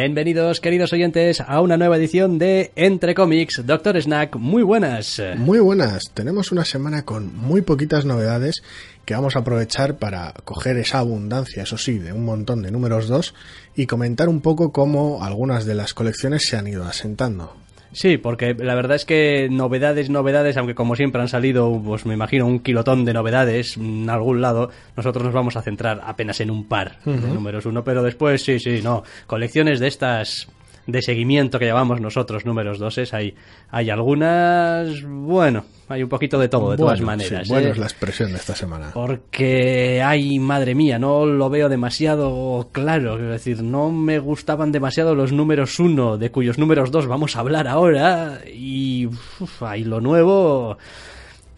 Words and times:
Bienvenidos, 0.00 0.60
queridos 0.60 0.92
oyentes, 0.92 1.40
a 1.40 1.60
una 1.60 1.76
nueva 1.76 1.96
edición 1.96 2.38
de 2.38 2.70
Entre 2.76 3.16
Cómics. 3.16 3.66
Doctor 3.66 4.00
Snack, 4.00 4.36
muy 4.36 4.62
buenas. 4.62 5.20
Muy 5.36 5.58
buenas. 5.58 6.12
Tenemos 6.14 6.52
una 6.52 6.64
semana 6.64 7.04
con 7.04 7.36
muy 7.36 7.62
poquitas 7.62 8.04
novedades 8.04 8.62
que 9.04 9.14
vamos 9.14 9.34
a 9.34 9.40
aprovechar 9.40 9.98
para 9.98 10.34
coger 10.44 10.76
esa 10.76 11.00
abundancia, 11.00 11.64
eso 11.64 11.76
sí, 11.78 11.98
de 11.98 12.12
un 12.12 12.24
montón 12.24 12.62
de 12.62 12.70
números 12.70 13.08
2 13.08 13.34
y 13.74 13.86
comentar 13.86 14.28
un 14.28 14.40
poco 14.40 14.70
cómo 14.70 15.24
algunas 15.24 15.66
de 15.66 15.74
las 15.74 15.94
colecciones 15.94 16.46
se 16.46 16.56
han 16.56 16.68
ido 16.68 16.84
asentando. 16.84 17.56
Sí, 17.92 18.18
porque 18.18 18.54
la 18.54 18.74
verdad 18.74 18.96
es 18.96 19.04
que 19.04 19.48
novedades, 19.50 20.10
novedades, 20.10 20.56
aunque 20.56 20.74
como 20.74 20.94
siempre 20.94 21.20
han 21.20 21.28
salido, 21.28 21.80
pues 21.84 22.04
me 22.06 22.14
imagino 22.14 22.46
un 22.46 22.60
kilotón 22.60 23.04
de 23.04 23.14
novedades 23.14 23.76
en 23.76 24.10
algún 24.10 24.40
lado, 24.40 24.70
nosotros 24.96 25.24
nos 25.24 25.32
vamos 25.32 25.56
a 25.56 25.62
centrar 25.62 26.00
apenas 26.04 26.40
en 26.40 26.50
un 26.50 26.68
par 26.68 26.98
de 27.04 27.16
números 27.16 27.66
uno, 27.66 27.84
pero 27.84 28.02
después 28.02 28.42
sí, 28.42 28.58
sí, 28.58 28.80
no, 28.82 29.02
colecciones 29.26 29.80
de 29.80 29.88
estas 29.88 30.48
de 30.88 31.02
seguimiento 31.02 31.58
que 31.58 31.66
llamamos 31.66 32.00
nosotros 32.00 32.46
números 32.46 32.78
doses, 32.78 33.12
hay, 33.12 33.34
hay 33.70 33.90
algunas, 33.90 35.02
bueno, 35.04 35.66
hay 35.86 36.02
un 36.02 36.08
poquito 36.08 36.38
de 36.38 36.48
todo, 36.48 36.70
de 36.70 36.78
todas 36.78 37.02
maneras. 37.02 37.46
Sí, 37.46 37.52
bueno 37.52 37.68
¿eh? 37.68 37.70
es 37.72 37.78
la 37.78 37.84
expresión 37.84 38.30
de 38.30 38.38
esta 38.38 38.56
semana. 38.56 38.90
Porque, 38.94 40.02
ay, 40.02 40.38
madre 40.38 40.74
mía, 40.74 40.98
no 40.98 41.26
lo 41.26 41.50
veo 41.50 41.68
demasiado 41.68 42.70
claro. 42.72 43.16
Es 43.16 43.28
decir, 43.28 43.62
no 43.62 43.92
me 43.92 44.18
gustaban 44.18 44.72
demasiado 44.72 45.14
los 45.14 45.30
números 45.30 45.78
uno, 45.78 46.16
de 46.16 46.30
cuyos 46.30 46.56
números 46.56 46.90
dos 46.90 47.06
vamos 47.06 47.36
a 47.36 47.40
hablar 47.40 47.68
ahora. 47.68 48.40
Y, 48.50 49.06
uf, 49.06 49.62
hay 49.62 49.84
lo 49.84 50.00
nuevo. 50.00 50.78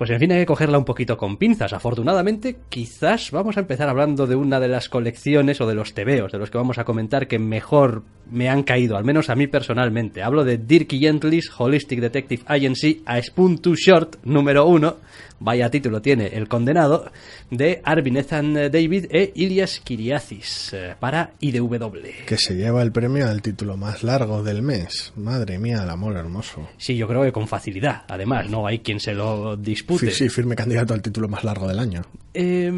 Pues 0.01 0.09
en 0.09 0.19
fin, 0.19 0.33
hay 0.33 0.39
que 0.39 0.47
cogerla 0.47 0.79
un 0.79 0.87
poquito 0.87 1.19
con 1.19 1.37
pinzas. 1.37 1.75
Afortunadamente, 1.75 2.57
quizás 2.71 3.31
vamos 3.33 3.59
a 3.59 3.61
empezar 3.61 3.91
hablando 3.91 4.27
de 4.27 4.35
una 4.35 4.59
de 4.59 4.67
las 4.67 4.89
colecciones 4.89 5.61
o 5.61 5.67
de 5.67 5.75
los 5.75 5.93
tebeos 5.93 6.33
de 6.33 6.39
los 6.39 6.49
que 6.51 6.57
vamos 6.57 6.79
a 6.79 6.85
comentar 6.85 7.29
que 7.29 7.39
mejor 7.39 8.03
me 8.31 8.49
han 8.49 8.63
caído, 8.63 8.97
al 8.97 9.05
menos 9.05 9.29
a 9.29 9.35
mí 9.35 9.47
personalmente. 9.47 10.23
Hablo 10.23 10.43
de 10.43 10.57
Dirk 10.57 10.89
Gently's 10.93 11.51
Holistic 11.55 12.01
Detective 12.01 12.45
Agency 12.47 13.03
a 13.05 13.21
Spoon 13.21 13.59
Too 13.59 13.75
Short 13.75 14.17
número 14.25 14.65
1. 14.65 14.97
Vaya 15.43 15.71
título 15.71 16.03
tiene 16.03 16.27
El 16.27 16.49
Condenado, 16.49 17.11
de 17.51 17.81
Arvin 17.83 18.19
Ethan 18.19 18.55
David 18.71 19.07
e 19.11 19.33
Ilias 19.35 19.81
Kiriazis 19.81 20.75
eh, 20.75 20.95
para 21.01 21.33
IDW. 21.41 22.27
Que 22.27 22.37
se 22.37 22.55
lleva 22.55 22.83
el 22.83 22.93
premio 22.93 23.27
al 23.27 23.41
título 23.41 23.79
más 23.79 24.03
largo 24.03 24.43
del 24.43 24.61
mes. 24.61 25.15
Madre 25.17 25.59
mía, 25.59 25.83
el 25.83 25.89
amor 25.89 26.17
hermoso. 26.17 26.69
Sí, 26.77 26.95
yo 26.95 27.09
creo 27.09 27.23
que 27.23 27.33
con 27.33 27.49
facilidad. 27.49 28.03
Además, 28.09 28.51
no 28.51 28.67
hay 28.67 28.81
quien 28.81 29.01
se 29.01 29.15
lo 29.15 29.57
dispute. 29.57 30.11
Sí, 30.11 30.25
sí, 30.25 30.29
firme 30.29 30.55
candidato 30.55 30.93
al 30.93 31.01
título 31.01 31.27
más 31.27 31.43
largo 31.43 31.67
del 31.67 31.79
año. 31.79 32.03
Eh, 32.35 32.71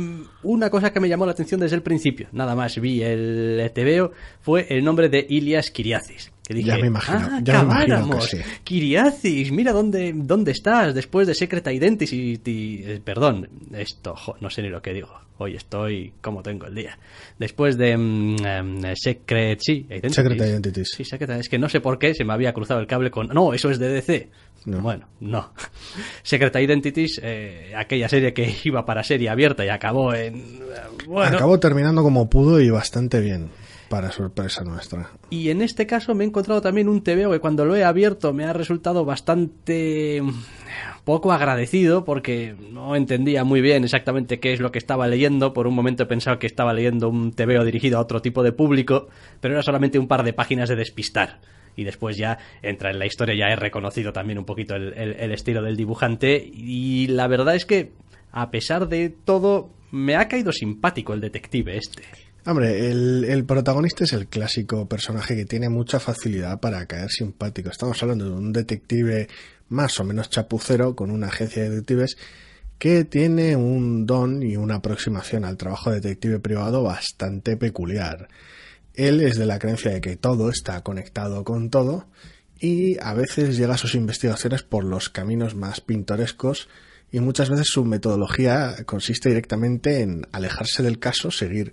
una 0.45 0.71
cosa 0.71 0.93
que 0.93 1.01
me 1.01 1.09
llamó 1.09 1.27
la 1.27 1.33
atención 1.33 1.61
desde 1.61 1.77
el 1.77 1.83
principio, 1.83 2.29
nada 2.33 2.55
más 2.55 2.81
vi 2.81 3.03
el 3.03 3.71
TVO, 3.75 4.13
fue 4.41 4.67
el 4.71 4.85
nombre 4.85 5.09
de 5.09 5.27
Ilias 5.29 5.71
Kiriazis. 5.71 6.33
Dije, 6.53 6.69
Ya 6.69 6.79
me 6.79 6.87
imagino, 6.87 7.19
ah, 7.21 7.41
ya 7.43 7.63
me 7.63 7.85
imagino 7.85 8.19
que 8.19 8.27
sí. 8.27 8.37
Kiriazis, 8.65 9.53
mira 9.53 9.73
dónde, 9.73 10.13
dónde 10.15 10.53
estás 10.53 10.95
después 10.95 11.27
de 11.27 11.35
Secret 11.35 11.67
Identity. 11.67 12.41
eh, 12.45 13.01
perdón, 13.05 13.49
esto, 13.73 14.15
jo, 14.17 14.37
no 14.41 14.51
sé 14.51 14.63
ni 14.63 14.69
lo 14.69 14.81
que 14.83 14.93
digo. 14.93 15.09
Hoy 15.39 15.57
estoy 15.57 16.13
como 16.21 16.43
tengo 16.43 16.67
el 16.67 16.75
día. 16.75 16.97
Después 17.39 17.77
de 17.77 17.97
mm, 17.97 18.37
em, 18.47 18.83
Secret, 18.95 19.59
sí, 19.61 19.87
Identities. 19.89 20.15
Secret 20.15 20.37
Identities. 20.41 20.89
Sí, 20.97 21.05
Secret, 21.05 21.31
es 21.31 21.49
que 21.49 21.59
no 21.59 21.69
sé 21.69 21.81
por 21.81 21.99
qué 21.99 22.15
se 22.15 22.25
me 22.25 22.33
había 22.33 22.53
cruzado 22.53 22.79
el 22.81 22.87
cable 22.87 23.11
con. 23.11 23.29
No, 23.29 23.53
eso 23.53 23.71
es 23.71 23.79
de 23.79 23.89
DC. 23.89 24.29
No. 24.67 24.81
Bueno, 24.81 25.09
no. 25.21 25.53
Secret 26.23 26.55
Identities, 26.55 27.21
eh, 27.25 27.73
aquella 27.77 28.09
serie 28.09 28.33
que 28.33 28.55
iba 28.65 28.85
para 28.85 29.03
serie 29.03 29.29
abierta 29.31 29.65
y 29.65 29.69
acabó 29.69 30.15
en. 30.15 30.37
eh, 30.37 31.05
Bueno, 31.09 31.37
Acabó 31.37 31.59
terminando 31.59 32.03
como 32.03 32.31
pudo 32.31 32.61
y 32.61 32.71
bastante 32.71 33.21
bien, 33.21 33.49
para 33.93 34.11
sorpresa 34.11 34.65
nuestra. 34.65 35.11
Y 35.29 35.51
en 35.51 35.61
este 35.61 35.87
caso 35.87 36.15
me 36.15 36.25
he 36.25 36.27
encontrado 36.27 36.63
también 36.63 36.89
un 36.89 37.03
TVO 37.03 37.31
que 37.31 37.41
cuando 37.41 37.67
lo 37.67 37.77
he 37.77 37.85
abierto 37.85 38.33
me 38.33 38.45
ha 38.47 38.55
resultado 38.55 39.05
bastante 39.05 40.23
mm, 40.23 40.31
poco 41.05 41.31
agradecido 41.31 42.03
porque 42.07 42.55
no 42.71 42.97
entendía 42.97 43.45
muy 43.45 43.61
bien 43.61 43.85
exactamente 43.85 44.41
qué 44.41 44.55
es 44.55 44.61
lo 44.61 44.73
que 44.73 44.79
estaba 44.79 45.07
leyendo. 45.09 45.53
Por 45.53 45.67
un 45.67 45.75
momento 45.75 46.05
he 46.05 46.07
pensado 46.07 46.39
que 46.39 46.47
estaba 46.47 46.73
leyendo 46.73 47.11
un 47.11 47.33
TVO 47.33 47.67
dirigido 47.67 47.99
a 47.99 48.01
otro 48.01 48.23
tipo 48.23 48.43
de 48.43 48.53
público, 48.53 49.09
pero 49.43 49.53
era 49.53 49.63
solamente 49.63 49.99
un 49.99 50.09
par 50.09 50.23
de 50.23 50.33
páginas 50.33 50.71
de 50.71 50.77
despistar. 50.77 51.41
Y 51.77 51.85
después 51.85 52.17
ya 52.17 52.39
entra 52.63 52.91
en 52.93 52.99
la 52.99 53.05
historia, 53.05 53.35
ya 53.35 53.53
he 53.53 53.57
reconocido 53.57 54.15
también 54.15 54.39
un 54.39 54.47
poquito 54.47 54.75
el, 54.75 54.95
el- 54.95 55.17
el 55.21 55.33
estilo 55.33 55.61
del 55.63 55.77
dibujante. 55.77 56.43
Y 56.51 57.09
la 57.09 57.27
verdad 57.29 57.55
es 57.57 57.67
que, 57.67 57.93
a 58.31 58.51
pesar 58.51 58.89
de 58.89 59.11
todo, 59.11 59.69
me 59.91 60.17
ha 60.17 60.29
caído 60.29 60.51
simpático 60.51 61.13
el 61.13 61.21
detective 61.21 61.77
este. 61.77 62.05
Hombre, 62.45 62.91
el, 62.91 63.45
protagonista 63.45 64.03
es 64.03 64.13
el 64.13 64.27
clásico 64.27 64.89
personaje 64.89 65.37
que 65.37 65.45
tiene 65.45 65.69
mucha 65.69 66.01
facilidad 66.01 66.59
para 66.59 66.85
caer 66.87 67.09
simpático. 67.09 67.71
Estamos 67.71 68.03
hablando 68.03 68.25
de 68.25 68.33
un 68.33 68.53
detective 68.53 69.29
más 69.69 70.01
o 70.01 70.05
menos 70.05 70.29
chapucero 70.29 70.97
con 70.97 71.13
una 71.13 71.29
agencia 71.29 71.63
de 71.63 71.71
detectives 71.71 72.17
que 72.81 73.05
tiene 73.05 73.55
un 73.55 74.07
don 74.07 74.43
y 74.43 74.57
una 74.57 74.77
aproximación 74.77 75.45
al 75.45 75.57
trabajo 75.57 75.91
de 75.91 76.01
detective 76.01 76.41
privado 76.41 76.83
bastante 76.83 77.57
peculiar. 77.57 78.27
Él 78.95 79.21
es 79.21 79.39
de 79.39 79.47
la 79.47 79.61
creencia 79.61 79.93
de 79.93 80.01
que 80.01 80.17
todo 80.17 80.51
está 80.51 80.83
conectado 80.83 81.45
con 81.45 81.71
todo 81.71 82.09
y 82.59 82.99
a 83.01 83.15
veces 83.15 83.57
llega 83.57 83.75
a 83.75 83.79
sus 83.79 83.95
investigaciones 83.95 84.65
por 84.65 84.83
los 84.83 85.11
caminos 85.11 85.55
más 85.55 85.81
pintorescos 85.81 86.69
y 87.13 87.21
muchas 87.21 87.51
veces 87.51 87.69
su 87.69 87.85
metodología 87.85 88.75
consiste 88.85 89.29
directamente 89.29 90.01
en 90.01 90.27
alejarse 90.33 90.83
del 90.83 90.99
caso, 90.99 91.31
seguir 91.31 91.73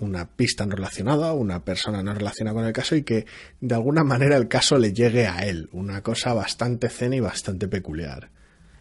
una 0.00 0.28
pista 0.28 0.66
no 0.66 0.76
relacionada, 0.76 1.32
una 1.32 1.64
persona 1.64 2.02
no 2.02 2.14
relacionada 2.14 2.54
con 2.54 2.66
el 2.66 2.72
caso 2.72 2.96
y 2.96 3.02
que 3.02 3.26
de 3.60 3.74
alguna 3.74 4.04
manera 4.04 4.36
el 4.36 4.48
caso 4.48 4.78
le 4.78 4.92
llegue 4.92 5.26
a 5.26 5.40
él. 5.40 5.68
Una 5.72 6.02
cosa 6.02 6.34
bastante 6.34 6.88
zen 6.88 7.14
y 7.14 7.20
bastante 7.20 7.68
peculiar. 7.68 8.30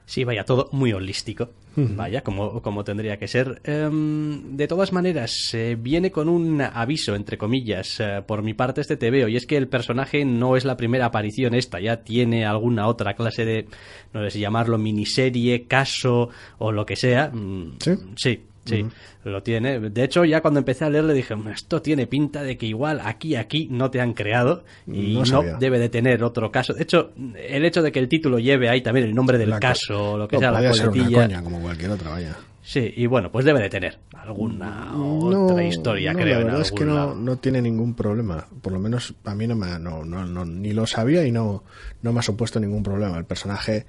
Sí, 0.05 0.23
vaya, 0.23 0.45
todo 0.45 0.69
muy 0.71 0.93
holístico. 0.93 1.51
Vaya, 1.75 2.21
como, 2.21 2.61
como 2.63 2.83
tendría 2.83 3.17
que 3.17 3.27
ser. 3.27 3.61
Em, 3.63 4.55
de 4.55 4.67
todas 4.67 4.91
maneras, 4.91 5.51
eh, 5.53 5.77
viene 5.79 6.11
con 6.11 6.27
un 6.27 6.59
aviso, 6.61 7.13
entre 7.13 7.37
comillas, 7.37 7.99
eh, 7.99 8.23
por 8.25 8.41
mi 8.41 8.55
parte 8.55 8.81
este 8.81 8.97
te 8.97 9.11
veo, 9.11 9.27
y 9.27 9.35
es 9.35 9.45
que 9.45 9.57
el 9.57 9.67
personaje 9.67 10.25
no 10.25 10.57
es 10.57 10.65
la 10.65 10.75
primera 10.75 11.05
aparición 11.05 11.53
esta, 11.53 11.79
ya 11.79 11.97
tiene 11.97 12.45
alguna 12.45 12.87
otra 12.87 13.15
clase 13.15 13.45
de, 13.45 13.67
no 14.11 14.23
sé 14.23 14.31
si 14.31 14.39
llamarlo 14.39 14.79
miniserie, 14.79 15.65
caso 15.65 16.29
o 16.57 16.71
lo 16.71 16.85
que 16.85 16.95
sea. 16.95 17.29
Mm, 17.29 17.77
¿Sí? 18.15 18.41
Sí, 18.69 18.85
lo 19.23 19.41
tiene. 19.43 19.79
De 19.79 20.03
hecho, 20.03 20.25
ya 20.25 20.41
cuando 20.41 20.59
empecé 20.59 20.85
a 20.85 20.89
leerle 20.89 21.13
dije, 21.13 21.35
"Mm, 21.35 21.47
esto 21.49 21.81
tiene 21.81 22.07
pinta 22.07 22.43
de 22.43 22.57
que 22.57 22.65
igual 22.65 23.01
aquí, 23.03 23.35
aquí 23.35 23.67
no 23.71 23.89
te 23.91 24.01
han 24.01 24.13
creado 24.13 24.63
y 24.85 25.15
No 25.29 25.43
debe 25.59 25.79
de 25.79 25.89
tener 25.89 26.23
otro 26.23 26.51
caso. 26.51 26.73
De 26.73 26.83
hecho, 26.83 27.11
el 27.47 27.65
hecho 27.65 27.81
de 27.81 27.91
que 27.91 27.99
el 27.99 28.07
título 28.07 28.39
lleve 28.39 28.69
ahí 28.69 28.81
también 28.81 29.05
el 29.07 29.15
nombre 29.15 29.37
del 29.37 29.49
La 29.49 29.59
caso 29.59 30.13
o 30.13 30.17
lo 30.17 30.27
que 30.27 30.35
No, 30.35 30.39
sea, 30.41 30.51
la 30.51 30.69
coletilla. 30.69 31.23
coña 31.23 31.41
como 31.43 31.59
cualquier 31.61 31.91
otra, 31.91 32.11
vaya. 32.11 32.37
Sí, 32.61 32.93
y 32.97 33.05
bueno, 33.05 33.31
pues 33.31 33.45
debe 33.45 33.61
de 33.61 33.69
tener 33.69 33.97
alguna 34.13 34.91
No, 34.91 35.19
otra 35.19 35.63
historia, 35.63 36.11
no, 36.11 36.19
creo. 36.19 36.33
La 36.35 36.39
en 36.41 36.45
verdad 36.47 36.61
es 36.61 36.71
que 36.73 36.83
no, 36.83 37.15
no 37.15 37.37
tiene 37.37 37.61
ningún 37.61 37.93
problema. 37.95 38.45
Por 38.61 38.73
lo 38.73 38.79
menos 38.79 39.15
a 39.23 39.33
mí 39.35 39.47
no 39.47 39.55
me, 39.55 39.79
no, 39.79 40.03
no, 40.03 40.25
no- 40.25 40.43
ni 40.43 40.73
lo 40.73 40.85
sabía 40.85 41.25
y 41.25 41.31
no, 41.31 41.63
no 42.01 42.11
me 42.11 42.19
ha 42.19 42.23
supuesto 42.23 42.59
ningún 42.59 42.83
problema. 42.83 43.17
El 43.17 43.23
personaje 43.23 43.85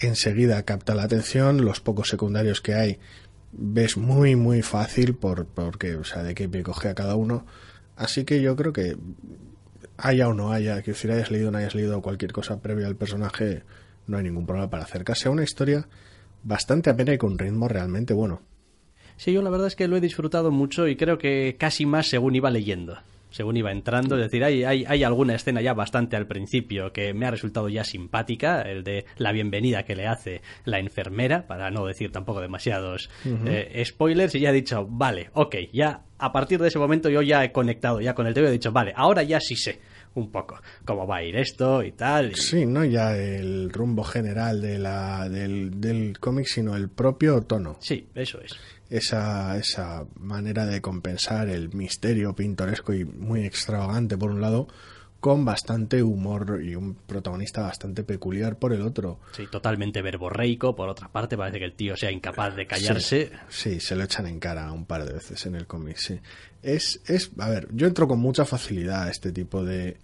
enseguida 0.00 0.62
capta 0.64 0.94
la 0.94 1.04
atención, 1.04 1.64
los 1.64 1.80
pocos 1.80 2.08
secundarios 2.08 2.60
que 2.60 2.74
hay 2.74 2.98
ves 3.58 3.96
muy 3.96 4.36
muy 4.36 4.62
fácil 4.62 5.14
por, 5.14 5.46
porque, 5.46 5.96
o 5.96 6.04
sea, 6.04 6.22
de 6.22 6.34
qué 6.34 6.48
pie 6.48 6.62
coge 6.62 6.88
a 6.88 6.94
cada 6.94 7.16
uno. 7.16 7.46
Así 7.96 8.24
que 8.24 8.42
yo 8.42 8.56
creo 8.56 8.72
que 8.72 8.96
haya 9.96 10.28
o 10.28 10.34
no 10.34 10.52
haya, 10.52 10.82
que 10.82 10.94
si 10.94 11.10
hayas 11.10 11.30
leído 11.30 11.48
o 11.48 11.50
no 11.50 11.58
hayas 11.58 11.74
leído 11.74 12.02
cualquier 12.02 12.32
cosa 12.32 12.60
previa 12.60 12.86
al 12.86 12.96
personaje, 12.96 13.62
no 14.06 14.18
hay 14.18 14.24
ningún 14.24 14.46
problema 14.46 14.70
para 14.70 14.84
acercarse 14.84 15.28
a 15.28 15.30
una 15.30 15.44
historia 15.44 15.88
bastante 16.42 16.90
amena 16.90 17.14
y 17.14 17.18
con 17.18 17.32
un 17.32 17.38
ritmo 17.38 17.68
realmente 17.68 18.14
bueno. 18.14 18.42
Sí, 19.16 19.32
yo 19.32 19.42
la 19.42 19.50
verdad 19.50 19.68
es 19.68 19.76
que 19.76 19.88
lo 19.88 19.96
he 19.96 20.00
disfrutado 20.00 20.50
mucho 20.50 20.86
y 20.86 20.96
creo 20.96 21.18
que 21.18 21.56
casi 21.58 21.86
más 21.86 22.08
según 22.08 22.34
iba 22.36 22.50
leyendo. 22.50 22.98
Según 23.36 23.58
iba 23.58 23.70
entrando. 23.70 24.16
Es 24.16 24.22
decir, 24.22 24.42
hay, 24.42 24.64
hay, 24.64 24.84
hay 24.88 25.04
alguna 25.04 25.34
escena 25.34 25.60
ya 25.60 25.74
bastante 25.74 26.16
al 26.16 26.26
principio 26.26 26.90
que 26.92 27.12
me 27.12 27.26
ha 27.26 27.30
resultado 27.30 27.68
ya 27.68 27.84
simpática, 27.84 28.62
el 28.62 28.82
de 28.82 29.04
la 29.18 29.32
bienvenida 29.32 29.82
que 29.82 29.94
le 29.94 30.06
hace 30.06 30.40
la 30.64 30.78
enfermera, 30.78 31.46
para 31.46 31.70
no 31.70 31.84
decir 31.84 32.10
tampoco 32.10 32.40
demasiados 32.40 33.10
eh, 33.24 33.82
spoilers, 33.84 34.34
y 34.34 34.40
ya 34.40 34.50
he 34.50 34.54
dicho, 34.54 34.86
vale, 34.88 35.28
ok, 35.34 35.56
ya 35.70 36.00
a 36.18 36.32
partir 36.32 36.58
de 36.60 36.68
ese 36.68 36.78
momento 36.78 37.10
yo 37.10 37.20
ya 37.20 37.44
he 37.44 37.52
conectado 37.52 38.00
ya 38.00 38.14
con 38.14 38.26
el 38.26 38.32
TV, 38.32 38.48
he 38.48 38.52
dicho, 38.52 38.72
vale, 38.72 38.94
ahora 38.96 39.22
ya 39.22 39.38
sí 39.38 39.54
sé 39.54 39.80
un 40.14 40.30
poco 40.30 40.58
cómo 40.86 41.06
va 41.06 41.18
a 41.18 41.22
ir 41.22 41.36
esto 41.36 41.82
y 41.82 41.92
tal. 41.92 42.34
Sí, 42.34 42.64
no 42.64 42.84
ya 42.86 43.14
el 43.14 43.70
rumbo 43.70 44.02
general 44.02 44.62
de 44.62 44.78
la, 44.78 45.28
del, 45.28 45.78
del 45.78 46.18
cómic, 46.18 46.46
sino 46.46 46.74
el 46.74 46.88
propio 46.88 47.42
tono. 47.42 47.76
Sí, 47.80 48.08
eso 48.14 48.40
es. 48.40 48.56
Esa, 48.88 49.56
esa 49.56 50.06
manera 50.18 50.64
de 50.64 50.80
compensar 50.80 51.48
el 51.48 51.74
misterio 51.74 52.34
pintoresco 52.36 52.94
y 52.94 53.04
muy 53.04 53.44
extravagante 53.44 54.16
por 54.16 54.30
un 54.30 54.40
lado, 54.40 54.68
con 55.18 55.44
bastante 55.44 56.04
humor 56.04 56.60
y 56.62 56.76
un 56.76 56.94
protagonista 56.94 57.62
bastante 57.62 58.04
peculiar 58.04 58.60
por 58.60 58.72
el 58.72 58.82
otro. 58.82 59.18
Sí, 59.32 59.46
totalmente 59.50 60.02
verborreico, 60.02 60.76
por 60.76 60.88
otra 60.88 61.08
parte, 61.08 61.36
parece 61.36 61.58
que 61.58 61.64
el 61.64 61.72
tío 61.72 61.96
sea 61.96 62.12
incapaz 62.12 62.54
de 62.54 62.66
callarse. 62.66 63.32
Sí, 63.48 63.72
sí, 63.72 63.80
se 63.80 63.96
lo 63.96 64.04
echan 64.04 64.28
en 64.28 64.38
cara 64.38 64.70
un 64.70 64.84
par 64.84 65.04
de 65.04 65.14
veces 65.14 65.44
en 65.46 65.56
el 65.56 65.66
cómic, 65.66 65.96
sí. 65.96 66.20
Es, 66.62 67.00
es, 67.06 67.32
a 67.38 67.48
ver, 67.48 67.66
yo 67.72 67.88
entro 67.88 68.06
con 68.06 68.20
mucha 68.20 68.44
facilidad 68.44 69.04
a 69.04 69.10
este 69.10 69.32
tipo 69.32 69.64
de, 69.64 69.96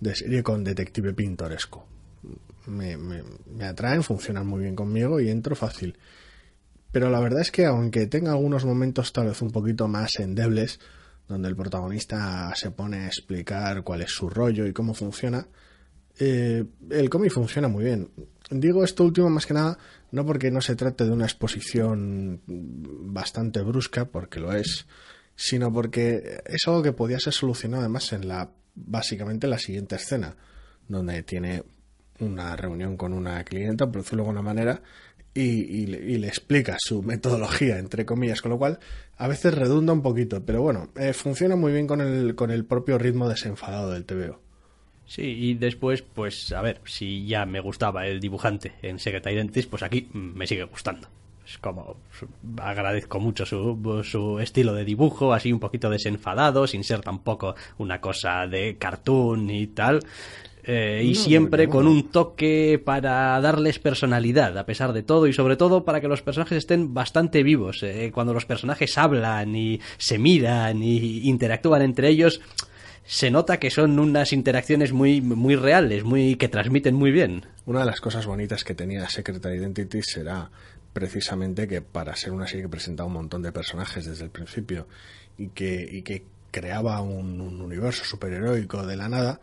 de 0.00 0.14
serie 0.14 0.42
con 0.42 0.62
detective 0.62 1.14
pintoresco. 1.14 1.86
Me, 2.66 2.98
me, 2.98 3.22
me 3.50 3.64
atraen, 3.64 4.02
funcionan 4.02 4.46
muy 4.46 4.64
bien 4.64 4.76
conmigo 4.76 5.20
y 5.20 5.30
entro 5.30 5.56
fácil. 5.56 5.96
Pero 6.96 7.10
la 7.10 7.20
verdad 7.20 7.42
es 7.42 7.50
que 7.50 7.66
aunque 7.66 8.06
tenga 8.06 8.30
algunos 8.30 8.64
momentos 8.64 9.12
tal 9.12 9.26
vez 9.26 9.42
un 9.42 9.50
poquito 9.50 9.86
más 9.86 10.18
endebles, 10.18 10.80
donde 11.28 11.46
el 11.46 11.54
protagonista 11.54 12.50
se 12.54 12.70
pone 12.70 13.00
a 13.00 13.06
explicar 13.08 13.82
cuál 13.82 14.00
es 14.00 14.12
su 14.12 14.30
rollo 14.30 14.64
y 14.64 14.72
cómo 14.72 14.94
funciona, 14.94 15.46
eh, 16.18 16.64
el 16.88 17.10
cómic 17.10 17.32
funciona 17.32 17.68
muy 17.68 17.84
bien. 17.84 18.08
Digo 18.48 18.82
esto 18.82 19.04
último 19.04 19.28
más 19.28 19.44
que 19.44 19.52
nada 19.52 19.76
no 20.10 20.24
porque 20.24 20.50
no 20.50 20.62
se 20.62 20.74
trate 20.74 21.04
de 21.04 21.10
una 21.10 21.26
exposición 21.26 22.40
bastante 22.46 23.60
brusca, 23.60 24.06
porque 24.06 24.40
lo 24.40 24.54
es, 24.54 24.86
sino 25.34 25.70
porque 25.70 26.40
es 26.46 26.66
algo 26.66 26.82
que 26.82 26.94
podía 26.94 27.20
ser 27.20 27.34
solucionado 27.34 27.82
además 27.82 28.10
en 28.14 28.26
la 28.26 28.52
básicamente 28.74 29.46
en 29.46 29.50
la 29.50 29.58
siguiente 29.58 29.96
escena, 29.96 30.34
donde 30.88 31.22
tiene 31.24 31.62
una 32.20 32.56
reunión 32.56 32.96
con 32.96 33.12
una 33.12 33.44
clienta, 33.44 33.84
por 33.84 34.00
decirlo 34.00 34.22
de 34.22 34.30
alguna 34.30 34.42
manera, 34.42 34.80
y, 35.36 35.82
y, 35.82 36.18
le 36.18 36.28
explica 36.28 36.76
su 36.78 37.02
metodología, 37.02 37.78
entre 37.78 38.06
comillas, 38.06 38.40
con 38.40 38.50
lo 38.50 38.58
cual 38.58 38.78
a 39.18 39.28
veces 39.28 39.54
redunda 39.54 39.92
un 39.92 40.02
poquito, 40.02 40.44
pero 40.44 40.62
bueno, 40.62 40.88
eh, 40.96 41.12
funciona 41.12 41.56
muy 41.56 41.72
bien 41.72 41.86
con 41.86 42.00
el, 42.00 42.34
con 42.34 42.50
el 42.50 42.64
propio 42.64 42.98
ritmo 42.98 43.28
desenfadado 43.28 43.92
del 43.92 44.04
TVO. 44.04 44.40
Sí, 45.06 45.22
y 45.22 45.54
después, 45.54 46.02
pues 46.02 46.52
a 46.52 46.62
ver, 46.62 46.80
si 46.84 47.26
ya 47.26 47.46
me 47.46 47.60
gustaba 47.60 48.06
el 48.06 48.20
dibujante 48.20 48.72
en 48.82 48.98
Secret 48.98 49.26
Identities, 49.26 49.66
pues 49.66 49.82
aquí 49.82 50.08
me 50.12 50.46
sigue 50.46 50.64
gustando. 50.64 51.08
Es 51.46 51.58
como 51.58 51.96
agradezco 52.60 53.20
mucho 53.20 53.46
su, 53.46 54.02
su 54.02 54.40
estilo 54.40 54.74
de 54.74 54.84
dibujo, 54.84 55.32
así 55.32 55.52
un 55.52 55.60
poquito 55.60 55.88
desenfadado, 55.88 56.66
sin 56.66 56.82
ser 56.82 57.02
tampoco 57.02 57.54
una 57.78 58.00
cosa 58.00 58.48
de 58.48 58.76
cartoon 58.78 59.48
y 59.50 59.68
tal. 59.68 60.00
Eh, 60.68 61.02
y 61.04 61.12
no, 61.12 61.20
siempre 61.20 61.66
no, 61.66 61.72
con 61.72 61.86
un 61.86 62.10
toque 62.10 62.82
para 62.84 63.40
darles 63.40 63.78
personalidad, 63.78 64.58
a 64.58 64.66
pesar 64.66 64.92
de 64.92 65.04
todo, 65.04 65.28
y 65.28 65.32
sobre 65.32 65.56
todo 65.56 65.84
para 65.84 66.00
que 66.00 66.08
los 66.08 66.22
personajes 66.22 66.58
estén 66.58 66.92
bastante 66.92 67.44
vivos. 67.44 67.82
Eh, 67.84 68.10
cuando 68.12 68.34
los 68.34 68.46
personajes 68.46 68.98
hablan 68.98 69.54
y 69.54 69.80
se 69.96 70.18
miran 70.18 70.82
y 70.82 71.28
interactúan 71.28 71.82
entre 71.82 72.08
ellos, 72.08 72.40
se 73.04 73.30
nota 73.30 73.58
que 73.58 73.70
son 73.70 73.98
unas 74.00 74.32
interacciones 74.32 74.92
muy, 74.92 75.20
muy 75.20 75.54
reales, 75.54 76.02
muy 76.02 76.34
que 76.34 76.48
transmiten 76.48 76.96
muy 76.96 77.12
bien. 77.12 77.46
Una 77.64 77.80
de 77.80 77.86
las 77.86 78.00
cosas 78.00 78.26
bonitas 78.26 78.64
que 78.64 78.74
tenía 78.74 79.08
Secret 79.08 79.44
Identity 79.44 80.02
será 80.02 80.50
precisamente 80.92 81.68
que 81.68 81.82
para 81.82 82.16
ser 82.16 82.32
una 82.32 82.46
serie 82.46 82.62
que 82.62 82.70
presentaba 82.70 83.06
un 83.06 83.12
montón 83.12 83.42
de 83.42 83.52
personajes 83.52 84.04
desde 84.04 84.24
el 84.24 84.30
principio 84.30 84.88
y 85.38 85.48
que, 85.48 85.88
y 85.92 86.02
que 86.02 86.24
creaba 86.50 87.00
un, 87.02 87.40
un 87.40 87.60
universo 87.60 88.04
superheroico 88.04 88.84
de 88.84 88.96
la 88.96 89.08
nada, 89.08 89.40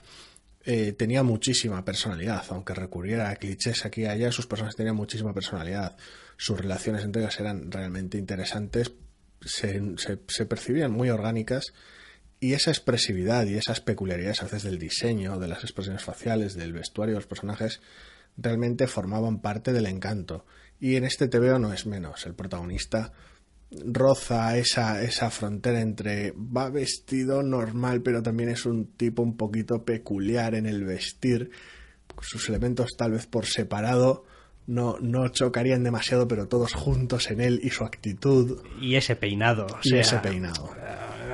eh, 0.66 0.94
tenía 0.94 1.24
muchísima 1.24 1.84
personalidad, 1.84 2.46
aunque 2.50 2.74
recurriera 2.74 3.30
a 3.30 3.36
clichés 3.36 3.86
aquí 3.86 4.02
y 4.02 4.06
allá, 4.06 4.32
sus 4.32 4.48
personajes 4.48 4.78
tenían 4.78 4.96
muchísima 4.96 5.34
personalidad. 5.34 5.98
Sus 6.38 6.60
relaciones 6.60 7.04
entre 7.04 7.22
ellas 7.22 7.40
eran 7.40 7.72
realmente 7.72 8.18
interesantes, 8.18 8.94
se, 9.46 10.46
percibían 10.46 10.92
muy 10.92 11.10
orgánicas 11.10 11.74
y 12.40 12.54
esa 12.54 12.72
expresividad 12.72 13.46
y 13.46 13.56
esas 13.56 13.82
peculiaridades 13.82 14.42
a 14.42 14.46
veces 14.46 14.64
del 14.64 14.80
diseño, 14.80 15.38
de 15.40 15.48
las 15.48 15.64
expresiones 15.64 16.04
faciales, 16.04 16.56
del 16.56 16.74
vestuario 16.74 17.16
de 17.16 17.20
los 17.20 17.28
personajes, 17.28 17.82
realmente 18.38 18.88
formaban 18.88 19.42
parte 19.42 19.74
del 19.74 19.86
encanto. 19.86 20.46
Y 20.80 20.96
en 20.96 21.04
este 21.04 21.28
TVO 21.28 21.60
no 21.60 21.74
es 21.74 21.86
menos. 21.86 22.26
El 22.26 22.36
protagonista 22.36 23.14
roza 23.86 24.58
esa, 24.58 25.04
esa 25.04 25.30
frontera 25.30 25.82
entre 25.82 26.32
va 26.32 26.70
vestido 26.70 27.44
normal, 27.44 28.02
pero 28.02 28.22
también 28.22 28.50
es 28.50 28.66
un 28.66 28.94
tipo 28.98 29.22
un 29.22 29.38
poquito 29.38 29.84
peculiar 29.84 30.56
en 30.56 30.66
el 30.66 30.84
vestir. 30.84 31.52
Sus 32.22 32.48
elementos 32.50 32.92
tal 32.98 33.12
vez 33.12 33.28
por 33.28 33.46
separado 33.46 34.26
no, 34.68 34.98
no 35.02 35.28
chocarían 35.28 35.84
demasiado, 35.84 36.28
pero 36.28 36.48
todos 36.48 36.74
juntos 36.74 37.30
en 37.32 37.42
él 37.42 37.60
y 37.64 37.70
su 37.70 37.84
actitud. 37.84 38.62
Y 38.80 38.96
ese 38.96 39.16
peinado. 39.16 39.66
O 39.66 39.80
y 39.84 39.98
ese 39.98 40.18
peinado. 40.20 40.70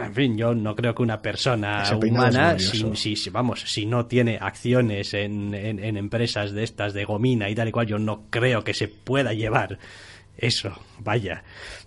En 0.04 0.14
fin, 0.14 0.38
yo 0.38 0.56
no 0.56 0.76
creo 0.76 0.96
que 0.96 1.04
una 1.04 1.22
persona 1.22 1.84
humana, 2.02 2.58
si, 2.58 2.96
si, 2.96 3.16
si, 3.16 3.30
vamos, 3.30 3.62
si 3.62 3.86
no 3.86 4.06
tiene 4.06 4.38
acciones 4.40 5.14
en, 5.14 5.54
en, 5.54 5.84
en 5.84 5.98
empresas 5.98 6.54
de 6.54 6.64
estas 6.64 6.94
de 6.94 7.04
gomina 7.04 7.50
y 7.50 7.56
tal 7.56 7.68
y 7.68 7.72
cual, 7.72 7.86
yo 7.86 8.00
no 8.00 8.28
creo 8.30 8.64
que 8.64 8.74
se 8.74 8.88
pueda 8.88 9.34
llevar 9.34 9.78
eso, 10.42 10.74
vaya. 11.00 11.44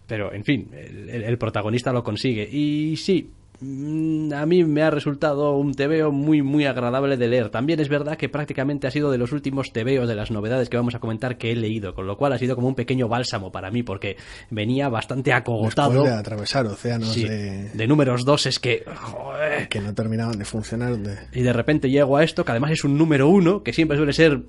Pero, 0.06 0.32
en 0.32 0.44
fin, 0.44 0.70
el, 0.72 1.25
el, 1.25 1.38
protagonista 1.38 1.93
lo 1.93 2.02
consigue. 2.02 2.49
Y 2.50 2.96
sí, 2.96 3.31
a 3.62 4.47
mí 4.47 4.64
me 4.64 4.82
ha 4.82 4.91
resultado 4.91 5.56
un 5.56 5.75
tebeo 5.75 6.11
muy, 6.11 6.43
muy 6.43 6.67
agradable 6.67 7.17
de 7.17 7.29
leer. 7.29 7.49
También 7.50 7.79
es 7.79 7.88
verdad 7.88 8.17
que 8.17 8.29
prácticamente 8.29 8.87
ha 8.87 8.91
sido 8.91 9.11
de 9.11 9.19
los 9.19 9.32
últimos 9.32 9.73
tebeos 9.73 10.09
de 10.09 10.17
las 10.17 10.31
novedades 10.31 10.69
que 10.69 10.76
vamos 10.76 10.94
a 10.94 10.99
comentar 10.99 11.38
que 11.38 11.53
he 11.53 11.56
leído, 11.56 11.94
con 11.94 12.06
lo 12.06 12.17
cual 12.17 12.32
ha 12.32 12.38
sido 12.38 12.56
como 12.56 12.69
un 12.69 12.75
pequeño 12.75 13.09
bálsamo 13.09 13.53
para 13.53 13.70
mí, 13.70 13.82
porque 13.82 14.17
venía 14.50 14.88
bastante 14.88 15.32
acogotado. 15.32 15.93
Después 15.93 16.11
de 16.11 16.19
atravesar 16.19 16.67
océanos 16.67 17.12
sí, 17.12 17.25
de... 17.25 17.70
de... 17.70 17.87
números 17.87 18.25
dos, 18.25 18.47
es 18.47 18.59
que. 18.59 18.85
Joder. 18.97 19.69
Que 19.69 19.81
no 19.81 19.94
terminaban 19.94 20.38
de 20.38 20.44
funcionar. 20.44 20.97
De... 20.97 21.17
Y 21.32 21.43
de 21.43 21.53
repente 21.53 21.88
llego 21.88 22.17
a 22.17 22.25
esto, 22.25 22.44
que 22.44 22.50
además 22.50 22.73
es 22.73 22.85
un 22.85 22.99
número 22.99 23.29
uno, 23.29 23.62
que 23.62 23.73
siempre 23.73 23.97
suele 23.97 24.12
ser 24.12 24.43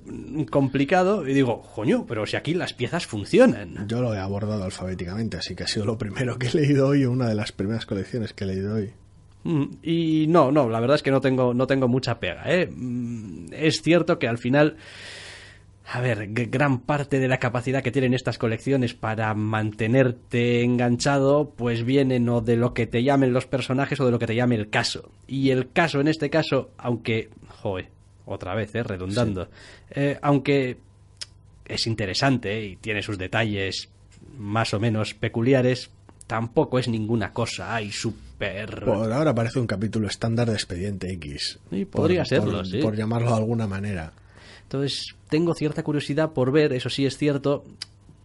complicado, 0.50 1.26
y 1.28 1.34
digo, 1.34 1.62
coño, 1.74 2.04
pero 2.06 2.26
si 2.26 2.36
aquí 2.36 2.54
las 2.54 2.72
piezas 2.72 3.06
funcionan. 3.06 3.86
Yo 3.86 4.02
lo 4.02 4.12
he 4.14 4.18
abordado 4.18 4.64
alfabéticamente, 4.64 5.36
así 5.36 5.54
que 5.54 5.64
ha 5.64 5.68
sido 5.68 5.86
lo 5.86 5.98
primero 5.98 6.38
que 6.38 6.48
he 6.48 6.54
leído 6.54 6.88
hoy, 6.88 7.04
una 7.04 7.28
de 7.28 7.34
las 7.34 7.52
primeras 7.52 7.86
colecciones 7.86 8.32
que 8.32 8.44
he 8.44 8.46
leído 8.48 8.74
hoy. 8.74 8.92
Mm, 9.44 9.64
Y 9.82 10.26
no, 10.28 10.50
no, 10.50 10.68
la 10.68 10.80
verdad 10.80 10.96
es 10.96 11.02
que 11.02 11.10
no 11.10 11.20
tengo, 11.20 11.54
no 11.54 11.66
tengo 11.66 11.86
mucha 11.88 12.18
pega. 12.18 12.42
¿eh? 12.46 12.66
Mm, 12.66 13.52
Es 13.52 13.82
cierto 13.82 14.18
que 14.18 14.26
al 14.26 14.38
final, 14.38 14.76
a 15.92 16.00
ver, 16.00 16.28
gran 16.30 16.80
parte 16.80 17.18
de 17.18 17.28
la 17.28 17.38
capacidad 17.38 17.82
que 17.82 17.90
tienen 17.92 18.14
estas 18.14 18.38
colecciones 18.38 18.94
para 18.94 19.34
mantenerte 19.34 20.62
enganchado, 20.62 21.50
pues 21.56 21.84
viene 21.84 22.18
o 22.30 22.40
de 22.40 22.56
lo 22.56 22.72
que 22.74 22.86
te 22.86 23.02
llamen 23.02 23.32
los 23.32 23.46
personajes 23.46 24.00
o 24.00 24.06
de 24.06 24.10
lo 24.10 24.18
que 24.18 24.26
te 24.26 24.34
llame 24.34 24.54
el 24.56 24.70
caso. 24.70 25.10
Y 25.26 25.50
el 25.50 25.70
caso 25.70 26.00
en 26.00 26.08
este 26.08 26.30
caso, 26.30 26.70
aunque, 26.78 27.28
joder, 27.48 27.88
otra 28.26 28.54
vez, 28.54 28.74
¿eh? 28.74 28.82
redundando, 28.82 29.44
sí. 29.44 29.50
eh, 29.96 30.18
aunque 30.22 30.78
es 31.66 31.86
interesante 31.86 32.64
y 32.64 32.76
tiene 32.76 33.02
sus 33.02 33.18
detalles 33.18 33.90
más 34.38 34.72
o 34.74 34.80
menos 34.80 35.12
peculiares, 35.14 35.90
tampoco 36.26 36.78
es 36.78 36.88
ninguna 36.88 37.32
cosa, 37.32 37.74
hay 37.74 37.90
super... 37.90 38.84
Por 38.84 39.12
ahora 39.12 39.34
parece 39.34 39.60
un 39.60 39.66
capítulo 39.66 40.08
estándar 40.08 40.48
de 40.48 40.54
Expediente 40.54 41.10
X. 41.12 41.58
Sí, 41.70 41.84
podría 41.84 42.20
por, 42.20 42.28
serlo, 42.28 42.56
por, 42.58 42.66
sí. 42.66 42.78
Por 42.78 42.96
llamarlo 42.96 43.30
de 43.30 43.36
alguna 43.36 43.66
manera. 43.66 44.12
Entonces, 44.62 45.14
tengo 45.28 45.54
cierta 45.54 45.82
curiosidad 45.82 46.32
por 46.32 46.52
ver, 46.52 46.72
eso 46.72 46.90
sí 46.90 47.06
es 47.06 47.16
cierto, 47.16 47.64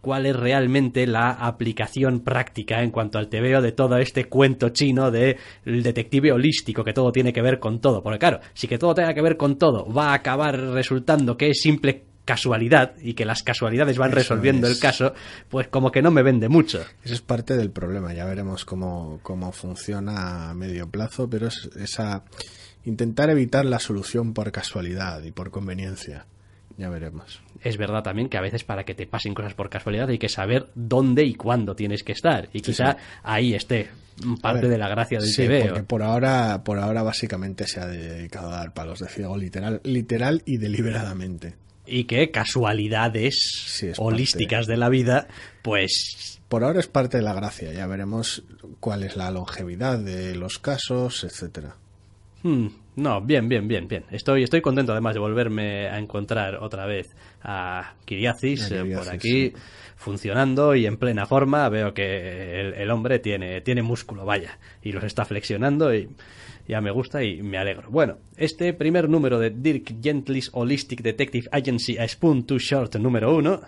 cuál 0.00 0.26
es 0.26 0.36
realmente 0.36 1.06
la 1.06 1.30
aplicación 1.30 2.20
práctica 2.20 2.82
en 2.82 2.90
cuanto 2.90 3.18
al 3.18 3.28
tebeo 3.28 3.60
de 3.60 3.72
todo 3.72 3.98
este 3.98 4.24
cuento 4.24 4.70
chino 4.70 5.10
del 5.10 5.36
de 5.64 5.82
detective 5.82 6.32
holístico, 6.32 6.84
que 6.84 6.92
todo 6.92 7.12
tiene 7.12 7.32
que 7.32 7.42
ver 7.42 7.58
con 7.58 7.80
todo. 7.80 8.02
Porque 8.02 8.18
claro, 8.18 8.40
si 8.54 8.66
que 8.66 8.78
todo 8.78 8.94
tenga 8.94 9.14
que 9.14 9.22
ver 9.22 9.36
con 9.36 9.56
todo 9.56 9.92
va 9.92 10.10
a 10.10 10.14
acabar 10.14 10.58
resultando 10.58 11.36
que 11.36 11.50
es 11.50 11.60
simple 11.60 12.04
casualidad 12.24 12.94
y 13.00 13.14
que 13.14 13.24
las 13.24 13.42
casualidades 13.42 13.98
van 13.98 14.10
Eso 14.10 14.16
resolviendo 14.16 14.66
es. 14.66 14.74
el 14.74 14.80
caso, 14.80 15.14
pues 15.48 15.68
como 15.68 15.90
que 15.90 16.02
no 16.02 16.10
me 16.10 16.22
vende 16.22 16.48
mucho. 16.48 16.80
Eso 17.02 17.14
es 17.14 17.20
parte 17.20 17.56
del 17.56 17.70
problema, 17.70 18.12
ya 18.12 18.24
veremos 18.24 18.64
cómo, 18.64 19.20
cómo 19.22 19.52
funciona 19.52 20.50
a 20.50 20.54
medio 20.54 20.88
plazo, 20.88 21.28
pero 21.28 21.48
es 21.48 21.70
esa 21.76 22.24
intentar 22.84 23.30
evitar 23.30 23.64
la 23.64 23.78
solución 23.78 24.32
por 24.32 24.52
casualidad 24.52 25.22
y 25.22 25.32
por 25.32 25.50
conveniencia. 25.50 26.26
Ya 26.76 26.88
veremos. 26.88 27.42
Es 27.62 27.76
verdad 27.76 28.02
también 28.02 28.28
que 28.30 28.38
a 28.38 28.40
veces 28.40 28.64
para 28.64 28.84
que 28.84 28.94
te 28.94 29.06
pasen 29.06 29.34
cosas 29.34 29.52
por 29.52 29.68
casualidad 29.68 30.08
hay 30.08 30.18
que 30.18 30.30
saber 30.30 30.68
dónde 30.74 31.24
y 31.24 31.34
cuándo 31.34 31.76
tienes 31.76 32.02
que 32.02 32.12
estar. 32.12 32.48
Y 32.54 32.60
quizá 32.60 32.92
sí, 32.92 32.98
sí. 32.98 33.04
ahí 33.22 33.54
esté 33.54 33.90
parte 34.40 34.62
ver, 34.62 34.70
de 34.70 34.78
la 34.78 34.88
gracia 34.88 35.18
del 35.18 35.28
sí, 35.28 35.46
TVO. 35.46 35.68
Porque 35.68 35.82
por 35.82 36.02
ahora, 36.02 36.62
por 36.64 36.78
ahora 36.78 37.02
básicamente 37.02 37.66
se 37.66 37.80
ha 37.80 37.86
dedicado 37.86 38.48
a 38.48 38.56
dar 38.56 38.72
palos 38.72 39.00
de 39.00 39.08
ciego 39.08 39.36
literal, 39.36 39.80
literal 39.84 40.42
y 40.46 40.56
deliberadamente 40.56 41.54
y 41.86 42.04
que 42.04 42.30
casualidades 42.30 43.36
sí, 43.66 43.92
holísticas 43.98 44.60
parte. 44.60 44.72
de 44.72 44.76
la 44.78 44.88
vida, 44.88 45.28
pues... 45.62 46.40
Por 46.48 46.64
ahora 46.64 46.80
es 46.80 46.88
parte 46.88 47.18
de 47.18 47.22
la 47.22 47.32
gracia, 47.32 47.72
ya 47.72 47.86
veremos 47.86 48.42
cuál 48.80 49.04
es 49.04 49.16
la 49.16 49.30
longevidad 49.30 49.98
de 49.98 50.34
los 50.34 50.58
casos, 50.58 51.22
etcétera. 51.24 51.76
Hmm, 52.42 52.68
No, 52.96 53.20
bien, 53.20 53.48
bien, 53.48 53.68
bien, 53.68 53.86
bien. 53.86 54.04
Estoy, 54.10 54.42
estoy 54.42 54.60
contento 54.60 54.92
además 54.92 55.14
de 55.14 55.20
volverme 55.20 55.88
a 55.88 55.98
encontrar 55.98 56.56
otra 56.56 56.86
vez 56.86 57.08
a 57.42 57.94
Kiriazis, 58.04 58.70
eh, 58.70 58.82
Kiriazis, 58.82 58.96
por 58.96 59.14
aquí, 59.14 59.52
funcionando 60.00 60.74
y 60.74 60.86
en 60.86 60.96
plena 60.96 61.26
forma. 61.26 61.68
Veo 61.68 61.94
que 61.94 62.72
el, 62.76 62.90
hombre 62.90 63.18
tiene, 63.18 63.60
tiene 63.60 63.82
músculo, 63.82 64.24
vaya, 64.24 64.58
y 64.82 64.92
los 64.92 65.04
está 65.04 65.24
flexionando 65.24 65.94
y 65.94 66.08
ya 66.66 66.80
me 66.80 66.90
gusta 66.90 67.22
y 67.22 67.42
me 67.42 67.58
alegro. 67.58 67.90
Bueno, 67.90 68.18
este 68.36 68.72
primer 68.72 69.08
número 69.08 69.38
de 69.38 69.50
Dirk 69.50 70.02
Gently's 70.02 70.50
Holistic 70.52 71.02
Detective 71.02 71.48
Agency 71.52 71.98
A 71.98 72.08
Spoon 72.08 72.44
Too 72.44 72.58
Short 72.58 72.96
número 72.96 73.34
uno, 73.34 73.60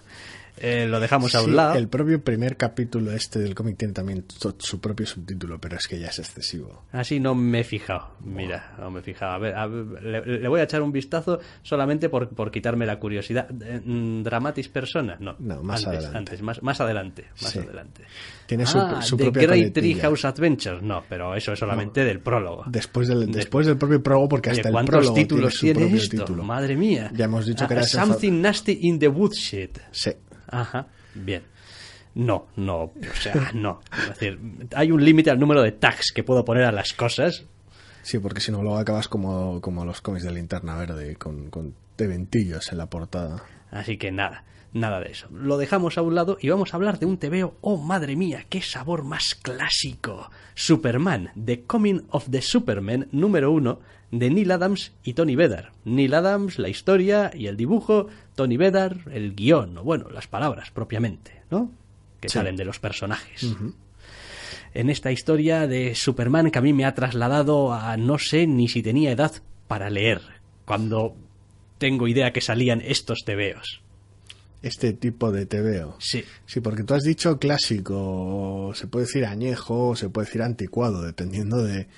eh, 0.58 0.86
lo 0.86 1.00
dejamos 1.00 1.34
a 1.34 1.40
Sí, 1.40 1.46
un 1.46 1.56
lado. 1.56 1.74
El 1.74 1.88
propio 1.88 2.22
primer 2.22 2.56
capítulo 2.56 3.10
este 3.12 3.38
del 3.38 3.54
cómic 3.54 3.76
tiene 3.78 3.94
también 3.94 4.24
su 4.58 4.80
propio 4.80 5.06
subtítulo, 5.06 5.58
pero 5.60 5.76
es 5.76 5.88
que 5.88 5.98
ya 5.98 6.08
es 6.08 6.18
excesivo. 6.18 6.84
Así 6.92 7.18
no 7.20 7.34
me 7.34 7.60
he 7.60 7.64
fijado. 7.64 8.10
Mira, 8.20 8.74
no 8.78 8.90
me 8.90 9.00
he 9.00 9.02
fijado. 9.02 9.32
A 9.32 9.38
ver, 9.38 9.54
a 9.54 9.66
ver, 9.66 10.02
le, 10.02 10.38
le 10.40 10.48
voy 10.48 10.60
a 10.60 10.64
echar 10.64 10.82
un 10.82 10.92
vistazo 10.92 11.40
solamente 11.62 12.08
por, 12.08 12.28
por 12.28 12.50
quitarme 12.50 12.86
la 12.86 12.98
curiosidad. 12.98 13.48
Eh, 13.62 13.80
mm, 13.84 14.22
¿Dramatis 14.22 14.68
persona? 14.68 15.16
No. 15.18 15.34
No, 15.38 15.62
más 15.62 15.84
antes, 15.86 15.98
adelante. 16.04 16.18
Antes, 16.18 16.42
más, 16.42 16.62
más 16.62 16.80
adelante. 16.80 17.24
Más 17.40 17.50
Sí. 17.50 17.58
adelante. 17.58 18.02
Tiene 18.46 18.66
su, 18.66 18.78
ah, 18.78 19.00
su 19.02 19.16
The 19.16 19.24
propia 19.24 19.42
Great 19.42 19.58
coletilla. 19.72 19.94
Treehouse 20.00 20.24
Adventures. 20.26 20.82
No, 20.82 21.02
pero 21.08 21.34
eso 21.34 21.52
es 21.52 21.58
solamente 21.58 22.04
del 22.04 22.20
prólogo. 22.20 22.64
Después 22.66 23.08
del, 23.08 23.30
después 23.32 23.66
del 23.66 23.78
propio 23.78 24.02
prólogo, 24.02 24.28
porque 24.28 24.50
hasta 24.50 24.68
el 24.68 24.72
¿cuántos 24.72 24.92
prólogo 24.92 25.14
títulos 25.14 25.54
tiene 25.58 25.74
su 25.74 25.78
tiene 25.80 25.80
propio 25.80 25.96
esto? 26.02 26.16
título. 26.18 26.42
Madre 26.44 26.76
mía. 26.76 27.10
Ya 27.14 27.24
hemos 27.24 27.46
dicho 27.46 27.66
que 27.66 27.74
Ah, 27.74 27.76
era 27.78 27.86
ese 27.86 27.96
Something 27.98 28.40
Nasty 28.40 28.78
in 28.82 28.98
the 28.98 29.08
Woodshed. 29.08 29.70
Sí. 29.90 30.10
Ajá, 30.52 30.86
bien. 31.14 31.42
No, 32.14 32.46
no, 32.56 32.82
o 32.84 32.92
sea, 33.20 33.50
no. 33.54 33.80
Es 34.00 34.08
decir, 34.10 34.38
hay 34.76 34.92
un 34.92 35.04
límite 35.04 35.30
al 35.30 35.40
número 35.40 35.62
de 35.62 35.72
tags 35.72 36.12
que 36.12 36.22
puedo 36.22 36.44
poner 36.44 36.64
a 36.64 36.72
las 36.72 36.92
cosas 36.92 37.46
Sí, 38.02 38.18
porque 38.18 38.40
si 38.40 38.50
no, 38.50 38.62
luego 38.62 38.78
acabas 38.78 39.08
como, 39.08 39.60
como 39.60 39.84
los 39.84 40.00
cómics 40.00 40.24
de 40.24 40.32
linterna 40.32 40.76
verde, 40.76 41.14
con, 41.16 41.50
con 41.50 41.74
teventillos 41.96 42.72
en 42.72 42.78
la 42.78 42.86
portada. 42.86 43.44
Así 43.70 43.96
que 43.96 44.10
nada, 44.10 44.44
nada 44.72 45.00
de 45.00 45.10
eso. 45.12 45.28
Lo 45.32 45.58
dejamos 45.58 45.98
a 45.98 46.02
un 46.02 46.14
lado 46.14 46.38
y 46.40 46.48
vamos 46.48 46.72
a 46.72 46.76
hablar 46.76 46.98
de 46.98 47.06
un 47.06 47.18
TVO. 47.18 47.54
Oh, 47.60 47.76
madre 47.76 48.16
mía, 48.16 48.46
qué 48.48 48.62
sabor 48.62 49.04
más 49.04 49.34
clásico. 49.34 50.30
Superman, 50.54 51.30
The 51.42 51.62
Coming 51.62 52.02
of 52.10 52.28
the 52.30 52.42
Superman 52.42 53.08
número 53.12 53.50
uno 53.52 53.80
de 54.10 54.30
Neil 54.30 54.50
Adams 54.52 54.92
y 55.04 55.14
Tony 55.14 55.36
Vedar. 55.36 55.72
Neil 55.84 56.14
Adams, 56.14 56.58
la 56.58 56.68
historia 56.68 57.30
y 57.34 57.46
el 57.46 57.56
dibujo, 57.56 58.08
Tony 58.34 58.56
Vedar, 58.56 58.98
el 59.12 59.34
guion, 59.34 59.78
o 59.78 59.84
bueno, 59.84 60.10
las 60.10 60.26
palabras 60.26 60.70
propiamente, 60.70 61.42
¿no? 61.50 61.70
Que 62.20 62.28
Sí. 62.28 62.34
salen 62.34 62.56
de 62.56 62.64
los 62.64 62.78
personajes. 62.78 63.54
En 64.74 64.88
esta 64.90 65.12
historia 65.12 65.66
de 65.66 65.94
Superman 65.94 66.50
que 66.50 66.58
a 66.58 66.62
mí 66.62 66.72
me 66.72 66.84
ha 66.86 66.94
trasladado 66.94 67.72
a 67.74 67.96
no 67.96 68.18
sé 68.18 68.46
ni 68.46 68.68
si 68.68 68.82
tenía 68.82 69.10
edad 69.12 69.32
para 69.68 69.90
leer, 69.90 70.20
cuando 70.64 71.14
tengo 71.78 72.06
idea 72.08 72.32
que 72.32 72.40
salían 72.40 72.80
estos 72.82 73.24
TVOs. 73.26 73.81
Este 74.62 74.92
tipo 74.92 75.32
de 75.32 75.46
TVO. 75.46 75.96
Sí. 75.98 76.24
Sí, 76.46 76.60
porque 76.60 76.84
tú 76.84 76.94
has 76.94 77.02
dicho 77.02 77.38
clásico, 77.38 77.96
o 77.96 78.74
se 78.74 78.86
puede 78.86 79.06
decir 79.06 79.26
añejo, 79.26 79.88
o 79.88 79.96
se 79.96 80.08
puede 80.08 80.26
decir 80.26 80.42
anticuado, 80.42 81.02
dependiendo 81.02 81.62
de 81.64 81.88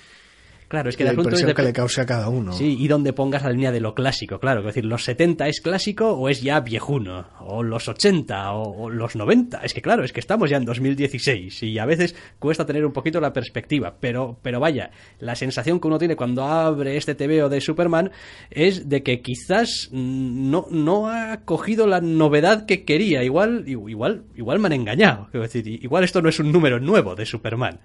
Claro, 0.69 0.89
es 0.89 0.97
que 0.97 1.05
la 1.05 1.11
el 1.11 1.19
es 1.19 1.25
impresión 1.25 1.49
de- 1.49 1.55
que 1.55 1.63
le 1.63 1.73
cause 1.73 2.01
a 2.01 2.07
cada 2.07 2.29
uno. 2.29 2.53
Sí, 2.53 2.77
y 2.79 2.89
dónde 2.89 3.13
pongas 3.13 3.43
la 3.45 3.51
línea 3.51 3.71
de 3.71 3.81
lo 3.81 3.95
clásico, 3.95 4.41
claro. 4.41 4.61
Es 4.61 4.67
decir, 4.67 4.85
¿los 4.85 5.05
70 5.05 5.47
es 5.49 5.61
clásico 5.61 6.13
o 6.13 6.29
es 6.29 6.43
ya 6.43 6.61
viejuno? 6.61 7.27
¿O 7.41 7.63
los 7.63 7.87
80 7.89 8.53
o, 8.53 8.85
o 8.85 8.91
los 8.91 9.15
90? 9.15 9.59
Es 9.63 9.75
que 9.75 9.83
claro, 9.83 10.05
es 10.05 10.13
que 10.13 10.21
estamos 10.21 10.51
ya 10.51 10.57
en 10.57 10.65
2016 10.65 11.63
y 11.63 11.79
a 11.79 11.85
veces 11.87 12.17
cuesta 12.39 12.65
tener 12.67 12.85
un 12.85 12.93
poquito 12.93 13.21
la 13.21 13.33
perspectiva. 13.33 13.97
Pero, 14.01 14.39
pero 14.43 14.59
vaya, 14.61 14.91
la 15.21 15.35
sensación 15.35 15.81
que 15.81 15.87
uno 15.89 15.99
tiene 15.99 16.17
cuando 16.17 16.45
abre 16.45 16.97
este 16.97 17.15
TVO 17.15 17.49
de 17.49 17.61
Superman 17.61 18.11
es 18.51 18.89
de 18.89 19.03
que 19.03 19.21
quizás 19.21 19.89
no, 19.93 20.67
no 20.71 21.09
ha 21.09 21.43
cogido 21.45 21.87
la 21.87 22.01
novedad 22.01 22.67
que 22.67 22.85
quería. 22.85 23.23
Igual, 23.23 23.65
igual, 23.67 24.25
igual 24.35 24.59
me 24.59 24.67
han 24.67 24.73
engañado. 24.73 25.29
Es 25.33 25.41
decir, 25.41 25.69
igual 25.85 26.05
esto 26.05 26.23
no 26.23 26.29
es 26.29 26.39
un 26.41 26.51
número 26.53 26.81
nuevo 26.81 27.15
de 27.15 27.27
Superman. 27.27 27.81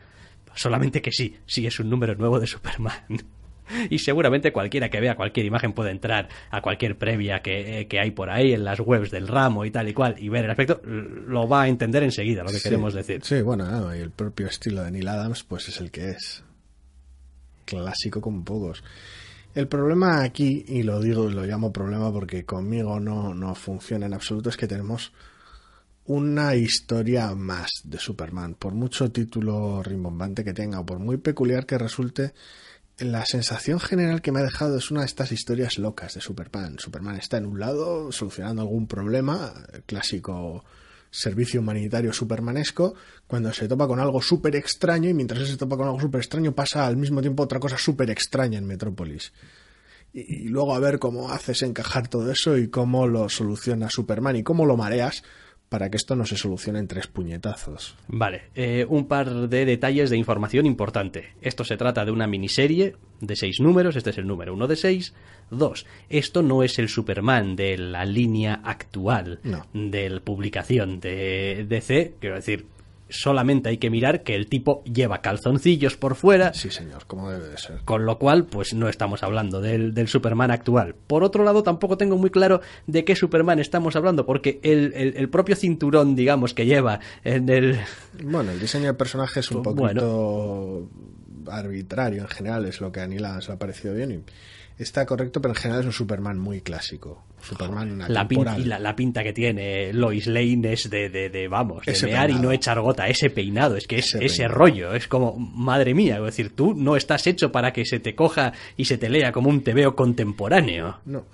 Solamente 0.59 1.01
que 1.01 1.11
sí, 1.13 1.37
sí 1.45 1.65
es 1.65 1.79
un 1.79 1.89
número 1.89 2.15
nuevo 2.15 2.39
de 2.39 2.47
Superman. 2.47 2.93
Y 3.91 3.99
seguramente 3.99 4.51
cualquiera 4.51 4.89
que 4.89 4.99
vea 4.99 5.15
cualquier 5.15 5.45
imagen 5.45 5.73
puede 5.73 5.91
entrar 5.91 6.27
a 6.49 6.59
cualquier 6.59 6.97
previa 6.97 7.43
que, 7.43 7.85
que 7.87 7.99
hay 7.99 8.09
por 8.09 8.31
ahí 8.31 8.51
en 8.51 8.63
las 8.65 8.79
webs 8.79 9.11
del 9.11 9.27
ramo 9.27 9.63
y 9.63 9.69
tal 9.69 9.87
y 9.87 9.93
cual 9.93 10.15
y 10.17 10.27
ver 10.27 10.45
el 10.45 10.49
aspecto, 10.49 10.81
lo 10.83 11.47
va 11.47 11.61
a 11.61 11.67
entender 11.67 12.01
enseguida 12.01 12.41
lo 12.41 12.49
que 12.49 12.57
Sí. 12.57 12.63
queremos 12.63 12.95
decir. 12.95 13.21
Sí, 13.23 13.43
bueno, 13.43 13.65
ah, 13.67 13.95
y 13.95 13.99
el 14.01 14.09
propio 14.09 14.47
estilo 14.47 14.81
de 14.83 14.89
Neil 14.89 15.07
Adams, 15.07 15.43
pues 15.43 15.69
es 15.69 15.79
el 15.81 15.91
que 15.91 16.09
es. 16.09 16.43
Clásico 17.65 18.21
como 18.21 18.43
pocos. 18.43 18.83
El 19.53 19.67
problema 19.67 20.23
aquí, 20.23 20.65
y 20.67 20.81
lo 20.81 20.99
digo 20.99 21.29
y 21.29 21.33
lo 21.33 21.45
llamo 21.45 21.71
problema 21.71 22.11
porque 22.11 22.45
conmigo 22.45 22.99
no, 22.99 23.35
no 23.35 23.53
funciona 23.53 24.07
en 24.07 24.15
absoluto, 24.15 24.49
es 24.49 24.57
que 24.57 24.65
tenemos 24.67 25.13
una 26.09 26.55
historia 26.55 27.35
más 27.35 27.81
de 27.83 27.99
Superman. 27.99 28.55
Por 28.55 28.73
mucho 28.73 29.11
título 29.11 29.83
rimbombante 29.83 30.43
que 30.43 30.55
tenga, 30.55 30.79
o 30.79 30.85
por 30.85 30.97
muy 30.97 31.17
peculiar 31.17 31.67
que 31.67 31.77
resulte, 31.77 32.33
la 32.97 33.27
sensación 33.27 33.79
general 33.79 34.23
que 34.23 34.31
me 34.31 34.39
ha 34.39 34.43
dejado 34.43 34.79
es 34.79 34.89
una 34.89 35.01
de 35.01 35.05
estas 35.05 35.31
historias 35.31 35.77
locas 35.77 36.15
de 36.15 36.21
Superman. 36.21 36.79
Superman 36.79 37.17
está 37.17 37.37
en 37.37 37.45
un 37.45 37.59
lado 37.59 38.11
solucionando 38.11 38.63
algún 38.63 38.87
problema, 38.87 39.53
clásico 39.85 40.65
servicio 41.11 41.59
humanitario 41.59 42.11
supermanesco, 42.11 42.95
cuando 43.27 43.53
se 43.53 43.67
topa 43.67 43.85
con 43.85 43.99
algo 43.99 44.19
súper 44.19 44.55
extraño 44.55 45.09
y 45.09 45.13
mientras 45.13 45.47
se 45.47 45.57
topa 45.57 45.77
con 45.77 45.85
algo 45.85 45.99
súper 45.99 46.21
extraño 46.21 46.55
pasa 46.55 46.87
al 46.87 46.97
mismo 46.97 47.21
tiempo 47.21 47.43
otra 47.43 47.59
cosa 47.59 47.77
súper 47.77 48.09
extraña 48.09 48.57
en 48.57 48.65
Metrópolis. 48.65 49.31
Y, 50.11 50.45
y 50.45 50.47
luego 50.47 50.73
a 50.73 50.79
ver 50.79 50.97
cómo 50.97 51.31
haces 51.31 51.61
encajar 51.61 52.07
todo 52.07 52.31
eso 52.31 52.57
y 52.57 52.67
cómo 52.69 53.05
lo 53.05 53.29
soluciona 53.29 53.91
Superman 53.91 54.37
y 54.37 54.43
cómo 54.43 54.65
lo 54.65 54.75
mareas 54.75 55.21
para 55.69 55.89
que 55.89 55.97
esto 55.97 56.15
no 56.15 56.25
se 56.25 56.35
solucione 56.35 56.79
en 56.79 56.87
tres 56.87 57.07
puñetazos. 57.07 57.95
Vale, 58.07 58.43
eh, 58.55 58.85
un 58.89 59.07
par 59.07 59.47
de 59.47 59.65
detalles 59.65 60.09
de 60.09 60.17
información 60.17 60.65
importante. 60.65 61.33
Esto 61.41 61.63
se 61.63 61.77
trata 61.77 62.03
de 62.05 62.11
una 62.11 62.25
miniserie 62.27 62.95
de 63.21 63.35
seis 63.35 63.59
números, 63.59 63.95
este 63.95 64.09
es 64.09 64.17
el 64.17 64.27
número 64.27 64.53
uno 64.53 64.67
de 64.67 64.75
seis. 64.75 65.13
Dos, 65.51 65.85
esto 66.09 66.41
no 66.41 66.63
es 66.63 66.79
el 66.79 66.89
Superman 66.89 67.55
de 67.55 67.77
la 67.77 68.05
línea 68.05 68.61
actual 68.63 69.39
No. 69.43 69.65
de 69.73 70.09
la 70.09 70.19
publicación 70.19 70.99
de 70.99 71.65
DC, 71.67 72.15
quiero 72.19 72.35
decir, 72.35 72.65
solamente 73.09 73.69
hay 73.69 73.77
que 73.77 73.89
mirar 73.89 74.23
que 74.23 74.35
el 74.35 74.47
tipo 74.47 74.83
lleva 74.85 75.21
calzoncillos 75.21 75.97
por 75.97 76.15
fuera, 76.15 76.53
Sí, 76.53 76.69
señor, 76.69 77.05
como 77.07 77.29
debe 77.29 77.49
de 77.49 77.57
ser. 77.57 77.79
con 77.85 78.05
lo 78.05 78.17
cual, 78.19 78.45
pues 78.45 78.73
no 78.73 78.87
estamos 78.89 79.23
hablando 79.23 79.61
del, 79.61 79.93
del 79.93 80.07
Superman 80.07 80.51
actual. 80.51 80.95
Por 80.95 81.23
otro 81.23 81.43
lado, 81.43 81.63
tampoco 81.63 81.97
tengo 81.97 82.17
muy 82.17 82.29
claro 82.29 82.61
de 82.87 83.03
qué 83.05 83.15
Superman 83.15 83.59
estamos 83.59 83.95
hablando, 83.95 84.25
porque 84.25 84.59
el, 84.63 84.93
el- 84.95 85.17
el 85.17 85.29
propio 85.29 85.55
cinturón, 85.55 86.15
digamos, 86.15 86.53
que 86.53 86.65
lleva 86.65 86.99
en 87.23 87.49
el... 87.49 87.79
Bueno, 88.23 88.51
el 88.51 88.59
diseño 88.59 88.85
del 88.85 88.95
personaje 88.95 89.39
es 89.39 89.51
un 89.51 89.63
poquito 89.63 90.87
arbitrario 91.47 92.21
en 92.21 92.27
general, 92.27 92.65
es 92.65 92.81
lo 92.81 92.91
que 92.91 93.01
a 93.01 93.07
Neil 93.07 93.25
Adams 93.25 93.47
le 93.47 93.53
ha 93.55 93.57
parecido 93.59 93.93
bien. 93.95 94.11
Y 94.77 94.83
está 94.83 95.05
correcto, 95.05 95.41
pero 95.41 95.53
en 95.53 95.59
general 95.59 95.81
es 95.81 95.85
un 95.87 95.93
Superman 95.93 96.37
muy 96.37 96.61
clásico. 96.61 97.23
Superman 97.41 97.99
La, 97.99 98.27
pin- 98.27 98.39
atemporal. 98.41 98.61
y 98.61 98.65
la, 98.65 98.79
la 98.79 98.95
pinta 98.95 99.23
que 99.23 99.33
tiene 99.33 99.93
Lois 99.93 100.27
Lane 100.27 100.73
es 100.73 100.89
de, 100.89 101.09
de, 101.09 101.29
de, 101.29 101.47
vamos, 101.47 101.85
de 101.85 101.91
Ese 101.93 102.07
mear 102.07 102.29
y 102.29 102.35
no 102.35 102.51
echar 102.51 102.79
gota, 102.81 103.07
ese 103.07 103.29
peinado, 103.29 103.75
es 103.75 103.87
que 103.87 103.97
es 103.99 104.15
Ese 104.15 104.47
rollo, 104.47 104.93
es 104.93 105.07
como, 105.07 105.35
madre 105.37 105.93
mía, 105.93 106.17
es 106.17 106.23
decir, 106.23 106.55
tú 106.55 106.73
no 106.75 106.95
estás 106.95 107.25
hecho 107.27 107.51
para 107.51 107.73
que 107.73 107.85
se 107.85 107.99
te 107.99 108.15
coja 108.15 108.53
y 108.77 108.85
se 108.85 108.97
te 108.97 109.09
lea 109.09 109.31
como 109.31 109.49
un 109.49 109.61
tebeo 109.61 109.95
contemporáneo. 109.95 110.99
No, 111.05 111.25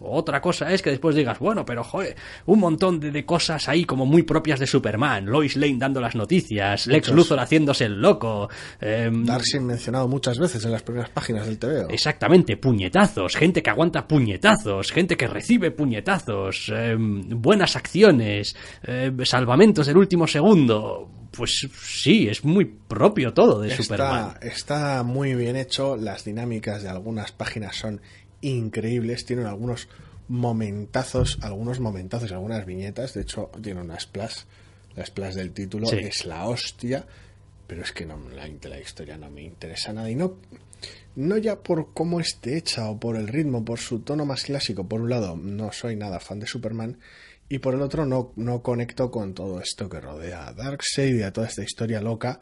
Otra 0.00 0.40
cosa 0.40 0.72
es 0.72 0.82
que 0.82 0.90
después 0.90 1.16
digas, 1.16 1.38
bueno, 1.38 1.64
pero 1.64 1.82
joder, 1.82 2.16
un 2.46 2.60
montón 2.60 3.00
de, 3.00 3.10
de 3.10 3.24
cosas 3.24 3.68
ahí 3.68 3.84
como 3.84 4.06
muy 4.06 4.22
propias 4.22 4.60
de 4.60 4.66
Superman, 4.66 5.26
Lois 5.26 5.56
Lane 5.56 5.76
dando 5.78 6.00
las 6.00 6.14
noticias, 6.14 6.86
Lex 6.86 7.08
Muchos. 7.08 7.16
Luthor 7.16 7.40
haciéndose 7.40 7.84
el 7.84 8.00
loco, 8.00 8.48
em, 8.80 9.24
Darcy 9.24 9.58
mencionado 9.60 10.08
muchas 10.08 10.38
veces 10.38 10.64
en 10.64 10.72
las 10.72 10.82
primeras 10.82 11.10
páginas 11.10 11.46
del 11.46 11.58
TVO. 11.58 11.88
Exactamente, 11.90 12.56
puñetazos, 12.56 13.36
gente 13.36 13.62
que 13.62 13.70
aguanta 13.70 14.06
puñetazos, 14.06 14.92
gente 14.92 15.16
que 15.16 15.26
recibe 15.26 15.70
puñetazos, 15.70 16.72
em, 16.74 17.28
buenas 17.28 17.76
acciones, 17.76 18.54
em, 18.84 19.24
salvamentos 19.24 19.86
del 19.86 19.96
último 19.96 20.26
segundo. 20.26 21.10
Pues 21.30 21.68
sí, 21.80 22.26
es 22.28 22.44
muy 22.44 22.64
propio 22.64 23.32
todo 23.34 23.60
de 23.60 23.70
Superman. 23.76 24.36
Está, 24.40 24.46
está 24.46 25.02
muy 25.02 25.34
bien 25.34 25.56
hecho, 25.56 25.96
las 25.96 26.24
dinámicas 26.24 26.82
de 26.82 26.88
algunas 26.88 27.32
páginas 27.32 27.76
son 27.76 28.00
increíbles, 28.40 29.24
tienen 29.24 29.46
algunos 29.46 29.88
momentazos, 30.28 31.38
algunos 31.42 31.80
momentazos, 31.80 32.32
algunas 32.32 32.66
viñetas, 32.66 33.14
de 33.14 33.22
hecho 33.22 33.50
tiene 33.62 33.80
una 33.80 33.98
splash, 33.98 34.40
la 34.94 35.04
splash 35.06 35.34
del 35.34 35.52
título 35.52 35.86
Sí. 35.88 35.96
es 35.96 36.26
la 36.26 36.46
hostia, 36.46 37.06
pero 37.66 37.82
es 37.82 37.92
que 37.92 38.06
no, 38.06 38.18
la, 38.30 38.46
la 38.46 38.80
historia 38.80 39.16
no 39.16 39.30
me 39.30 39.42
interesa 39.42 39.92
nada 39.92 40.10
y 40.10 40.14
no, 40.14 40.36
no 41.16 41.36
ya 41.36 41.60
por 41.60 41.92
cómo 41.92 42.20
esté 42.20 42.56
hecha 42.56 42.88
o 42.88 42.98
por 42.98 43.16
el 43.16 43.28
ritmo, 43.28 43.64
por 43.64 43.78
su 43.78 44.00
tono 44.00 44.24
más 44.24 44.44
clásico, 44.44 44.88
por 44.88 45.00
un 45.00 45.10
lado 45.10 45.36
no 45.36 45.72
soy 45.72 45.96
nada 45.96 46.20
fan 46.20 46.40
de 46.40 46.46
Superman 46.46 46.98
y 47.48 47.58
por 47.58 47.74
el 47.74 47.82
otro 47.82 48.04
no, 48.04 48.32
no 48.36 48.62
conecto 48.62 49.10
con 49.10 49.34
todo 49.34 49.60
esto 49.60 49.88
que 49.88 50.00
rodea 50.00 50.48
a 50.48 50.52
Darkseid 50.52 51.16
y 51.16 51.22
a 51.22 51.32
toda 51.32 51.46
esta 51.46 51.62
historia 51.62 52.00
loca 52.00 52.40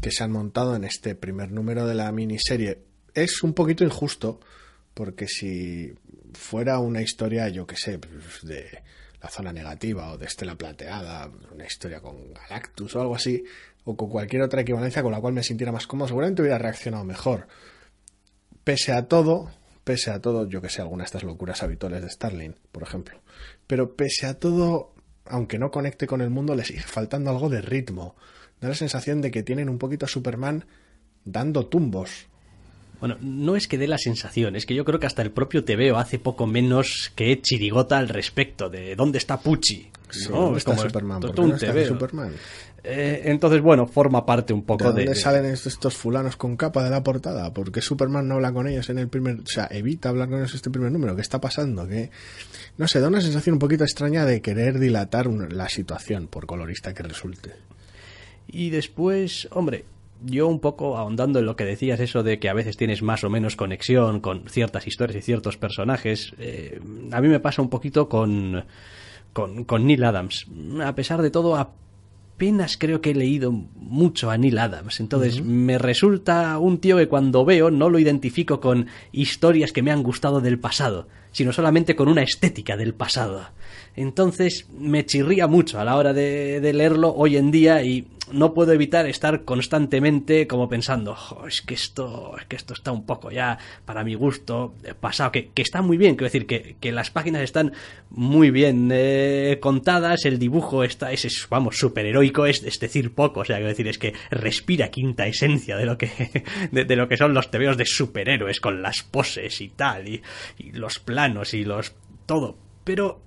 que 0.00 0.10
se 0.10 0.22
han 0.22 0.32
montado 0.32 0.76
en 0.76 0.84
este 0.84 1.14
primer 1.14 1.50
número 1.50 1.86
de 1.86 1.94
la 1.94 2.12
miniserie 2.12 2.78
es 3.14 3.42
un 3.42 3.54
poquito 3.54 3.84
injusto, 3.84 4.40
porque 4.94 5.26
si 5.28 5.94
fuera 6.34 6.78
una 6.78 7.02
historia, 7.02 7.48
yo 7.48 7.66
que 7.66 7.76
sé, 7.76 7.98
de 8.42 8.82
la 9.22 9.28
zona 9.28 9.52
negativa 9.52 10.12
o 10.12 10.18
de 10.18 10.26
Estela 10.26 10.56
Plateada, 10.56 11.30
una 11.52 11.66
historia 11.66 12.00
con 12.00 12.32
Galactus 12.32 12.96
o 12.96 13.00
algo 13.00 13.14
así, 13.14 13.44
o 13.84 13.96
con 13.96 14.08
cualquier 14.08 14.42
otra 14.42 14.62
equivalencia 14.62 15.02
con 15.02 15.12
la 15.12 15.20
cual 15.20 15.34
me 15.34 15.42
sintiera 15.42 15.72
más 15.72 15.86
cómodo, 15.86 16.08
seguramente 16.08 16.42
hubiera 16.42 16.58
reaccionado 16.58 17.04
mejor. 17.04 17.46
Pese 18.64 18.92
a 18.92 19.08
todo, 19.08 19.50
pese 19.84 20.10
a 20.10 20.20
todo, 20.20 20.48
yo 20.48 20.60
que 20.60 20.68
sé, 20.68 20.80
alguna 20.80 21.02
de 21.02 21.06
estas 21.06 21.24
locuras 21.24 21.62
habituales 21.62 22.02
de 22.02 22.10
Starling, 22.10 22.54
por 22.72 22.82
ejemplo. 22.82 23.20
Pero 23.66 23.96
pese 23.96 24.26
a 24.26 24.34
todo, 24.34 24.94
aunque 25.24 25.58
no 25.58 25.70
conecte 25.70 26.06
con 26.06 26.20
el 26.20 26.30
mundo, 26.30 26.54
le 26.54 26.64
sigue 26.64 26.82
faltando 26.82 27.30
algo 27.30 27.48
de 27.48 27.60
ritmo. 27.60 28.16
Da 28.60 28.68
la 28.68 28.74
sensación 28.74 29.20
de 29.20 29.30
que 29.30 29.42
tienen 29.42 29.68
un 29.68 29.78
poquito 29.78 30.04
a 30.04 30.08
Superman 30.08 30.66
dando 31.24 31.66
tumbos. 31.66 32.26
Bueno, 33.00 33.16
no 33.20 33.56
es 33.56 33.66
que 33.66 33.78
dé 33.78 33.88
la 33.88 33.98
sensación, 33.98 34.56
es 34.56 34.66
que 34.66 34.74
yo 34.74 34.84
creo 34.84 35.00
que 35.00 35.06
hasta 35.06 35.22
el 35.22 35.30
propio 35.30 35.64
TVO 35.64 35.96
hace 35.96 36.18
poco 36.18 36.46
menos 36.46 37.10
que 37.14 37.40
chirigota 37.40 37.98
al 37.98 38.08
respecto 38.08 38.68
de 38.68 38.94
dónde 38.94 39.18
está 39.18 39.40
Pucci. 39.40 39.90
¿Dónde 40.28 40.58
está 40.58 40.76
Superman? 40.76 41.20
¿Por 41.20 41.34
qué 41.34 41.42
no 41.42 41.54
está 41.54 41.86
Superman? 41.86 42.32
Eh, 42.82 43.22
entonces, 43.26 43.60
bueno, 43.60 43.86
forma 43.86 44.24
parte 44.24 44.52
un 44.52 44.62
poco 44.62 44.92
de... 44.92 45.00
¿De 45.00 45.06
dónde 45.06 45.20
salen 45.20 45.44
estos 45.44 45.94
fulanos 45.96 46.36
con 46.36 46.56
capa 46.56 46.82
de 46.82 46.90
la 46.90 47.02
portada? 47.02 47.52
¿Por 47.52 47.70
qué 47.70 47.82
Superman 47.82 48.26
no 48.26 48.36
habla 48.36 48.52
con 48.52 48.66
ellos 48.66 48.88
en 48.88 48.98
el 48.98 49.08
primer... 49.08 49.40
O 49.40 49.46
sea, 49.46 49.68
evita 49.70 50.08
hablar 50.08 50.28
con 50.28 50.38
ellos 50.38 50.52
en 50.52 50.56
este 50.56 50.70
primer 50.70 50.90
número. 50.90 51.14
¿Qué 51.14 51.22
está 51.22 51.40
pasando? 51.40 51.86
que 51.86 52.10
No 52.78 52.88
sé, 52.88 53.00
da 53.00 53.08
una 53.08 53.20
sensación 53.20 53.54
un 53.54 53.58
poquito 53.58 53.84
extraña 53.84 54.24
de 54.24 54.40
querer 54.40 54.78
dilatar 54.78 55.26
la 55.26 55.68
situación, 55.68 56.26
por 56.28 56.46
colorista 56.46 56.94
que 56.94 57.02
resulte. 57.02 57.52
Y 58.48 58.70
después, 58.70 59.46
hombre, 59.52 59.84
yo 60.24 60.48
un 60.48 60.60
poco 60.60 60.96
ahondando 60.96 61.38
en 61.38 61.46
lo 61.46 61.56
que 61.56 61.64
decías, 61.64 62.00
eso 62.00 62.22
de 62.22 62.38
que 62.38 62.48
a 62.48 62.54
veces 62.54 62.76
tienes 62.76 63.02
más 63.02 63.24
o 63.24 63.30
menos 63.30 63.56
conexión 63.56 64.20
con 64.20 64.48
ciertas 64.48 64.86
historias 64.86 65.16
y 65.16 65.22
ciertos 65.22 65.56
personajes, 65.56 66.34
eh, 66.38 66.80
a 67.12 67.20
mí 67.20 67.28
me 67.28 67.40
pasa 67.40 67.62
un 67.62 67.70
poquito 67.70 68.08
con, 68.08 68.64
con, 69.32 69.64
con 69.64 69.86
Neil 69.86 70.04
Adams. 70.04 70.46
A 70.84 70.94
pesar 70.94 71.22
de 71.22 71.30
todo, 71.30 71.56
apenas 71.56 72.78
creo 72.78 73.00
que 73.00 73.10
he 73.10 73.14
leído 73.14 73.52
mucho 73.52 74.30
a 74.30 74.38
Neil 74.38 74.58
Adams. 74.58 75.00
Entonces 75.00 75.42
me 75.42 75.78
resulta 75.78 76.58
un 76.58 76.78
tío 76.78 76.96
que 76.96 77.08
cuando 77.08 77.44
veo 77.44 77.70
no 77.70 77.90
lo 77.90 77.98
identifico 77.98 78.60
con 78.60 78.86
historias 79.12 79.72
que 79.72 79.82
me 79.82 79.90
han 79.90 80.02
gustado 80.02 80.40
del 80.40 80.58
pasado, 80.58 81.06
sino 81.32 81.52
solamente 81.52 81.96
con 81.96 82.08
una 82.08 82.22
estética 82.22 82.76
del 82.76 82.94
pasado. 82.94 83.46
Entonces 83.96 84.68
me 84.78 85.04
chirría 85.04 85.46
mucho 85.46 85.80
a 85.80 85.84
la 85.84 85.96
hora 85.96 86.12
de, 86.12 86.60
leerlo 86.72 87.12
hoy 87.14 87.36
en 87.36 87.50
día 87.50 87.82
y 87.82 88.06
no 88.32 88.54
puedo 88.54 88.72
evitar 88.72 89.06
estar 89.06 89.44
constantemente 89.44 90.46
como 90.46 90.68
pensando, 90.68 91.16
es 91.48 91.62
que 91.62 91.74
esto, 91.74 92.36
es 92.38 92.46
que 92.46 92.54
esto 92.54 92.74
está 92.74 92.92
un 92.92 93.04
poco 93.04 93.32
ya 93.32 93.58
para 93.84 94.04
mi 94.04 94.14
gusto 94.14 94.74
pasado, 95.00 95.32
que, 95.32 95.50
está 95.56 95.82
muy 95.82 95.96
bien, 95.96 96.14
quiero 96.14 96.26
decir 96.26 96.46
que, 96.46 96.76
que, 96.78 96.92
las 96.92 97.10
páginas 97.10 97.42
están 97.42 97.72
muy 98.10 98.52
bien 98.52 98.90
eh, 98.92 99.58
contadas, 99.60 100.24
el 100.26 100.38
dibujo 100.38 100.84
está, 100.84 101.10
es, 101.10 101.48
vamos, 101.50 101.76
superheroico, 101.76 102.46
es, 102.46 102.62
es 102.62 102.78
decir 102.78 103.12
poco, 103.14 103.40
o 103.40 103.44
sea, 103.44 103.56
quiero 103.56 103.70
decir, 103.70 103.88
es 103.88 103.98
que 103.98 104.14
respira 104.30 104.92
quinta 104.92 105.26
esencia 105.26 105.76
de 105.76 105.86
lo 105.86 105.98
que, 105.98 106.44
de, 106.70 106.96
lo 106.96 107.08
que 107.08 107.16
son 107.16 107.34
los 107.34 107.50
tebeos 107.50 107.76
de 107.76 107.84
superhéroes 107.84 108.60
con 108.60 108.80
las 108.80 109.02
poses 109.02 109.60
y 109.60 109.70
tal, 109.70 110.06
y, 110.06 110.22
y 110.56 110.70
los 110.70 111.00
planos 111.00 111.19
y 111.52 111.64
los 111.64 111.92
todo, 112.26 112.56
pero 112.84 113.20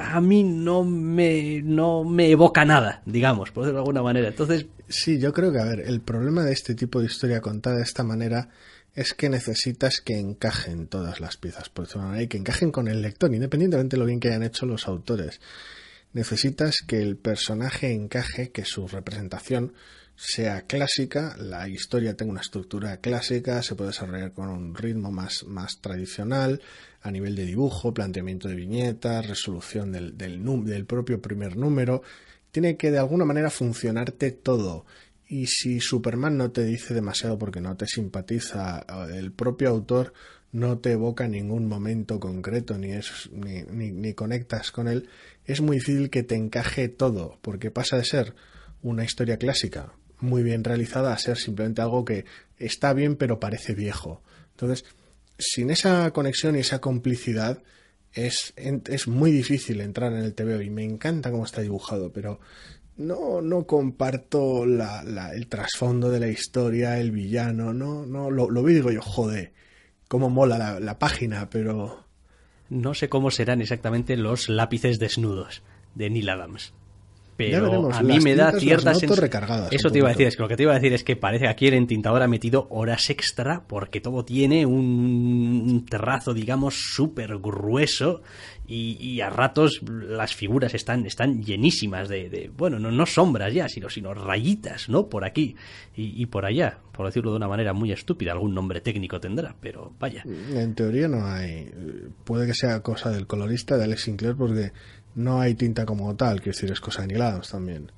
a 0.00 0.20
mí 0.20 0.42
no 0.42 0.84
me, 0.84 1.62
no 1.62 2.04
me 2.04 2.30
evoca 2.30 2.64
nada, 2.64 3.02
digamos, 3.06 3.50
por 3.50 3.64
decirlo 3.64 3.78
de 3.78 3.82
alguna 3.82 4.02
manera. 4.02 4.28
Entonces. 4.28 4.66
Sí, 4.88 5.18
yo 5.18 5.32
creo 5.32 5.52
que, 5.52 5.58
a 5.58 5.64
ver, 5.64 5.80
el 5.80 6.00
problema 6.00 6.42
de 6.42 6.52
este 6.52 6.74
tipo 6.74 7.00
de 7.00 7.06
historia 7.06 7.40
contada 7.40 7.76
de 7.76 7.82
esta 7.82 8.04
manera 8.04 8.48
es 8.94 9.14
que 9.14 9.28
necesitas 9.28 10.00
que 10.00 10.18
encajen 10.18 10.86
todas 10.86 11.20
las 11.20 11.36
piezas, 11.36 11.68
por 11.68 11.86
decirlo 11.86 12.02
de 12.02 12.08
manera, 12.08 12.24
y 12.24 12.28
que 12.28 12.36
encajen 12.36 12.70
con 12.70 12.88
el 12.88 13.00
lector, 13.00 13.32
independientemente 13.34 13.96
de 13.96 14.00
lo 14.00 14.06
bien 14.06 14.20
que 14.20 14.28
hayan 14.28 14.42
hecho 14.42 14.66
los 14.66 14.86
autores. 14.86 15.40
Necesitas 16.12 16.76
que 16.86 17.00
el 17.00 17.16
personaje 17.16 17.92
encaje, 17.92 18.50
que 18.50 18.64
su 18.64 18.86
representación 18.86 19.72
sea 20.16 20.62
clásica, 20.62 21.36
la 21.38 21.68
historia 21.68 22.16
tenga 22.16 22.32
una 22.32 22.40
estructura 22.40 22.98
clásica, 22.98 23.62
se 23.62 23.74
puede 23.74 23.90
desarrollar 23.90 24.32
con 24.32 24.48
un 24.48 24.74
ritmo 24.74 25.10
más, 25.10 25.44
más 25.44 25.80
tradicional, 25.80 26.60
a 27.00 27.10
nivel 27.10 27.34
de 27.34 27.46
dibujo, 27.46 27.92
planteamiento 27.92 28.48
de 28.48 28.54
viñetas, 28.54 29.26
resolución 29.26 29.90
del, 29.90 30.16
del, 30.16 30.42
del 30.64 30.86
propio 30.86 31.20
primer 31.20 31.56
número. 31.56 32.02
Tiene 32.50 32.76
que 32.76 32.90
de 32.90 32.98
alguna 32.98 33.24
manera 33.24 33.50
funcionarte 33.50 34.30
todo. 34.30 34.86
Y 35.26 35.46
si 35.46 35.80
Superman 35.80 36.36
no 36.36 36.50
te 36.50 36.64
dice 36.64 36.94
demasiado 36.94 37.38
porque 37.38 37.60
no 37.60 37.76
te 37.76 37.86
simpatiza, 37.86 38.84
el 39.12 39.32
propio 39.32 39.70
autor 39.70 40.12
no 40.52 40.78
te 40.78 40.92
evoca 40.92 41.26
ningún 41.26 41.66
momento 41.66 42.20
concreto 42.20 42.76
ni, 42.76 42.92
es, 42.92 43.30
ni, 43.32 43.62
ni, 43.62 43.90
ni, 43.90 44.12
conectas 44.12 44.70
con 44.70 44.86
él, 44.86 45.08
es 45.46 45.62
muy 45.62 45.78
difícil 45.78 46.10
que 46.10 46.22
te 46.22 46.36
encaje 46.36 46.88
todo, 46.88 47.38
porque 47.40 47.70
pasa 47.70 47.96
de 47.96 48.04
ser 48.04 48.34
una 48.82 49.04
historia 49.04 49.38
clásica 49.38 49.94
muy 50.22 50.42
bien 50.42 50.64
realizada 50.64 51.12
a 51.12 51.18
ser 51.18 51.36
simplemente 51.36 51.82
algo 51.82 52.04
que 52.04 52.24
está 52.58 52.92
bien 52.92 53.16
pero 53.16 53.40
parece 53.40 53.74
viejo. 53.74 54.22
Entonces, 54.52 54.84
sin 55.38 55.70
esa 55.70 56.10
conexión 56.12 56.56
y 56.56 56.60
esa 56.60 56.80
complicidad 56.80 57.62
es, 58.12 58.52
es 58.56 59.08
muy 59.08 59.30
difícil 59.30 59.80
entrar 59.80 60.12
en 60.12 60.20
el 60.20 60.34
TVO 60.34 60.60
y 60.60 60.70
me 60.70 60.84
encanta 60.84 61.30
cómo 61.30 61.44
está 61.44 61.62
dibujado, 61.62 62.12
pero 62.12 62.40
no, 62.96 63.40
no 63.40 63.66
comparto 63.66 64.66
la, 64.66 65.32
el 65.34 65.46
trasfondo 65.48 66.10
de 66.10 66.20
la 66.20 66.28
historia, 66.28 66.98
el 67.00 67.10
villano, 67.10 67.72
no, 67.72 68.06
no, 68.06 68.30
lo, 68.30 68.50
lo 68.50 68.62
digo 68.62 68.90
yo, 68.90 69.00
joder, 69.00 69.52
cómo 70.08 70.30
mola 70.30 70.58
la, 70.58 70.80
la 70.80 70.98
página, 70.98 71.48
pero... 71.50 72.06
No 72.68 72.94
sé 72.94 73.08
cómo 73.08 73.30
serán 73.30 73.60
exactamente 73.60 74.16
los 74.16 74.48
lápices 74.48 74.98
desnudos 74.98 75.62
de 75.94 76.08
Neil 76.08 76.30
Adams 76.30 76.72
pero 77.36 77.92
a 77.92 78.02
mí 78.02 78.20
me 78.20 78.34
da 78.34 78.52
ciertas 78.52 79.02
Eso 79.70 79.90
te 79.90 79.98
iba 79.98 80.08
a 80.08 80.12
decir, 80.12 80.26
es 80.26 80.36
que 80.36 80.42
lo 80.42 80.48
que 80.48 80.56
te 80.56 80.62
iba 80.64 80.72
a 80.72 80.76
decir 80.76 80.92
es 80.92 81.04
que 81.04 81.16
parece 81.16 81.44
que 81.44 81.50
aquí 81.50 81.66
el 81.66 81.74
entintador 81.74 82.22
ha 82.22 82.28
metido 82.28 82.66
horas 82.70 83.10
extra 83.10 83.64
porque 83.66 84.00
todo 84.00 84.24
tiene 84.24 84.66
un 84.66 85.86
terrazo, 85.88 86.34
digamos, 86.34 86.74
súper 86.94 87.38
grueso 87.38 88.22
y, 88.66 89.20
a 89.20 89.28
ratos 89.28 89.82
las 89.86 90.34
figuras 90.34 90.74
están, 90.74 91.04
están 91.04 91.42
llenísimas 91.42 92.08
de, 92.08 92.50
bueno, 92.56 92.78
no, 92.78 92.90
no 92.90 93.06
sombras 93.06 93.52
ya, 93.52 93.68
sino, 93.68 93.90
sino 93.90 94.14
rayitas, 94.14 94.88
¿no? 94.88 95.08
Por 95.08 95.24
aquí 95.24 95.56
y, 95.94 96.22
y, 96.22 96.26
por 96.26 96.46
allá, 96.46 96.78
por 96.92 97.06
decirlo 97.06 97.32
de 97.32 97.36
una 97.36 97.48
manera 97.48 97.72
muy 97.72 97.92
estúpida, 97.92 98.32
algún 98.32 98.54
nombre 98.54 98.80
técnico 98.80 99.20
tendrá, 99.20 99.54
pero 99.60 99.92
vaya. 99.98 100.22
En 100.24 100.74
teoría 100.74 101.08
no 101.08 101.26
hay, 101.26 101.70
puede 102.24 102.46
que 102.46 102.54
sea 102.54 102.80
cosa 102.80 103.10
del 103.10 103.26
colorista 103.26 103.76
de 103.76 103.84
Alex 103.84 104.02
Sinclair 104.02 104.36
porque 104.36 104.72
no 105.14 105.40
hay 105.40 105.54
tinta 105.54 105.86
como 105.86 106.14
tal, 106.16 106.40
que 106.40 106.50
decir, 106.50 106.70
es 106.70 106.80
cosa 106.80 107.02
de 107.02 107.08
Neil 107.08 107.22
Adams 107.22 107.50
también. 107.50 107.92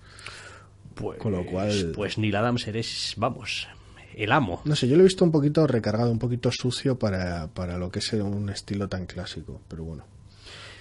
Pues, 0.95 1.19
Con 1.19 1.33
lo 1.33 1.45
cual... 1.45 1.93
Pues 1.95 2.19
Neil 2.19 2.37
Adams 2.37 2.67
eres, 2.67 3.15
vamos, 3.17 3.69
el 4.17 4.33
amo. 4.33 4.63
No 4.65 4.77
sé, 4.77 4.89
yo 4.89 4.97
lo 4.97 5.03
he 5.03 5.05
visto 5.05 5.25
un 5.25 5.33
poquito 5.33 5.67
recargado, 5.67 6.11
un 6.11 6.19
poquito 6.19 6.51
sucio 6.53 6.99
para, 6.99 7.49
para 7.49 7.79
lo 7.79 7.91
que 7.91 7.99
es 7.99 8.13
un 8.13 8.49
estilo 8.49 8.89
tan 8.89 9.07
clásico, 9.07 9.61
pero 9.69 9.85
bueno. 9.85 10.05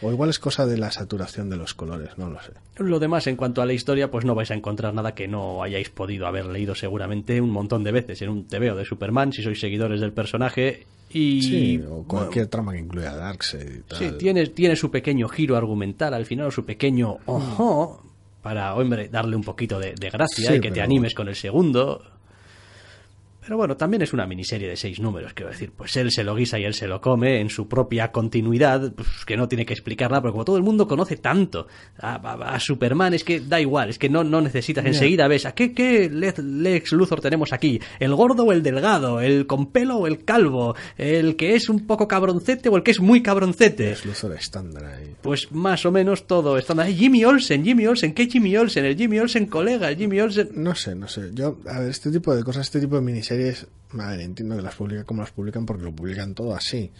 O 0.03 0.11
igual 0.11 0.29
es 0.29 0.39
cosa 0.39 0.65
de 0.65 0.77
la 0.77 0.91
saturación 0.91 1.49
de 1.49 1.55
los 1.55 1.73
colores, 1.73 2.17
no 2.17 2.29
lo 2.29 2.41
sé. 2.41 2.51
Lo 2.77 2.99
demás, 2.99 3.27
en 3.27 3.35
cuanto 3.35 3.61
a 3.61 3.65
la 3.65 3.73
historia, 3.73 4.11
pues 4.11 4.25
no 4.25 4.35
vais 4.35 4.51
a 4.51 4.53
encontrar 4.53 4.93
nada 4.93 5.15
que 5.15 5.27
no 5.27 5.63
hayáis 5.63 5.89
podido 5.89 6.27
haber 6.27 6.45
leído 6.45 6.75
seguramente 6.75 7.39
un 7.39 7.49
montón 7.49 7.83
de 7.83 7.91
veces 7.91 8.21
en 8.21 8.29
un 8.29 8.45
TVO 8.45 8.75
de 8.75 8.85
Superman, 8.85 9.31
si 9.31 9.41
sois 9.41 9.59
seguidores 9.59 10.01
del 10.01 10.11
personaje. 10.11 10.85
Y, 11.09 11.41
sí, 11.41 11.83
o 11.89 12.03
cualquier 12.03 12.47
trama 12.47 12.73
que 12.73 12.79
incluya 12.79 13.15
Darkseid 13.15 13.75
y 13.75 13.81
tal. 13.81 13.99
Sí, 13.99 14.11
tiene, 14.17 14.47
tiene 14.47 14.75
su 14.75 14.91
pequeño 14.91 15.29
giro 15.29 15.55
argumental 15.55 16.13
al 16.13 16.25
final, 16.25 16.47
o 16.47 16.51
su 16.51 16.65
pequeño 16.65 17.17
ojo, 17.25 18.03
para, 18.41 18.75
hombre, 18.75 19.07
darle 19.09 19.35
un 19.35 19.43
poquito 19.43 19.79
de, 19.79 19.93
gracia 19.93 20.55
y 20.55 20.59
que 20.59 20.71
te 20.71 20.81
animes 20.81 21.13
con 21.13 21.29
el 21.29 21.35
segundo. 21.35 22.03
Pero 23.43 23.57
bueno, 23.57 23.75
también 23.75 24.01
es 24.01 24.13
una 24.13 24.25
miniserie 24.25 24.69
de 24.69 24.77
seis 24.77 24.99
números, 24.99 25.33
quiero 25.33 25.51
decir, 25.51 25.71
pues 25.75 25.95
él 25.97 26.11
se 26.11 26.23
lo 26.23 26.33
guisa 26.33 26.57
y 26.59 26.63
él 26.63 26.73
se 26.73 26.87
lo 26.87 27.01
come 27.01 27.41
en 27.41 27.49
su 27.49 27.67
propia 27.67 28.11
continuidad, 28.11 28.93
pues 28.93 29.25
que 29.25 29.35
no 29.35 29.49
tiene 29.49 29.65
que 29.65 29.73
explicarla, 29.73 30.21
porque 30.21 30.31
como 30.31 30.45
todo 30.45 30.57
el 30.57 30.63
mundo 30.63 30.87
conoce 30.87 31.17
tanto 31.17 31.67
a, 31.99 32.59
Superman, 32.59 33.13
es 33.13 33.23
que 33.23 33.41
da 33.41 33.59
igual, 33.59 33.89
es 33.89 33.99
que 33.99 34.07
no, 34.07 34.23
no 34.23 34.39
necesitas, 34.39 34.85
enseguida 34.85 35.27
ves, 35.27 35.45
¿a 35.45 35.53
qué, 35.53 35.73
qué 35.73 36.09
Lex 36.09 36.93
Luthor 36.93 37.19
tenemos 37.19 37.51
aquí? 37.51 37.81
¿El 37.99 38.15
gordo 38.15 38.45
o 38.45 38.51
el 38.51 38.63
delgado? 38.63 39.19
¿El 39.19 39.45
con 39.45 39.71
pelo 39.71 39.97
o 39.97 40.07
el 40.07 40.23
calvo? 40.23 40.75
¿El 40.97 41.35
que 41.35 41.55
es 41.55 41.67
un 41.67 41.85
poco 41.85 42.07
cabroncete 42.07 42.69
o 42.69 42.77
el 42.77 42.83
que 42.83 42.91
es 42.91 43.01
muy 43.01 43.21
cabroncete? 43.21 43.91
Es 43.91 44.05
Luthor 44.05 44.33
estándar 44.33 44.85
ahí. 44.85 45.15
Pues 45.21 45.51
más 45.51 45.85
o 45.85 45.91
menos 45.91 46.27
todo 46.27 46.57
estándar. 46.57 46.87
Jimmy 46.87 47.25
Olsen, 47.25 47.63
Jimmy 47.65 47.87
Olsen, 47.87 48.13
¿qué 48.13 48.27
Jimmy 48.27 48.55
Olsen? 48.55 48.85
El 48.85 48.95
Jimmy 48.95 49.19
Olsen 49.19 49.47
colega, 49.47 49.89
el 49.89 49.97
Jimmy 49.97 50.21
Olsen... 50.21 50.49
No 50.55 50.75
sé, 50.75 50.95
no 50.95 51.07
sé, 51.07 51.31
yo, 51.33 51.59
a 51.67 51.79
ver, 51.79 51.89
este 51.89 52.11
tipo 52.11 52.33
de 52.33 52.43
cosas, 52.43 52.67
este 52.67 52.79
tipo 52.79 52.95
de 52.95 53.01
miniseries 53.01 53.32
series, 53.33 53.67
madre, 53.91 54.23
entiendo 54.23 54.55
que 54.55 54.61
las 54.61 54.75
publican 54.75 55.05
como 55.05 55.21
las 55.21 55.31
publican 55.31 55.65
porque 55.65 55.83
lo 55.83 55.91
publican 55.91 56.33
todo 56.35 56.55
así. 56.55 56.91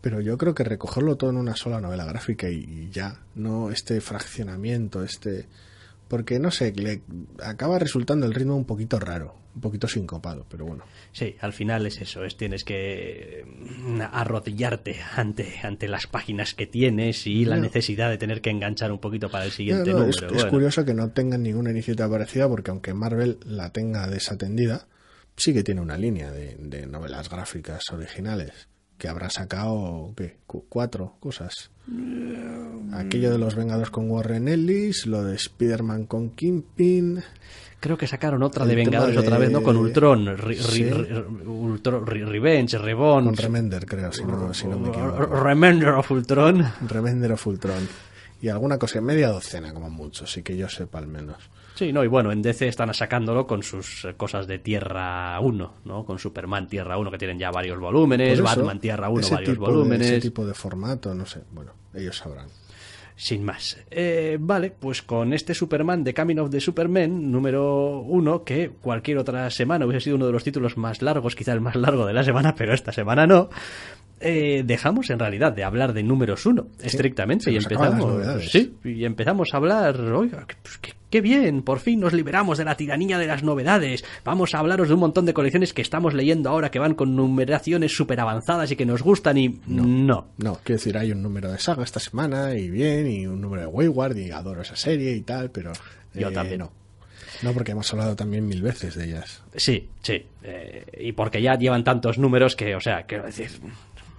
Pero 0.00 0.20
yo 0.20 0.36
creo 0.36 0.54
que 0.54 0.64
recogerlo 0.64 1.16
todo 1.16 1.30
en 1.30 1.36
una 1.36 1.56
sola 1.56 1.80
novela 1.80 2.04
gráfica 2.04 2.50
y, 2.50 2.90
ya, 2.90 3.20
no 3.34 3.70
este 3.70 4.00
fraccionamiento, 4.00 5.02
este 5.02 5.46
porque 6.08 6.38
no 6.38 6.50
sé, 6.50 6.72
le 6.72 7.00
acaba 7.42 7.78
resultando 7.78 8.26
el 8.26 8.34
ritmo 8.34 8.54
un 8.54 8.66
poquito 8.66 9.00
raro, 9.00 9.34
un 9.54 9.62
poquito 9.62 9.88
sincopado, 9.88 10.44
pero 10.48 10.66
bueno. 10.66 10.84
Sí, 11.12 11.34
al 11.40 11.54
final 11.54 11.86
es 11.86 12.00
eso, 12.02 12.24
es 12.24 12.36
tienes 12.36 12.62
que 12.62 13.44
mm, 13.46 14.02
arrodillarte 14.12 15.00
ante, 15.16 15.54
ante 15.62 15.88
las 15.88 16.06
páginas 16.06 16.52
que 16.54 16.66
tienes 16.66 17.26
y 17.26 17.46
la 17.46 17.56
necesidad 17.56 18.10
de 18.10 18.18
tener 18.18 18.42
que 18.42 18.50
enganchar 18.50 18.92
un 18.92 18.98
poquito 18.98 19.30
para 19.30 19.46
el 19.46 19.50
siguiente 19.50 19.90
número. 19.90 20.10
Es, 20.10 20.22
es, 20.22 20.44
curioso 20.44 20.84
que 20.84 20.92
no 20.92 21.10
tengan 21.10 21.42
ninguna 21.42 21.70
iniciativa 21.70 22.08
parecida 22.08 22.46
porque 22.48 22.70
aunque 22.70 22.92
Marvel 22.92 23.38
la 23.46 23.70
tenga 23.70 24.06
desatendida, 24.06 24.86
sí 25.36 25.52
que 25.52 25.62
tiene 25.62 25.80
una 25.80 25.98
línea 25.98 26.30
de, 26.30 26.56
de 26.58 26.86
novelas 26.86 27.28
gráficas 27.28 27.82
originales 27.92 28.68
que 28.98 29.08
habrá 29.08 29.30
sacado, 29.30 30.12
¿qué? 30.16 30.36
Cuatro 30.46 31.16
cosas. 31.20 31.70
Aquello 32.92 33.30
de 33.30 33.38
los 33.38 33.54
Vengadores 33.54 33.90
con 33.90 34.10
Warren 34.10 34.48
Ellis, 34.48 35.06
lo 35.06 35.24
de 35.24 35.36
Spider-Man 35.36 36.06
con 36.06 36.30
Kingpin. 36.30 37.22
Creo 37.80 37.98
que 37.98 38.06
sacaron 38.06 38.42
otra 38.42 38.64
de 38.64 38.74
Vengadores 38.74 39.16
otra 39.16 39.36
vez, 39.36 39.50
¿no? 39.50 39.62
Con 39.62 39.76
Ultron, 39.76 40.38
Revenge, 40.38 40.78
Reborn. 42.78 43.26
Con 43.26 43.36
Remender, 43.36 43.84
creo, 43.84 44.12
si 44.12 44.24
no, 44.24 44.54
si 44.54 44.66
no 44.66 44.78
me 44.78 44.88
equivoco. 44.88 45.26
Remender 45.26 45.88
of 45.88 46.10
Ultron. 46.10 46.64
Remender 46.88 47.32
of 47.32 47.46
Ultron. 47.46 47.86
Y 48.40 48.48
alguna 48.48 48.78
cosa, 48.78 49.00
media 49.00 49.28
docena 49.28 49.72
como 49.72 49.90
mucho, 49.90 50.26
sí 50.26 50.42
que 50.42 50.56
yo 50.56 50.68
sepa 50.68 50.98
al 50.98 51.06
menos. 51.06 51.38
Sí, 51.74 51.92
no, 51.92 52.04
y 52.04 52.06
bueno, 52.06 52.30
en 52.30 52.40
DC 52.40 52.68
están 52.68 52.94
sacándolo 52.94 53.46
con 53.46 53.62
sus 53.62 54.04
eh, 54.04 54.14
cosas 54.16 54.46
de 54.46 54.58
Tierra 54.60 55.38
1, 55.40 55.74
¿no? 55.84 56.04
Con 56.04 56.18
Superman 56.20 56.68
Tierra 56.68 56.98
1, 56.98 57.10
que 57.10 57.18
tienen 57.18 57.38
ya 57.38 57.50
varios 57.50 57.80
volúmenes, 57.80 58.40
Batman 58.40 58.78
Tierra 58.78 59.08
1, 59.08 59.28
varios 59.30 59.58
volúmenes. 59.58 60.08
ese 60.08 60.20
tipo 60.20 60.46
de 60.46 60.54
formato, 60.54 61.14
no 61.14 61.26
sé, 61.26 61.40
bueno, 61.52 61.72
ellos 61.92 62.16
sabrán. 62.16 62.46
Sin 63.16 63.44
más. 63.44 63.78
Eh, 63.90 64.38
vale, 64.40 64.72
pues 64.72 65.02
con 65.02 65.32
este 65.32 65.54
Superman 65.54 66.02
de 66.02 66.14
Coming 66.14 66.38
of 66.38 66.50
the 66.50 66.60
Superman 66.60 67.30
número 67.30 68.00
1, 68.00 68.44
que 68.44 68.70
cualquier 68.70 69.18
otra 69.18 69.50
semana 69.50 69.86
hubiese 69.86 70.04
sido 70.04 70.16
uno 70.16 70.26
de 70.26 70.32
los 70.32 70.44
títulos 70.44 70.76
más 70.76 71.02
largos, 71.02 71.36
quizá 71.36 71.52
el 71.52 71.60
más 71.60 71.76
largo 71.76 72.06
de 72.06 72.12
la 72.12 72.24
semana, 72.24 72.54
pero 72.56 72.74
esta 72.74 72.92
semana 72.92 73.26
no, 73.26 73.50
eh, 74.20 74.62
dejamos 74.64 75.10
en 75.10 75.18
realidad 75.18 75.52
de 75.52 75.64
hablar 75.64 75.92
de 75.92 76.02
números 76.02 76.46
uno, 76.46 76.68
estrictamente, 76.80 77.50
y 77.50 77.56
empezamos, 77.56 78.22
sí, 78.48 78.74
y 78.84 79.04
empezamos 79.04 79.52
a 79.52 79.56
hablar, 79.56 80.00
oiga, 80.00 80.46
pues, 80.62 80.80
qué, 81.10 81.20
bien, 81.20 81.62
por 81.62 81.80
fin 81.80 82.00
nos 82.00 82.12
liberamos 82.12 82.58
de 82.58 82.64
la 82.64 82.76
tiranía 82.76 83.18
de 83.18 83.26
las 83.26 83.42
novedades, 83.42 84.04
vamos 84.24 84.54
a 84.54 84.58
hablaros 84.58 84.88
de 84.88 84.94
un 84.94 85.00
montón 85.00 85.26
de 85.26 85.34
colecciones 85.34 85.72
que 85.72 85.82
estamos 85.82 86.14
leyendo 86.14 86.50
ahora 86.50 86.70
que 86.70 86.78
van 86.78 86.94
con 86.94 87.14
numeraciones 87.14 87.96
súper 87.96 88.20
avanzadas 88.20 88.70
y 88.70 88.76
que 88.76 88.86
nos 88.86 89.02
gustan 89.02 89.38
y 89.38 89.60
no. 89.66 89.84
No, 89.84 90.26
no 90.38 90.58
quiero 90.64 90.78
decir, 90.78 90.96
hay 90.96 91.12
un 91.12 91.22
número 91.22 91.50
de 91.52 91.58
saga 91.58 91.84
esta 91.84 92.00
semana 92.00 92.54
y 92.54 92.70
bien, 92.70 93.06
y 93.06 93.26
un 93.26 93.40
número 93.40 93.62
de 93.62 93.68
Wayward 93.68 94.16
y 94.16 94.30
adoro 94.30 94.62
esa 94.62 94.76
serie 94.76 95.12
y 95.12 95.20
tal, 95.20 95.50
pero... 95.50 95.72
Yo 96.14 96.28
eh, 96.28 96.32
también. 96.32 96.60
No. 96.60 96.70
No, 97.42 97.52
porque 97.52 97.72
hemos 97.72 97.92
hablado 97.92 98.16
también 98.16 98.46
mil 98.46 98.62
veces 98.62 98.94
de 98.94 99.04
ellas. 99.06 99.42
Sí, 99.56 99.88
sí. 100.02 100.24
Eh, 100.42 100.84
y 100.98 101.12
porque 101.12 101.42
ya 101.42 101.56
llevan 101.56 101.84
tantos 101.84 102.18
números 102.18 102.56
que, 102.56 102.74
o 102.74 102.80
sea, 102.80 103.02
quiero 103.04 103.24
decir, 103.24 103.50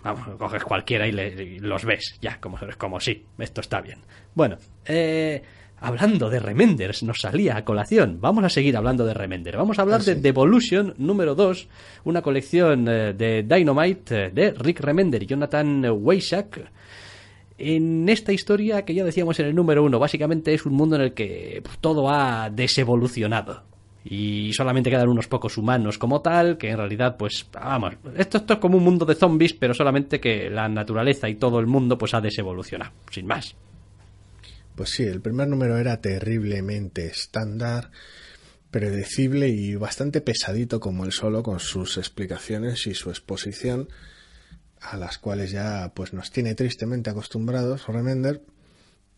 Vamos, 0.06 0.38
coges 0.38 0.64
cualquiera 0.64 1.08
y, 1.08 1.58
los 1.58 1.84
ves, 1.84 2.20
ya, 2.22 2.40
como, 2.40 2.60
como 2.78 3.00
sí, 3.00 3.26
esto 3.40 3.62
está 3.62 3.82
bien. 3.82 3.98
Bueno, 4.36 4.58
eh, 4.86 5.42
hablando 5.80 6.30
de 6.30 6.40
Remenders, 6.40 7.02
nos 7.02 7.22
salía 7.22 7.58
a 7.58 7.66
colación. 7.66 8.20
Vamos 8.22 8.44
a 8.44 8.50
seguir 8.50 8.78
hablando 8.78 9.04
de 9.04 9.16
Remender. 9.16 9.58
Vamos 9.58 9.80
a 9.80 9.82
hablar 9.82 10.02
ah, 10.02 10.06
de 10.06 10.14
Devolution 10.14 10.94
número 11.00 11.34
2, 11.34 11.68
una 12.04 12.22
colección 12.22 12.88
eh, 12.88 13.14
de 13.14 13.42
Dynamite 13.42 14.26
eh, 14.26 14.30
de 14.30 14.52
Rick 14.52 14.82
Remender 14.82 15.24
y 15.24 15.26
Jonathan 15.26 15.84
Weishak. 15.90 16.72
En 17.58 18.08
esta 18.08 18.32
historia 18.32 18.86
que 18.86 18.94
ya 18.94 19.04
decíamos 19.04 19.40
en 19.40 19.48
el 19.48 19.56
número 19.56 19.84
1, 19.84 19.98
básicamente 19.98 20.54
es 20.54 20.68
un 20.68 20.74
mundo 20.74 20.98
en 20.98 21.02
el 21.02 21.14
que 21.16 21.64
todo 21.82 22.12
ha 22.12 22.52
desevolucionado 22.52 23.75
y 24.08 24.54
solamente 24.54 24.92
quedan 24.92 25.10
unos 25.10 25.28
pocos 25.28 25.58
humanos 25.58 25.98
como 25.98 26.22
tal, 26.22 26.60
que 26.60 26.70
en 26.70 26.78
realidad, 26.78 27.18
pues, 27.18 27.48
vamos, 27.52 27.96
esto, 28.16 28.38
es 28.48 28.60
como 28.60 28.78
un 28.78 28.84
mundo 28.84 29.04
de 29.04 29.16
zombies, 29.16 29.54
pero 29.54 29.74
solamente 29.74 30.20
que 30.20 30.48
la 30.48 30.70
naturaleza 30.70 31.28
y 31.28 31.36
todo 31.36 31.60
el 31.60 31.66
mundo, 31.66 31.98
pues, 31.98 32.14
ha 32.14 32.22
desevolucionado, 32.22 32.92
sin 33.10 33.26
más. 33.26 33.56
Pues 34.76 34.92
sí, 34.92 35.04
el 35.04 35.22
primer 35.22 35.48
número 35.48 35.78
era 35.78 36.02
terriblemente 36.02 37.08
estándar, 37.08 37.90
predecible 38.70 39.50
y 39.50 39.74
bastante 39.74 40.22
pesadito 40.22 40.80
como 40.80 41.04
el 41.04 41.12
solo, 41.12 41.42
con 41.42 41.60
sus 41.60 41.98
explicaciones 41.98 42.86
y 42.86 42.94
su 42.94 43.10
exposición, 43.10 43.90
a 44.82 44.98
las 44.98 45.18
cuales 45.18 45.50
ya, 45.50 45.94
pues, 45.96 46.14
nos 46.14 46.30
tiene 46.30 46.54
tristemente 46.54 47.10
acostumbrados 47.10 47.88
Remender, 47.88 48.44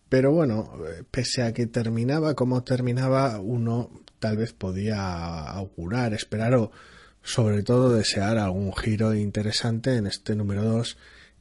pero 0.09 0.31
bueno, 0.31 0.73
pese 1.11 1.43
a 1.43 1.53
que 1.53 1.67
terminaba 1.67 2.33
como 2.35 2.63
terminaba, 2.63 3.39
uno 3.39 3.91
tal 4.19 4.37
vez 4.37 4.53
podía 4.53 5.43
augurar, 5.49 6.13
esperar 6.13 6.55
o 6.55 6.71
sobre 7.21 7.61
todo 7.63 7.93
desear 7.93 8.37
algún 8.37 8.73
giro 8.73 9.13
interesante 9.13 9.95
en 9.95 10.07
este 10.07 10.35
número 10.35 10.63
2 10.63 10.97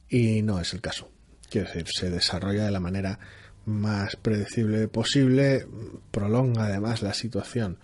y 0.09 0.41
no 0.41 0.59
es 0.59 0.73
el 0.73 0.81
caso. 0.81 1.09
Quiero 1.49 1.67
decir, 1.67 1.85
se 1.87 2.09
desarrolla 2.09 2.65
de 2.65 2.71
la 2.71 2.79
manera 2.79 3.19
más 3.65 4.15
predecible 4.15 4.87
posible, 4.87 5.65
prolonga 6.11 6.65
además 6.65 7.01
la 7.01 7.13
situación 7.13 7.79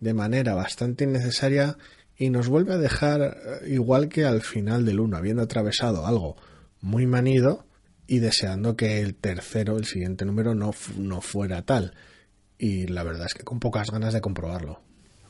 de 0.00 0.14
manera 0.14 0.54
bastante 0.54 1.04
innecesaria 1.04 1.78
y 2.16 2.30
nos 2.30 2.48
vuelve 2.48 2.74
a 2.74 2.78
dejar 2.78 3.22
eh, 3.22 3.68
igual 3.68 4.08
que 4.08 4.24
al 4.24 4.42
final 4.42 4.84
del 4.84 5.00
1, 5.00 5.16
habiendo 5.16 5.42
atravesado 5.42 6.06
algo 6.06 6.36
muy 6.80 7.06
manido 7.06 7.66
y 8.06 8.18
deseando 8.18 8.76
que 8.76 9.00
el 9.00 9.14
tercero, 9.14 9.76
el 9.76 9.84
siguiente 9.84 10.24
número, 10.24 10.54
no, 10.54 10.72
no 10.96 11.20
fuera 11.20 11.62
tal 11.62 11.92
y 12.58 12.86
la 12.86 13.02
verdad 13.02 13.26
es 13.26 13.34
que 13.34 13.44
con 13.44 13.60
pocas 13.60 13.90
ganas 13.90 14.14
de 14.14 14.20
comprobarlo. 14.20 14.80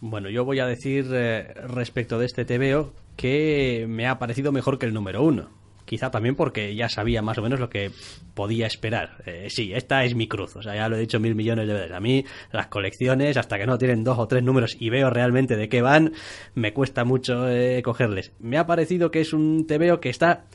Bueno, 0.00 0.28
yo 0.28 0.44
voy 0.44 0.60
a 0.60 0.66
decir 0.66 1.06
eh, 1.12 1.54
respecto 1.68 2.18
de 2.18 2.26
este 2.26 2.44
TVO 2.44 2.92
que 3.16 3.86
me 3.88 4.06
ha 4.06 4.18
parecido 4.18 4.52
mejor 4.52 4.78
que 4.78 4.86
el 4.86 4.94
número 4.94 5.22
uno. 5.22 5.50
Quizá 5.86 6.10
también 6.10 6.34
porque 6.34 6.74
ya 6.74 6.88
sabía 6.88 7.22
más 7.22 7.38
o 7.38 7.42
menos 7.42 7.60
lo 7.60 7.70
que 7.70 7.92
podía 8.34 8.66
esperar. 8.66 9.22
Eh, 9.24 9.46
sí, 9.50 9.72
esta 9.72 10.04
es 10.04 10.16
mi 10.16 10.26
cruz, 10.26 10.56
o 10.56 10.62
sea, 10.62 10.74
ya 10.74 10.88
lo 10.88 10.96
he 10.96 11.00
dicho 11.00 11.20
mil 11.20 11.36
millones 11.36 11.68
de 11.68 11.74
veces. 11.74 11.92
A 11.92 12.00
mí 12.00 12.24
las 12.50 12.66
colecciones, 12.66 13.36
hasta 13.36 13.56
que 13.56 13.66
no 13.66 13.78
tienen 13.78 14.02
dos 14.02 14.18
o 14.18 14.26
tres 14.26 14.42
números 14.42 14.76
y 14.78 14.90
veo 14.90 15.10
realmente 15.10 15.56
de 15.56 15.68
qué 15.68 15.82
van, 15.82 16.12
me 16.54 16.72
cuesta 16.72 17.04
mucho 17.04 17.48
eh, 17.48 17.82
cogerles. 17.82 18.32
Me 18.40 18.58
ha 18.58 18.66
parecido 18.66 19.12
que 19.12 19.20
es 19.20 19.32
un 19.32 19.66
TVO 19.66 20.00
que 20.00 20.10
está 20.10 20.46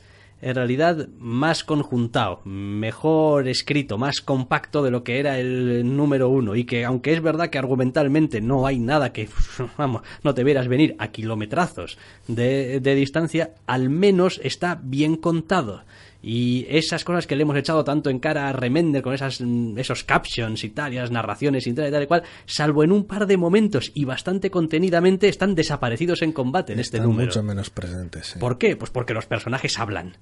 en 0.42 0.56
realidad 0.56 1.08
más 1.18 1.62
conjuntado, 1.62 2.40
mejor 2.44 3.46
escrito, 3.48 3.96
más 3.96 4.20
compacto 4.20 4.82
de 4.82 4.90
lo 4.90 5.04
que 5.04 5.20
era 5.20 5.38
el 5.38 5.96
número 5.96 6.28
uno 6.28 6.56
y 6.56 6.64
que 6.64 6.84
aunque 6.84 7.12
es 7.12 7.22
verdad 7.22 7.48
que 7.48 7.58
argumentalmente 7.58 8.40
no 8.40 8.66
hay 8.66 8.80
nada 8.80 9.12
que, 9.12 9.28
vamos, 9.78 10.02
no 10.24 10.34
te 10.34 10.42
vieras 10.42 10.66
venir 10.66 10.96
a 10.98 11.08
kilometrazos 11.08 11.96
de, 12.26 12.80
distancia, 12.80 13.54
al 13.66 13.88
menos 13.88 14.40
está 14.42 14.80
bien 14.82 15.16
contado. 15.16 15.84
Y 16.22 16.66
esas 16.68 17.04
cosas 17.04 17.26
que 17.26 17.34
le 17.34 17.42
hemos 17.42 17.56
echado 17.56 17.82
tanto 17.82 18.08
en 18.08 18.20
cara 18.20 18.48
a 18.48 18.52
Remender 18.52 19.02
con 19.02 19.12
esas, 19.12 19.42
esos 19.76 20.04
captions 20.04 20.62
y 20.62 20.70
tal, 20.70 20.92
y 20.92 20.96
las 20.96 21.10
narraciones 21.10 21.66
y 21.66 21.72
tal 21.72 21.88
y 21.88 21.90
tal 21.90 22.02
y 22.04 22.06
cual, 22.06 22.22
salvo 22.46 22.84
en 22.84 22.92
un 22.92 23.04
par 23.04 23.26
de 23.26 23.36
momentos 23.36 23.90
y 23.94 24.04
bastante 24.04 24.50
contenidamente, 24.50 25.28
están 25.28 25.54
desaparecidos 25.54 26.22
en 26.22 26.32
combate 26.32 26.72
en 26.74 26.78
este 26.78 27.00
número. 27.00 27.26
mucho 27.26 27.42
menos 27.42 27.70
presentes. 27.70 28.36
¿Por 28.38 28.56
qué? 28.56 28.76
Pues 28.76 28.90
porque 28.90 29.14
los 29.14 29.26
personajes 29.26 29.78
hablan 29.78 30.16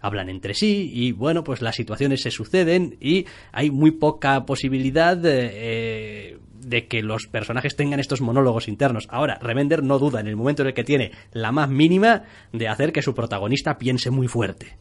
hablan 0.00 0.28
entre 0.28 0.54
sí 0.54 0.92
y 0.94 1.10
bueno, 1.10 1.42
pues 1.42 1.60
las 1.60 1.74
situaciones 1.74 2.22
se 2.22 2.30
suceden 2.30 2.96
y 3.00 3.26
hay 3.50 3.72
muy 3.72 3.90
poca 3.90 4.46
posibilidad 4.46 5.16
de, 5.16 5.50
eh, 5.52 6.38
de 6.60 6.86
que 6.86 7.02
los 7.02 7.26
personajes 7.26 7.76
tengan 7.76 8.00
estos 8.00 8.20
monólogos 8.20 8.68
internos. 8.68 9.06
Ahora, 9.10 9.38
Remender 9.40 9.82
no 9.82 9.98
duda 9.98 10.20
en 10.20 10.26
el 10.26 10.36
momento 10.36 10.62
en 10.62 10.68
el 10.68 10.74
que 10.74 10.84
tiene 10.84 11.12
la 11.32 11.52
más 11.52 11.68
mínima 11.68 12.24
de 12.52 12.68
hacer 12.68 12.92
que 12.92 13.02
su 13.02 13.14
protagonista 13.14 13.78
piense 13.78 14.10
muy 14.10 14.28
fuerte. 14.28 14.76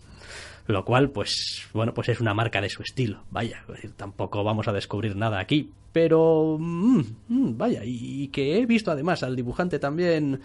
Lo 0.67 0.83
cual, 0.83 1.11
pues, 1.11 1.63
bueno, 1.73 1.93
pues 1.93 2.09
es 2.09 2.19
una 2.19 2.33
marca 2.33 2.61
de 2.61 2.69
su 2.69 2.83
estilo. 2.83 3.23
Vaya, 3.31 3.63
tampoco 3.95 4.43
vamos 4.43 4.67
a 4.67 4.73
descubrir 4.73 5.15
nada 5.15 5.39
aquí. 5.39 5.71
Pero, 5.93 6.57
mm, 6.59 7.01
mm, 7.29 7.57
vaya, 7.57 7.81
y 7.83 8.27
que 8.27 8.59
he 8.59 8.65
visto 8.65 8.91
además 8.91 9.23
al 9.23 9.35
dibujante 9.35 9.79
también 9.79 10.41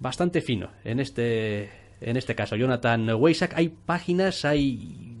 bastante 0.00 0.40
fino 0.40 0.70
en 0.84 0.98
este, 0.98 1.70
en 2.00 2.16
este 2.16 2.34
caso 2.34 2.56
Jonathan 2.56 3.08
Weisak, 3.10 3.54
hay 3.56 3.68
páginas, 3.68 4.44
hay 4.44 5.16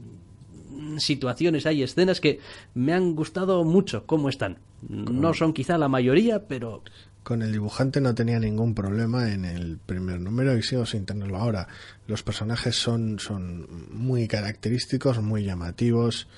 situaciones, 0.98 1.66
hay 1.66 1.82
escenas 1.82 2.20
que 2.20 2.40
me 2.74 2.92
han 2.92 3.14
gustado 3.14 3.64
mucho 3.64 4.06
cómo 4.06 4.28
están. 4.28 4.58
No 4.88 5.34
son 5.34 5.52
quizá 5.52 5.78
la 5.78 5.88
mayoría, 5.88 6.46
pero... 6.46 6.82
Con 7.26 7.42
el 7.42 7.50
dibujante 7.50 8.00
no 8.00 8.14
tenía 8.14 8.38
ningún 8.38 8.72
problema 8.72 9.32
en 9.32 9.44
el 9.44 9.78
primer 9.78 10.20
número 10.20 10.56
y 10.56 10.62
sigo 10.62 10.86
sin 10.86 11.04
tenerlo 11.04 11.38
ahora. 11.38 11.66
Los 12.06 12.22
personajes 12.22 12.76
son, 12.76 13.18
son 13.18 13.66
muy 13.90 14.28
característicos, 14.28 15.20
muy 15.20 15.42
llamativos. 15.42 16.28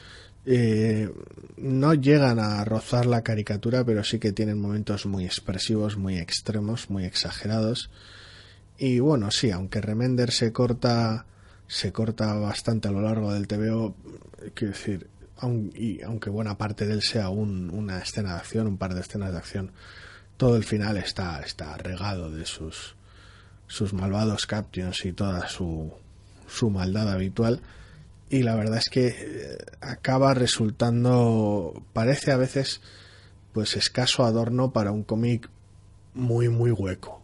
Eh, 0.47 1.13
no 1.59 1.93
llegan 1.93 2.39
a 2.39 2.65
rozar 2.65 3.05
la 3.05 3.23
caricatura, 3.23 3.85
pero 3.85 4.03
sí 4.03 4.19
que 4.19 4.33
tienen 4.33 4.59
momentos 4.59 5.05
muy 5.05 5.27
expresivos, 5.27 5.99
muy 5.99 6.17
extremos, 6.17 6.89
muy 6.89 7.05
exagerados. 7.05 7.91
Y 8.79 9.01
bueno, 9.01 9.31
sí, 9.31 9.51
aunque 9.51 9.83
Remender 9.83 10.31
se 10.31 10.55
corta, 10.55 11.27
se 11.67 11.93
corta 11.93 12.33
bastante 12.33 12.89
a 12.89 12.93
lo 12.93 13.03
largo 13.03 13.35
del 13.35 13.47
TVO, 13.47 13.95
quiero 14.55 14.73
decir, 14.73 15.07
y 15.75 16.01
aunque 16.01 16.31
buena 16.31 16.57
parte 16.57 16.87
de 16.87 16.95
él 16.95 17.03
sea 17.03 17.29
una 17.29 17.99
escena 17.99 18.33
de 18.33 18.39
acción, 18.39 18.67
un 18.67 18.79
par 18.79 18.95
de 18.95 19.03
escenas 19.03 19.33
de 19.33 19.37
acción, 19.37 19.73
todo 20.39 20.57
el 20.57 20.65
final 20.65 20.97
está, 20.97 21.41
está 21.41 21.77
regado 21.77 22.31
de 22.31 22.47
sus, 22.47 22.95
sus 23.67 23.93
malvados 23.93 24.47
captions 24.47 25.05
y 25.05 25.13
toda 25.13 25.49
su, 25.49 25.93
su 26.47 26.71
maldad 26.71 27.11
habitual. 27.13 27.61
Y 28.31 28.43
la 28.43 28.55
verdad 28.55 28.79
es 28.79 28.89
que 28.89 29.09
eh, 29.09 29.59
acaba 29.81 30.33
resultando, 30.35 31.83
parece 31.93 32.31
a 32.31 32.37
veces, 32.37 32.81
pues 33.53 33.77
escaso 33.77 34.25
adorno 34.25 34.73
para 34.73 34.93
un 34.93 35.03
cómic 35.03 35.51
muy, 36.15 36.49
muy 36.49 36.71
hueco. 36.71 37.21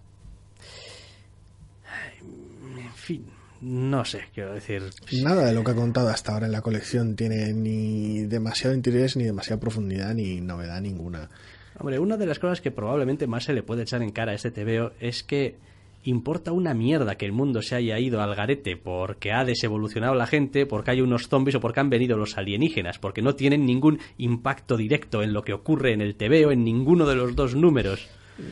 En 2.76 2.94
fin, 2.94 3.26
no 3.60 4.04
sé, 4.04 4.24
quiero 4.34 4.54
decir. 4.54 4.82
Nada 5.22 5.44
de 5.44 5.52
lo 5.52 5.62
que 5.62 5.70
ha 5.70 5.76
contado 5.76 6.08
hasta 6.08 6.32
ahora 6.32 6.46
en 6.46 6.52
la 6.52 6.62
colección 6.62 7.14
tiene 7.14 7.52
ni 7.52 8.24
demasiado 8.24 8.74
interés, 8.74 9.16
ni 9.16 9.24
demasiada 9.24 9.60
profundidad, 9.60 10.14
ni 10.14 10.40
novedad 10.40 10.80
ninguna. 10.80 11.30
Hombre, 11.78 11.98
una 11.98 12.16
de 12.16 12.26
las 12.26 12.38
cosas 12.38 12.60
que 12.60 12.70
probablemente 12.70 13.26
más 13.26 13.44
se 13.44 13.52
le 13.52 13.62
puede 13.62 13.82
echar 13.82 14.02
en 14.02 14.12
cara 14.12 14.32
a 14.32 14.34
este 14.34 14.50
TVO 14.50 14.92
es 15.00 15.22
que 15.22 15.56
importa 16.04 16.52
una 16.52 16.74
mierda 16.74 17.16
que 17.16 17.26
el 17.26 17.32
mundo 17.32 17.62
se 17.62 17.74
haya 17.74 17.98
ido 17.98 18.20
al 18.20 18.34
garete 18.34 18.76
porque 18.76 19.32
ha 19.32 19.44
desevolucionado 19.44 20.14
la 20.14 20.26
gente, 20.26 20.66
porque 20.66 20.92
hay 20.92 21.00
unos 21.00 21.28
zombies 21.28 21.56
o 21.56 21.60
porque 21.60 21.80
han 21.80 21.90
venido 21.90 22.16
los 22.16 22.36
alienígenas, 22.36 22.98
porque 22.98 23.22
no 23.22 23.34
tienen 23.34 23.66
ningún 23.66 23.98
impacto 24.18 24.76
directo 24.76 25.22
en 25.22 25.32
lo 25.32 25.42
que 25.42 25.52
ocurre 25.54 25.92
en 25.92 26.00
el 26.00 26.14
TVO 26.14 26.52
en 26.52 26.64
ninguno 26.64 27.06
de 27.06 27.16
los 27.16 27.34
dos 27.34 27.54
números. 27.54 28.08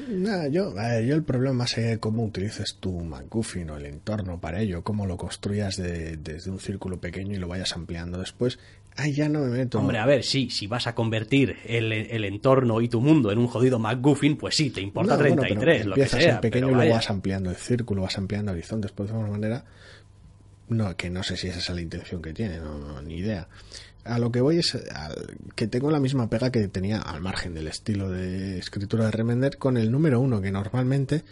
Nada, 0.08 0.46
yo, 0.46 0.72
yo 0.74 1.14
el 1.14 1.24
problema 1.24 1.64
es 1.64 1.98
cómo 1.98 2.24
utilices 2.24 2.76
tu 2.78 3.00
MacGuffin 3.00 3.70
o 3.70 3.76
el 3.76 3.87
entorno 3.87 4.40
para 4.40 4.61
ello, 4.61 4.82
cómo 4.82 5.06
lo 5.06 5.16
construyas 5.16 5.76
desde 5.76 6.50
un 6.50 6.61
círculo 6.61 7.00
pequeño 7.00 7.35
y 7.35 7.38
lo 7.38 7.48
vayas 7.48 7.74
ampliando 7.74 8.18
después. 8.18 8.61
Ahí 8.96 9.12
ya 9.12 9.28
no 9.28 9.40
me 9.40 9.48
meto. 9.48 9.78
Hombre, 9.78 9.98
a 9.98 10.07
ver, 10.07 10.22
sí, 10.22 10.50
si 10.50 10.66
vas 10.66 10.87
a 10.87 10.94
convertir 10.94 11.57
el, 11.64 12.24
entorno 12.24 12.81
y 12.81 12.88
tu 12.88 13.00
mundo 13.00 13.33
en 13.33 13.38
un 13.38 13.46
jodido 13.46 13.78
MacGuffin, 13.78 14.37
pues 14.37 14.55
sí, 14.55 14.70
te 14.70 14.81
importa 14.81 15.16
33, 15.16 15.87
lo 15.87 15.94
que 15.94 16.07
sea. 16.07 16.35
En 16.35 16.40
pequeño 16.40 16.70
y 16.70 16.88
lo 16.88 16.94
vas 16.94 17.09
ampliando 17.11 17.50
el 17.50 17.57
círculo, 17.57 18.02
vas 18.02 18.18
ampliando 18.18 18.52
horizontes, 18.52 18.92
pues 18.92 19.09
de 19.09 19.14
alguna 19.14 19.33
manera. 19.33 19.64
No, 20.68 20.96
que 20.96 21.11
no 21.11 21.22
sé 21.22 21.37
si 21.37 21.48
esa 21.48 21.59
es 21.59 21.68
la 21.70 21.81
intención 21.81 22.22
que 22.22 22.33
tiene, 22.33 22.59
no 22.59 23.02
ni 23.02 23.16
idea 23.16 23.48
a 24.05 24.18
lo 24.18 24.33
que 24.33 24.40
voy 24.40 24.59
es 24.59 24.76
que 25.55 25.66
tengo 25.68 25.90
la 25.90 26.00
misma 26.00 26.28
pega 26.28 26.50
que 26.50 26.66
tenía 26.68 27.00
al 27.00 27.20
margen 27.20 27.55
del 27.55 27.68
estilo 27.68 28.11
de 28.11 28.59
escritura 28.59 29.07
de 29.07 29.11
Remender 29.12 29.59
con 29.59 29.76
el 29.76 29.92
número 29.92 30.20
uno, 30.20 30.40
que 30.40 30.50
normalmente 30.50 31.24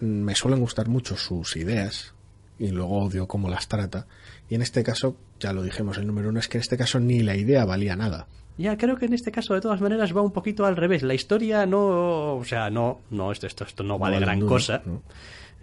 me 0.00 0.34
suelen 0.34 0.60
gustar 0.60 0.88
mucho 0.88 1.16
sus 1.16 1.56
ideas 1.56 2.14
y 2.58 2.68
luego 2.68 2.98
odio 2.98 3.26
cómo 3.26 3.48
las 3.48 3.68
trata. 3.68 4.06
Y 4.48 4.54
en 4.54 4.62
este 4.62 4.82
caso, 4.82 5.16
ya 5.40 5.52
lo 5.52 5.62
dijimos, 5.62 5.98
el 5.98 6.06
número 6.06 6.30
uno 6.30 6.40
es 6.40 6.48
que 6.48 6.58
en 6.58 6.62
este 6.62 6.76
caso 6.76 7.00
ni 7.00 7.20
la 7.20 7.36
idea 7.36 7.64
valía 7.64 7.96
nada. 7.96 8.26
Ya, 8.56 8.76
creo 8.76 8.96
que 8.96 9.06
en 9.06 9.12
este 9.12 9.30
caso 9.30 9.54
de 9.54 9.60
todas 9.60 9.80
maneras 9.80 10.16
va 10.16 10.20
un 10.20 10.32
poquito 10.32 10.66
al 10.66 10.76
revés. 10.76 11.02
La 11.02 11.14
historia 11.14 11.64
no, 11.64 12.36
o 12.36 12.44
sea, 12.44 12.70
no, 12.70 13.00
no, 13.10 13.30
esto, 13.30 13.46
esto, 13.46 13.64
esto 13.64 13.84
no 13.84 13.98
vale, 13.98 14.18
gran 14.18 14.40
cosa. 14.40 14.82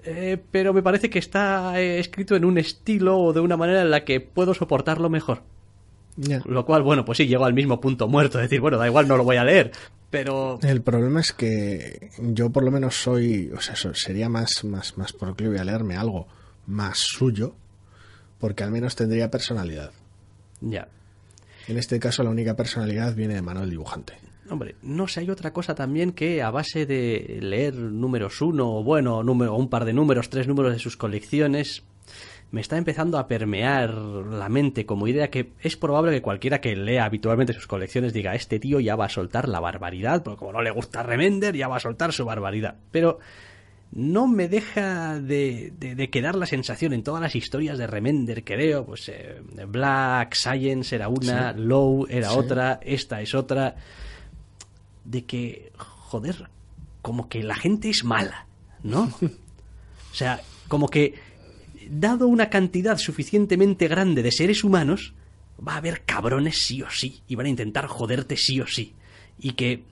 Eh, 0.05 0.37
pero 0.51 0.73
me 0.73 0.81
parece 0.81 1.09
que 1.09 1.19
está 1.19 1.79
eh, 1.81 1.99
escrito 1.99 2.35
en 2.35 2.45
un 2.45 2.57
estilo 2.57 3.17
o 3.17 3.33
de 3.33 3.41
una 3.41 3.57
manera 3.57 3.81
en 3.81 3.91
la 3.91 4.05
que 4.05 4.21
puedo 4.21 4.53
soportarlo 4.53 5.09
mejor. 5.09 5.41
Lo 6.45 6.65
cual, 6.65 6.83
bueno, 6.83 7.03
pues 7.03 7.17
sí, 7.17 7.27
llego 7.27 7.43
al 7.43 7.53
mismo 7.53 7.81
punto 7.81 8.07
muerto, 8.07 8.37
decir, 8.37 8.61
bueno, 8.61 8.77
da 8.77 8.87
igual, 8.87 9.05
no 9.05 9.17
lo 9.17 9.25
voy 9.25 9.35
a 9.35 9.43
leer, 9.43 9.71
pero... 10.09 10.57
El 10.61 10.81
problema 10.81 11.19
es 11.19 11.33
que 11.33 12.11
yo 12.19 12.49
por 12.51 12.63
lo 12.63 12.71
menos 12.71 12.95
soy, 12.95 13.51
o 13.53 13.59
sea, 13.59 13.75
sería 13.93 14.29
más, 14.29 14.63
más, 14.63 14.97
más 14.97 15.11
proclive 15.11 15.59
a 15.59 15.65
leerme 15.65 15.97
algo 15.97 16.27
más 16.67 16.99
suyo, 16.99 17.55
porque 18.39 18.63
al 18.63 18.71
menos 18.71 18.95
tendría 18.95 19.31
personalidad. 19.31 19.91
Ya. 20.61 20.87
En 21.67 21.77
este 21.77 21.99
caso 21.99 22.23
la 22.23 22.29
única 22.29 22.55
personalidad 22.55 23.15
viene 23.15 23.35
de 23.35 23.41
mano 23.41 23.61
del 23.61 23.71
dibujante. 23.71 24.13
Hombre, 24.49 24.75
no 24.83 25.07
sé, 25.07 25.21
hay 25.21 25.29
otra 25.31 25.51
cosa 25.53 25.73
también 25.73 26.11
que 26.11 26.43
a 26.43 26.51
base 26.51 26.85
de 26.85 27.39
leer 27.41 27.73
números 27.73 28.41
uno, 28.41 28.77
o 28.77 28.83
bueno, 28.83 29.23
número, 29.23 29.55
un 29.55 29.69
par 29.69 29.85
de 29.85 29.93
números, 29.93 30.29
tres 30.29 30.47
números 30.47 30.73
de 30.73 30.79
sus 30.79 30.97
colecciones, 30.97 31.83
me 32.51 32.61
está 32.61 32.77
empezando 32.77 33.17
a 33.17 33.27
permear 33.27 33.91
la 33.95 34.47
mente 34.49 34.85
como 34.85 35.07
idea 35.07 35.31
que 35.31 35.53
es 35.61 35.75
probable 35.75 36.11
que 36.11 36.21
cualquiera 36.21 36.61
que 36.61 36.75
lea 36.75 37.05
habitualmente 37.05 37.53
sus 37.53 37.65
colecciones 37.65 38.13
diga, 38.13 38.35
este 38.35 38.59
tío 38.59 38.79
ya 38.79 38.95
va 38.95 39.05
a 39.05 39.09
soltar 39.09 39.49
la 39.49 39.59
barbaridad, 39.59 40.21
porque 40.21 40.39
como 40.39 40.53
no 40.53 40.61
le 40.61 40.69
gusta 40.69 41.01
Remender, 41.01 41.55
ya 41.55 41.67
va 41.67 41.77
a 41.77 41.79
soltar 41.79 42.13
su 42.13 42.23
barbaridad. 42.23 42.75
Pero 42.91 43.19
no 43.91 44.27
me 44.27 44.49
deja 44.49 45.19
de, 45.19 46.09
quedar 46.11 46.35
la 46.35 46.45
sensación 46.45 46.93
en 46.93 47.03
todas 47.03 47.21
las 47.21 47.35
historias 47.35 47.77
de 47.77 47.87
Remender 47.87 48.43
que 48.43 48.55
veo, 48.55 48.85
pues 48.85 49.09
eh, 49.09 49.41
Black, 49.67 50.35
Science 50.35 50.95
era 50.95 51.07
una, 51.07 51.53
Low 51.53 52.05
era 52.09 52.33
otra, 52.33 52.79
esta 52.83 53.21
es 53.21 53.33
otra, 53.33 53.75
de 55.05 55.23
que, 55.23 55.71
joder, 55.77 56.49
como 57.01 57.29
que 57.29 57.43
la 57.43 57.55
gente 57.55 57.89
es 57.89 58.03
mala, 58.03 58.47
¿no? 58.83 59.11
O 60.11 60.17
sea, 60.17 60.39
como 60.69 60.87
que 60.87 61.15
dado 61.89 62.27
una 62.27 62.49
cantidad 62.49 62.97
suficientemente 62.97 63.89
grande 63.89 64.23
de 64.23 64.31
seres 64.31 64.63
humanos, 64.63 65.13
va 65.65 65.73
a 65.73 65.77
haber 65.77 66.03
cabrones 66.05 66.59
sí 66.65 66.81
o 66.81 66.89
sí, 66.89 67.21
y 67.27 67.35
van 67.35 67.47
a 67.47 67.49
intentar 67.49 67.87
joderte 67.87 68.37
sí 68.37 68.61
o 68.61 68.67
sí. 68.67 68.93
Y 69.37 69.51
que 69.51 69.83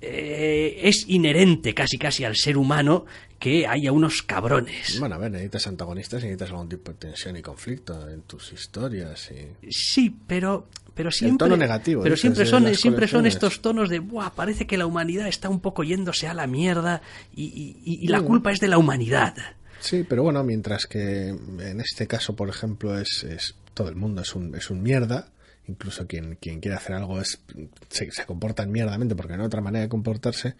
eh, 0.00 0.80
es 0.82 1.04
inherente 1.08 1.74
casi 1.74 1.98
casi 1.98 2.24
al 2.24 2.36
ser 2.36 2.56
humano 2.56 3.06
que 3.38 3.66
haya 3.66 3.92
unos 3.92 4.22
cabrones. 4.22 4.98
Bueno, 4.98 5.16
a 5.16 5.18
ver, 5.18 5.30
necesitas 5.30 5.66
antagonistas 5.66 6.22
y 6.22 6.26
necesitas 6.26 6.50
algún 6.50 6.68
tipo 6.68 6.92
de 6.92 6.98
tensión 6.98 7.36
y 7.36 7.42
conflicto 7.42 8.08
en 8.08 8.22
tus 8.22 8.52
historias. 8.52 9.30
Y... 9.30 9.70
Sí, 9.70 10.14
pero 10.26 10.68
pero 10.94 11.10
siempre 11.10 11.44
tono 11.44 11.58
negativo, 11.58 12.02
pero 12.02 12.16
siempre 12.16 12.46
son 12.46 12.74
siempre 12.74 13.06
son 13.06 13.26
estos 13.26 13.60
tonos 13.60 13.90
de 13.90 13.98
Buah, 13.98 14.30
parece 14.30 14.66
que 14.66 14.78
la 14.78 14.86
humanidad 14.86 15.28
está 15.28 15.50
un 15.50 15.60
poco 15.60 15.84
yéndose 15.84 16.26
a 16.26 16.32
la 16.32 16.46
mierda 16.46 17.02
y, 17.34 17.76
y 17.84 18.08
la 18.08 18.22
culpa 18.22 18.50
es 18.50 18.60
de 18.60 18.68
la 18.68 18.78
humanidad 18.78 19.34
Sí, 19.80 20.04
pero 20.08 20.22
bueno, 20.22 20.42
mientras 20.42 20.86
que 20.86 21.28
en 21.28 21.80
este 21.80 22.06
caso, 22.06 22.34
por 22.34 22.48
ejemplo, 22.48 22.98
es, 22.98 23.24
es 23.24 23.54
todo 23.74 23.88
el 23.88 23.96
mundo 23.96 24.22
es 24.22 24.34
un, 24.34 24.54
es 24.54 24.70
un 24.70 24.82
mierda, 24.82 25.28
incluso 25.68 26.06
quien, 26.06 26.36
quien 26.36 26.60
quiere 26.60 26.76
hacer 26.76 26.94
algo 26.96 27.20
es 27.20 27.42
se, 27.88 28.10
se 28.10 28.26
comporta 28.26 28.66
mierdamente 28.66 29.14
porque 29.14 29.36
no 29.36 29.42
hay 29.42 29.46
otra 29.46 29.60
manera 29.60 29.82
de 29.82 29.88
comportarse. 29.88 30.56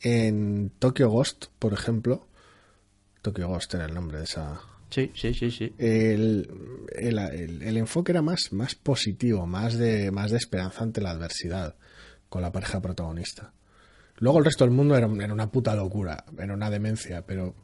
En 0.00 0.70
Tokyo 0.78 1.08
Ghost, 1.08 1.46
por 1.58 1.72
ejemplo, 1.72 2.26
Tokyo 3.22 3.48
Ghost 3.48 3.74
era 3.74 3.86
el 3.86 3.94
nombre 3.94 4.18
de 4.18 4.24
esa. 4.24 4.60
Sí, 4.90 5.10
sí, 5.14 5.34
sí, 5.34 5.50
sí. 5.50 5.74
El, 5.78 6.48
el, 6.94 7.18
el, 7.62 7.76
enfoque 7.76 8.12
era 8.12 8.22
más, 8.22 8.52
más 8.52 8.74
positivo, 8.74 9.46
más 9.46 9.76
de, 9.76 10.10
más 10.12 10.30
de 10.30 10.36
esperanza 10.36 10.84
ante 10.84 11.00
la 11.00 11.10
adversidad 11.10 11.74
con 12.28 12.42
la 12.42 12.52
pareja 12.52 12.80
protagonista. 12.80 13.52
Luego 14.18 14.38
el 14.38 14.44
resto 14.44 14.64
del 14.64 14.72
mundo 14.72 14.96
era, 14.96 15.08
era 15.22 15.32
una 15.32 15.50
puta 15.50 15.74
locura, 15.74 16.24
era 16.38 16.54
una 16.54 16.70
demencia, 16.70 17.26
pero 17.26 17.54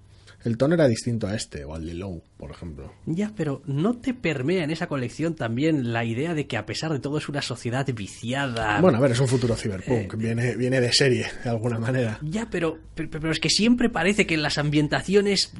el 0.45 0.57
tono 0.57 0.75
era 0.75 0.89
distinto 0.89 1.27
a 1.27 1.35
este, 1.35 1.65
o 1.65 1.75
al 1.75 1.87
de 1.87 1.95
Low, 1.95 2.23
por 2.43 2.51
ejemplo. 2.51 2.93
Ya, 3.07 3.31
pero 3.37 3.63
¿no 3.67 3.99
te 3.99 4.15
permea 4.15 4.65
en 4.65 4.73
esa 4.73 4.89
colección 4.89 5.37
también 5.37 5.93
la 5.93 6.05
idea 6.05 6.35
de 6.35 6.49
que 6.49 6.57
a 6.57 6.67
pesar 6.67 6.93
de 6.93 6.99
todo 6.99 7.19
es 7.19 7.29
una 7.29 7.41
sociedad 7.41 7.87
viciada? 7.95 8.81
Bueno, 8.81 8.99
a 8.99 9.01
ver, 9.01 9.13
es 9.13 9.21
un 9.21 9.29
futuro 9.29 9.55
cyberpunk, 9.55 10.15
eh, 10.15 10.17
viene, 10.17 10.57
viene 10.57 10.81
de 10.81 10.93
serie, 10.93 11.27
de 11.45 11.51
alguna 11.51 11.79
manera. 11.79 12.19
Ya, 12.21 12.49
pero, 12.51 12.79
pero, 12.97 13.31
es 13.31 13.39
que 13.39 13.49
siempre 13.49 13.91
parece 13.91 14.27
que 14.27 14.35
en 14.35 14.43
las 14.43 14.59
ambientaciones 14.59 15.53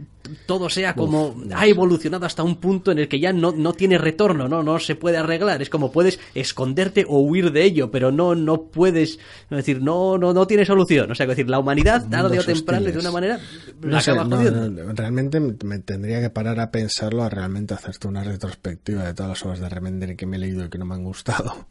todo 0.47 0.69
sea 0.69 0.97
como... 0.97 1.37
ha 1.55 1.69
evolucionado 1.69 2.27
hasta 2.27 2.43
un 2.43 2.57
punto 2.57 2.91
en 2.91 2.99
el 2.99 3.07
que 3.07 3.21
ya 3.21 3.33
no, 3.33 3.53
no 3.53 3.75
tiene 3.75 3.97
retorno, 3.97 4.49
¿no? 4.49 4.65
No 4.65 4.81
se 4.81 4.97
puede 4.97 5.19
arreglar. 5.19 5.63
Es 5.63 5.71
como 5.71 5.93
puedes 5.93 6.19
esconderte 6.35 7.05
o 7.09 7.21
huir 7.21 7.53
de 7.53 7.63
ello, 7.63 7.93
pero 7.93 8.11
no, 8.11 8.35
no 8.35 8.65
puedes... 8.65 9.21
Es 9.51 9.57
decir, 9.57 9.81
no, 9.81 10.19
no, 10.19 10.33
no 10.33 10.49
tiene 10.49 10.65
solución. 10.65 11.13
O 11.13 11.15
sea, 11.15 11.27
es 11.27 11.29
decir, 11.31 11.49
la 11.49 11.61
humanidad, 11.61 12.09
tarde 12.09 12.41
o 12.41 12.45
temprano, 12.45 12.87
de 12.87 12.99
una 12.99 13.13
manera, 13.13 13.39
la 13.83 13.99
acaba 14.01 14.25
jodiendo 14.25 14.93
realmente 14.95 15.39
me 15.41 15.79
tendría 15.79 16.21
que 16.21 16.31
parar 16.31 16.59
a 16.59 16.72
pensarlo, 16.73 17.23
a 17.23 17.29
realmente 17.29 17.75
hacerte 17.75 18.09
una 18.09 18.25
retrospectiva 18.25 19.05
de 19.05 19.15
todas 19.15 19.31
las 19.31 19.45
obras 19.45 19.61
de 19.61 19.69
Remender 19.69 20.17
que 20.17 20.27
me 20.27 20.37
he 20.37 20.41
leído 20.41 20.65
y 20.65 20.69
que 20.69 20.79
no 20.79 20.85
me 20.85 20.95
han 20.95 21.05
gustado. 21.05 21.69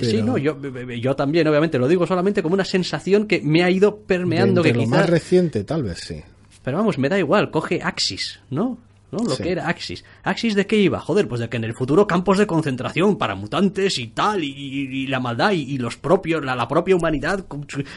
Sí, 0.00 0.22
no, 0.22 0.38
yo, 0.38 0.58
yo 0.98 1.14
también, 1.14 1.46
obviamente, 1.46 1.78
lo 1.78 1.86
digo 1.86 2.06
solamente 2.06 2.42
como 2.42 2.54
una 2.54 2.64
sensación 2.64 3.26
que 3.26 3.40
me 3.42 3.62
ha 3.62 3.70
ido 3.70 3.98
permeando. 3.98 4.62
que 4.62 4.72
lo 4.72 4.86
más 4.86 5.08
reciente, 5.08 5.64
tal 5.64 5.82
vez 5.82 6.00
sí. 6.00 6.22
Pero 6.64 6.78
vamos, 6.78 6.98
me 6.98 7.08
da 7.08 7.18
igual, 7.18 7.50
coge 7.50 7.80
Axis, 7.82 8.40
¿no? 8.50 8.78
¿no? 9.10 9.18
Lo 9.24 9.36
que 9.36 9.52
era 9.52 9.68
Axis. 9.68 10.04
¿Axis 10.22 10.54
de 10.54 10.66
qué 10.66 10.76
iba? 10.76 10.98
Joder, 10.98 11.28
pues 11.28 11.40
de 11.40 11.48
que 11.48 11.58
en 11.58 11.64
el 11.64 11.74
futuro 11.74 12.06
campos 12.06 12.38
de 12.38 12.46
concentración 12.46 13.18
para 13.18 13.34
mutantes 13.34 13.98
y 13.98 14.08
tal, 14.08 14.42
y, 14.42 15.06
la 15.06 15.20
maldad 15.20 15.52
y, 15.52 15.76
los 15.76 15.98
propios, 15.98 16.42
la, 16.42 16.56
la, 16.56 16.66
propia 16.66 16.96
humanidad 16.96 17.44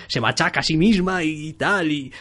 se 0.08 0.20
machaca 0.20 0.60
a 0.60 0.64
sí 0.64 0.76
misma 0.76 1.24
y 1.24 1.54
tal, 1.54 1.90
y 1.90 2.12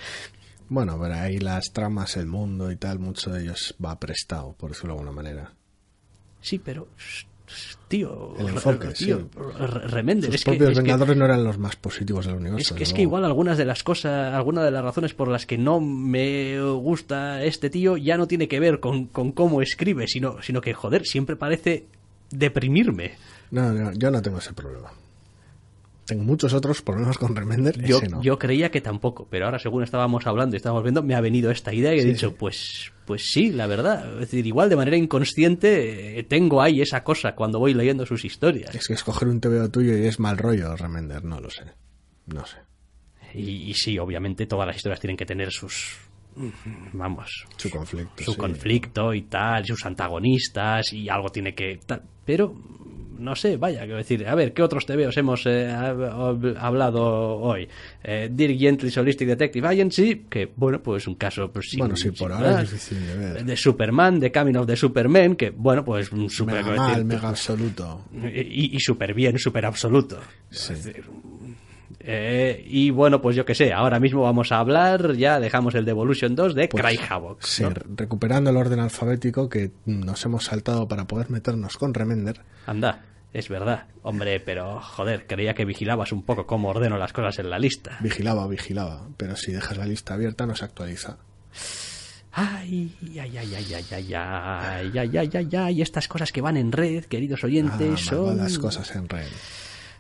bueno, 0.69 0.99
pero 1.01 1.15
ahí 1.15 1.39
las 1.39 1.73
tramas, 1.73 2.17
el 2.17 2.27
mundo 2.27 2.71
y 2.71 2.77
tal, 2.77 2.99
mucho 2.99 3.31
de 3.31 3.43
ellos 3.43 3.75
va 3.85 3.99
prestado, 3.99 4.55
por 4.55 4.71
decirlo 4.71 4.95
de 4.95 5.01
alguna 5.01 5.17
manera. 5.17 5.53
Sí, 6.41 6.59
pero 6.59 6.89
tío, 7.89 8.35
el 8.39 8.49
enfoque, 8.49 8.89
tío, 8.89 9.29
Remender. 9.87 10.33
Los 10.33 10.45
propios 10.45 10.77
Vengadores 10.77 11.17
no 11.17 11.25
eran 11.25 11.45
los 11.45 11.59
más 11.59 11.77
positivos 11.77 12.27
del 12.27 12.37
universo. 12.37 12.75
Es 12.75 12.79
que, 12.79 12.83
es 12.85 12.93
que 12.93 13.03
igual 13.03 13.25
algunas 13.25 13.59
de 13.59 13.65
las 13.65 13.83
cosas, 13.83 14.35
algunas 14.35 14.65
de 14.65 14.71
las 14.71 14.83
razones 14.83 15.15
por 15.15 15.29
las 15.29 15.47
que 15.47 15.59
no 15.59 15.81
me 15.81 16.61
gusta 16.73 17.43
este 17.45 17.71
tío 17.71 17.97
ya 17.97 18.17
no 18.17 18.27
tiene 18.27 18.49
que 18.49 18.61
ver 18.61 18.81
con, 18.81 19.07
con 19.07 19.33
cómo 19.33 19.63
escribe, 19.63 20.07
sino, 20.09 20.43
sino 20.43 20.61
que, 20.61 20.75
joder, 20.75 21.05
siempre 21.05 21.37
parece 21.37 21.87
deprimirme. 22.31 23.13
No, 23.51 23.73
no, 23.73 23.93
yo 23.93 24.11
no 24.11 24.23
tengo 24.23 24.39
ese 24.39 24.53
problema. 24.53 24.91
Tengo 26.07 26.23
muchos 26.25 26.53
otros 26.53 26.83
problemas 26.83 27.17
con 27.19 27.35
Remender. 27.35 27.83
Yo, 27.83 28.01
no. 28.11 28.21
yo 28.23 28.39
creía 28.39 28.71
que 28.71 28.81
tampoco, 28.81 29.27
pero 29.31 29.47
ahora 29.47 29.59
según 29.59 29.83
estábamos 29.83 30.27
hablando 30.27 30.55
y 30.55 30.59
estábamos 30.59 30.83
viendo, 30.83 31.03
me 31.03 31.15
ha 31.15 31.21
venido 31.21 31.51
esta 31.51 31.73
idea 31.73 31.95
y 31.95 31.99
he 31.99 32.03
Sí, 32.03 32.09
dicho, 32.09 32.29
sí. 32.31 32.37
pues, 32.39 32.93
pues 33.07 33.31
sí, 33.31 33.51
la 33.51 33.67
verdad. 33.67 34.13
Es 34.15 34.21
decir, 34.31 34.47
igual 34.47 34.69
de 34.69 34.77
manera 34.77 34.97
inconsciente 34.97 36.19
eh, 36.19 36.23
tengo 36.25 36.61
ahí 36.61 36.81
esa 36.83 37.03
cosa 37.05 37.35
cuando 37.35 37.59
voy 37.59 37.73
leyendo 37.75 38.05
sus 38.07 38.25
historias. 38.25 38.75
Es 38.75 38.87
que 38.89 38.95
escoger 38.95 39.29
un 39.29 39.41
TVO 39.41 39.71
tuyo 39.71 39.97
y 39.97 40.07
es 40.07 40.21
mal 40.21 40.37
rollo, 40.37 40.77
Remender, 40.77 41.25
no 41.25 41.41
lo 41.41 41.49
sé. 41.51 41.65
No 42.27 42.45
sé. 42.45 42.59
Y, 43.35 43.71
y 43.71 43.75
sí, 43.75 43.99
obviamente 43.99 44.47
todas 44.47 44.67
las 44.67 44.77
historias 44.77 45.01
tienen 45.01 45.17
que 45.17 45.27
tener 45.27 45.51
sus, 45.51 45.97
vamos, 46.93 47.47
Su 47.57 47.71
conflicto. 47.71 48.23
su 48.25 48.33
sí. 48.33 48.39
conflicto 48.39 49.13
y 49.15 49.23
tal, 49.23 49.65
sus 49.67 49.85
antagonistas 49.87 50.93
y 50.93 51.09
algo 51.09 51.29
tiene 51.31 51.55
que 51.55 51.81
tal. 51.85 52.03
Pero 52.25 52.55
no 53.19 53.35
sé, 53.37 53.57
vaya, 53.57 53.81
quiero 53.83 53.97
decir, 53.97 54.27
a 54.27 54.35
ver, 54.35 54.53
¿qué 54.53 54.63
otros 54.63 54.87
TVOs 54.87 55.17
hemos 55.17 55.47
eh, 55.47 55.69
hab- 55.71 56.57
hablado 56.59 57.03
hoy? 57.37 57.69
Eh, 58.03 58.29
Dirk 58.33 58.59
Gently's 58.59 58.97
Holistic 58.97 59.29
Detective 59.29 59.67
Agency, 59.67 60.27
que 60.29 60.51
bueno, 60.57 60.83
pues 60.83 61.07
un 61.07 61.15
caso 61.15 61.51
pues, 61.51 61.75
Bueno, 61.79 61.97
sí, 61.97 62.11
por 62.11 62.33
ahora 62.33 62.63
es 62.63 62.71
difícil 62.71 63.07
de 63.07 63.17
ver. 63.17 63.45
De 63.45 63.57
Superman, 63.57 64.21
de 64.21 64.31
Camino 64.33 64.61
of 64.63 64.67
the 64.67 64.77
Superman, 64.77 65.37
que 65.37 65.51
bueno, 65.51 65.85
pues 65.85 66.11
un 66.13 66.29
super 66.31 66.57
Mega 66.65 66.77
mal, 66.77 66.91
decir, 66.91 67.05
mega 67.05 67.29
absoluto. 67.29 68.01
y, 68.33 68.77
y 68.77 68.81
súper 68.81 69.15
bien, 69.15 69.39
súper 69.39 69.67
absoluto. 69.67 70.19
Sí. 70.51 70.73
Es 70.73 70.85
decir, 70.85 71.05
eh, 72.07 72.63
y 72.67 72.91
bueno, 72.91 73.21
pues 73.23 73.35
yo 73.35 73.45
que 73.47 73.55
sé, 73.55 73.73
ahora 73.73 73.99
mismo 73.99 74.23
vamos 74.23 74.53
a 74.53 74.59
hablar, 74.59 75.15
ya 75.17 75.41
dejamos 75.41 75.75
el 75.75 75.85
Devolution 75.85 76.35
2 76.35 76.55
de 76.55 76.69
Pues, 76.69 76.83
Cry 76.85 77.01
Havoc. 77.09 77.43
Sí, 77.43 77.65
recuperando 77.97 78.51
el 78.51 78.57
orden 78.59 78.79
alfabético 78.81 79.49
que 79.49 79.71
nos 79.87 80.25
hemos 80.27 80.45
saltado 80.45 80.87
para 80.87 81.07
poder 81.07 81.31
meternos 81.31 81.79
con 81.79 81.95
Remender. 81.95 82.43
Anda, 82.67 83.03
es 83.33 83.49
verdad. 83.49 83.87
Hombre, 84.03 84.39
pero 84.41 84.81
joder, 84.81 85.27
creía 85.27 85.55
que 85.55 85.65
vigilabas 85.65 86.13
un 86.13 86.23
poco 86.23 86.47
cómo 86.47 86.69
ordeno 86.69 86.99
las 86.99 87.13
cosas 87.15 87.39
en 87.39 87.49
la 87.49 87.59
lista. 87.59 87.97
Vigilaba, 88.01 88.47
vigilaba. 88.47 89.09
Pero 89.17 89.35
si 89.37 89.53
dejas 89.53 89.77
la 89.79 89.87
lista 89.87 90.15
abierta 90.15 90.47
no 90.47 90.55
se 90.55 90.65
actualiza. 90.67 91.17
Ay, 92.37 92.93
ay, 93.03 93.19
ay, 93.19 93.37
ay, 93.39 93.55
ay, 93.55 93.75
ay, 93.75 94.15
ay, 94.15 94.99
ay, 94.99 95.17
ay, 95.17 95.31
ay, 95.37 95.57
ay, 95.57 95.83
estas 95.83 96.09
cosas 96.09 96.33
que 96.33 96.41
van 96.41 96.57
en 96.57 96.73
red, 96.73 97.05
queridos 97.05 97.45
oyentes, 97.45 97.93
Ah, 97.95 97.97
son... 97.97 98.27
malvadas 98.27 98.59
cosas 98.59 98.95
en 98.97 99.09
red. 99.09 99.29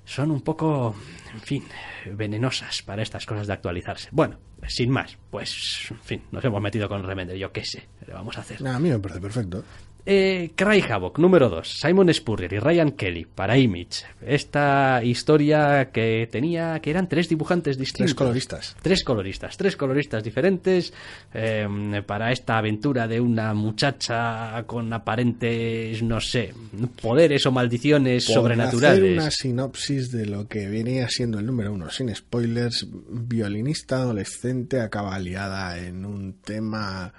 Son 0.05 0.31
un 0.31 0.43
poco, 0.43 0.95
en 1.33 1.41
fin, 1.41 1.65
venenosas 2.13 2.83
para 2.83 3.03
estas 3.03 3.27
cosas 3.27 3.47
de 3.47 3.53
actualizarse. 3.53 4.09
Bueno, 4.13 4.39
sin 4.67 4.91
más, 4.91 5.17
pues, 5.31 5.89
en 5.91 5.99
fin, 6.01 6.23
nos 6.31 6.45
hemos 6.45 6.61
metido 6.61 6.89
con 6.89 7.03
Remender, 7.03 7.37
yo 7.37 7.53
qué 7.53 7.65
sé, 7.65 7.89
¿qué 7.99 8.07
le 8.07 8.15
vamos 8.15 8.37
a 8.37 8.41
hacer? 8.41 8.67
A 8.67 8.79
mí 8.79 8.91
me 8.91 8.99
parece 8.99 9.21
perfecto. 9.21 9.65
Eh, 10.07 10.53
Cry 10.55 10.83
Havoc, 10.83 11.19
número 11.19 11.49
2, 11.49 11.81
Simon 11.81 12.13
Spurrier 12.13 12.53
y 12.53 12.59
Ryan 12.59 12.93
Kelly, 12.93 13.25
para 13.25 13.57
Image. 13.57 14.05
Esta 14.21 15.03
historia 15.03 15.91
que 15.93 16.29
tenía, 16.31 16.79
que 16.81 16.91
eran 16.91 17.09
tres 17.09 17.31
dibujantes 17.31 17.79
distintos. 17.79 18.13
Tres 18.13 18.15
coloristas. 18.15 18.77
Tres 18.83 19.03
coloristas, 19.03 19.57
tres 19.57 19.77
coloristas 19.77 20.23
diferentes 20.23 20.93
eh, 21.33 21.67
para 22.07 22.33
esta 22.33 22.59
aventura 22.59 23.09
de 23.09 23.19
una 23.19 23.55
muchacha 23.55 24.63
con 24.67 24.93
aparentes, 24.93 26.03
no 26.03 26.21
sé, 26.21 26.53
poderes 27.01 27.47
o 27.47 27.53
maldiciones 27.53 28.27
Por 28.27 28.35
sobrenaturales. 28.35 28.99
hacer 29.01 29.13
una 29.13 29.31
sinopsis 29.31 30.11
de 30.11 30.27
lo 30.27 30.47
que 30.49 30.69
venía 30.69 31.09
siendo 31.09 31.39
el 31.39 31.47
número 31.47 31.73
uno, 31.73 31.89
sin 31.89 32.15
spoilers, 32.15 32.87
violinista 33.09 33.97
adolescente 33.97 34.81
acaba 34.81 35.19
liada 35.19 35.79
en 35.79 36.05
un 36.05 36.41
tema 36.43 37.15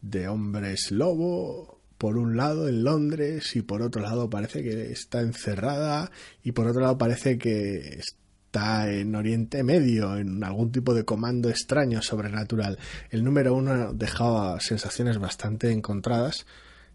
de 0.00 0.28
hombres 0.28 0.90
lobo, 0.90 1.79
por 2.00 2.16
un 2.16 2.34
lado 2.34 2.66
en 2.66 2.82
Londres 2.82 3.54
y 3.56 3.60
por 3.60 3.82
otro 3.82 4.00
lado 4.00 4.30
parece 4.30 4.62
que 4.62 4.90
está 4.90 5.20
encerrada 5.20 6.10
y 6.42 6.52
por 6.52 6.66
otro 6.66 6.80
lado 6.80 6.96
parece 6.96 7.36
que 7.36 7.98
está 7.98 8.90
en 8.90 9.14
Oriente 9.14 9.62
Medio, 9.62 10.16
en 10.16 10.42
algún 10.42 10.72
tipo 10.72 10.94
de 10.94 11.04
comando 11.04 11.50
extraño, 11.50 12.00
sobrenatural. 12.00 12.78
El 13.10 13.22
número 13.22 13.52
uno 13.52 13.92
dejaba 13.92 14.58
sensaciones 14.60 15.18
bastante 15.18 15.72
encontradas 15.72 16.46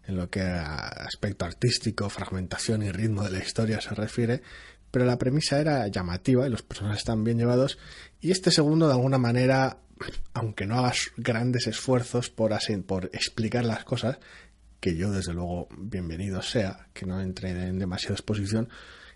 en 0.08 0.16
lo 0.16 0.28
que 0.28 0.40
a 0.40 0.74
aspecto 0.88 1.44
artístico, 1.44 2.10
fragmentación 2.10 2.82
y 2.82 2.90
ritmo 2.90 3.22
de 3.22 3.30
la 3.30 3.38
historia 3.38 3.80
se 3.80 3.94
refiere, 3.94 4.42
pero 4.90 5.04
la 5.04 5.18
premisa 5.18 5.60
era 5.60 5.86
llamativa 5.86 6.48
y 6.48 6.50
los 6.50 6.62
personajes 6.62 7.02
están 7.02 7.22
bien 7.22 7.38
llevados 7.38 7.78
y 8.20 8.32
este 8.32 8.50
segundo 8.50 8.88
de 8.88 8.94
alguna 8.94 9.18
manera, 9.18 9.78
aunque 10.34 10.66
no 10.66 10.80
hagas 10.80 11.12
grandes 11.16 11.68
esfuerzos 11.68 12.28
por, 12.28 12.52
por 12.86 13.04
explicar 13.12 13.64
las 13.64 13.84
cosas, 13.84 14.18
que 14.80 14.96
yo 14.96 15.10
desde 15.10 15.34
luego 15.34 15.68
bienvenido 15.76 16.42
sea, 16.42 16.88
que 16.92 17.06
no 17.06 17.20
entre 17.20 17.50
en 17.50 17.78
demasiada 17.78 18.14
exposición, 18.14 18.68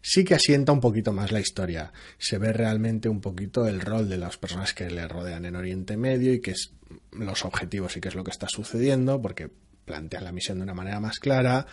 sí 0.03 0.25
que 0.25 0.35
asienta 0.35 0.73
un 0.73 0.81
poquito 0.81 1.13
más 1.13 1.33
la 1.33 1.41
historia. 1.41 1.93
Se 2.19 2.39
ve 2.39 2.53
realmente 2.53 3.09
un 3.09 3.21
poquito 3.21 3.67
el 3.67 3.81
rol 3.81 4.09
de 4.09 4.19
las 4.19 4.37
personas 4.37 4.75
que 4.75 4.91
le 4.91 5.07
rodean 5.07 5.45
en 5.45 5.57
Oriente 5.57 5.97
Medio 5.97 6.33
y 6.33 6.41
que 6.41 6.53
es 6.53 6.73
los 7.13 7.45
objetivos 7.45 7.97
y 7.97 8.01
qué 8.01 8.09
es 8.09 8.15
lo 8.15 8.25
que 8.25 8.31
está 8.31 8.49
sucediendo, 8.49 9.21
porque 9.21 9.51
plantean 9.85 10.25
la 10.25 10.33
misión 10.33 10.59
de 10.59 10.65
una 10.65 10.75
manera 10.75 11.01
más 11.01 11.19
clara. 11.19 11.67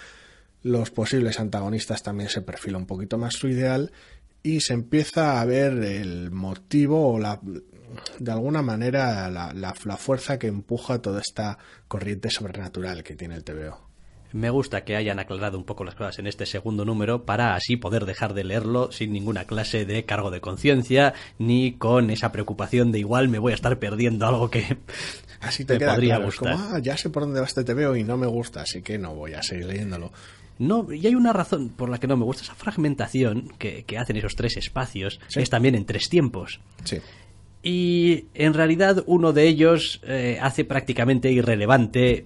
Los 0.63 0.91
posibles 0.91 1.39
antagonistas 1.39 2.03
también 2.03 2.29
se 2.29 2.41
perfila 2.41 2.77
un 2.77 2.87
poquito 2.87 3.17
más 3.17 3.35
su 3.35 3.47
ideal 3.47 3.91
y 4.43 4.61
se 4.61 4.73
empieza 4.73 5.39
a 5.39 5.45
ver 5.45 5.73
el 5.83 6.31
motivo 6.31 7.13
o 7.13 7.19
la 7.19 7.39
de 8.19 8.31
alguna 8.31 8.61
manera 8.61 9.29
la, 9.29 9.53
la, 9.53 9.73
la 9.83 9.97
fuerza 9.97 10.37
que 10.39 10.47
empuja 10.47 11.01
toda 11.01 11.21
esta 11.21 11.57
corriente 11.87 12.29
sobrenatural 12.29 13.03
que 13.03 13.15
tiene 13.15 13.35
el 13.35 13.43
TVO. 13.43 13.85
Me 14.33 14.49
gusta 14.49 14.83
que 14.83 14.97
hayan 14.97 15.19
aclarado 15.19 15.57
un 15.57 15.63
poco 15.63 15.85
las 15.85 15.95
cosas 15.95 16.19
en 16.19 16.27
este 16.27 16.45
segundo 16.45 16.83
número 16.83 17.23
para 17.23 17.55
así 17.55 17.77
poder 17.77 18.05
dejar 18.05 18.33
de 18.33 18.43
leerlo 18.43 18.91
sin 18.91 19.13
ninguna 19.13 19.45
clase 19.45 19.85
de 19.85 20.03
cargo 20.03 20.31
de 20.31 20.41
conciencia 20.41 21.13
ni 21.39 21.73
con 21.77 22.09
esa 22.09 22.33
preocupación 22.33 22.91
de 22.91 22.99
igual 22.99 23.29
me 23.29 23.39
voy 23.39 23.53
a 23.53 23.55
estar 23.55 23.79
perdiendo 23.79 24.27
algo 24.27 24.49
que 24.51 24.77
Así 25.39 25.63
te 25.63 25.73
me 25.73 25.79
queda 25.79 25.91
podría 25.93 26.15
claro. 26.15 26.25
Gustar. 26.25 26.53
como, 26.53 26.75
ah, 26.75 26.79
ya 26.79 26.97
sé 26.97 27.09
por 27.09 27.23
dónde 27.23 27.39
va 27.39 27.45
este 27.45 27.63
TVO 27.63 27.95
y 27.95 28.03
no 28.03 28.17
me 28.17 28.27
gusta, 28.27 28.61
así 28.61 28.81
que 28.81 28.97
no 28.97 29.15
voy 29.15 29.33
a 29.33 29.41
seguir 29.43 29.65
leyéndolo. 29.67 30.11
No, 30.59 30.91
y 30.91 31.05
hay 31.07 31.13
una 31.15 31.31
razón 31.33 31.69
por 31.69 31.87
la 31.87 31.99
que 31.99 32.07
no 32.07 32.17
me 32.17 32.25
gusta 32.25 32.41
esa 32.43 32.55
fragmentación 32.55 33.49
que, 33.59 33.83
que 33.85 33.97
hacen 33.99 34.17
esos 34.17 34.35
tres 34.35 34.57
espacios, 34.57 35.19
Sí. 35.27 35.39
es 35.39 35.49
también 35.51 35.75
en 35.75 35.85
tres 35.85 36.09
tiempos. 36.09 36.59
Sí. 36.83 36.97
Y 37.69 38.27
en 38.33 38.53
realidad 38.53 39.03
uno 39.07 39.33
de 39.33 39.45
ellos 39.45 39.99
eh, 40.07 40.39
hace 40.41 40.63
prácticamente 40.63 41.33
irrelevante 41.33 42.25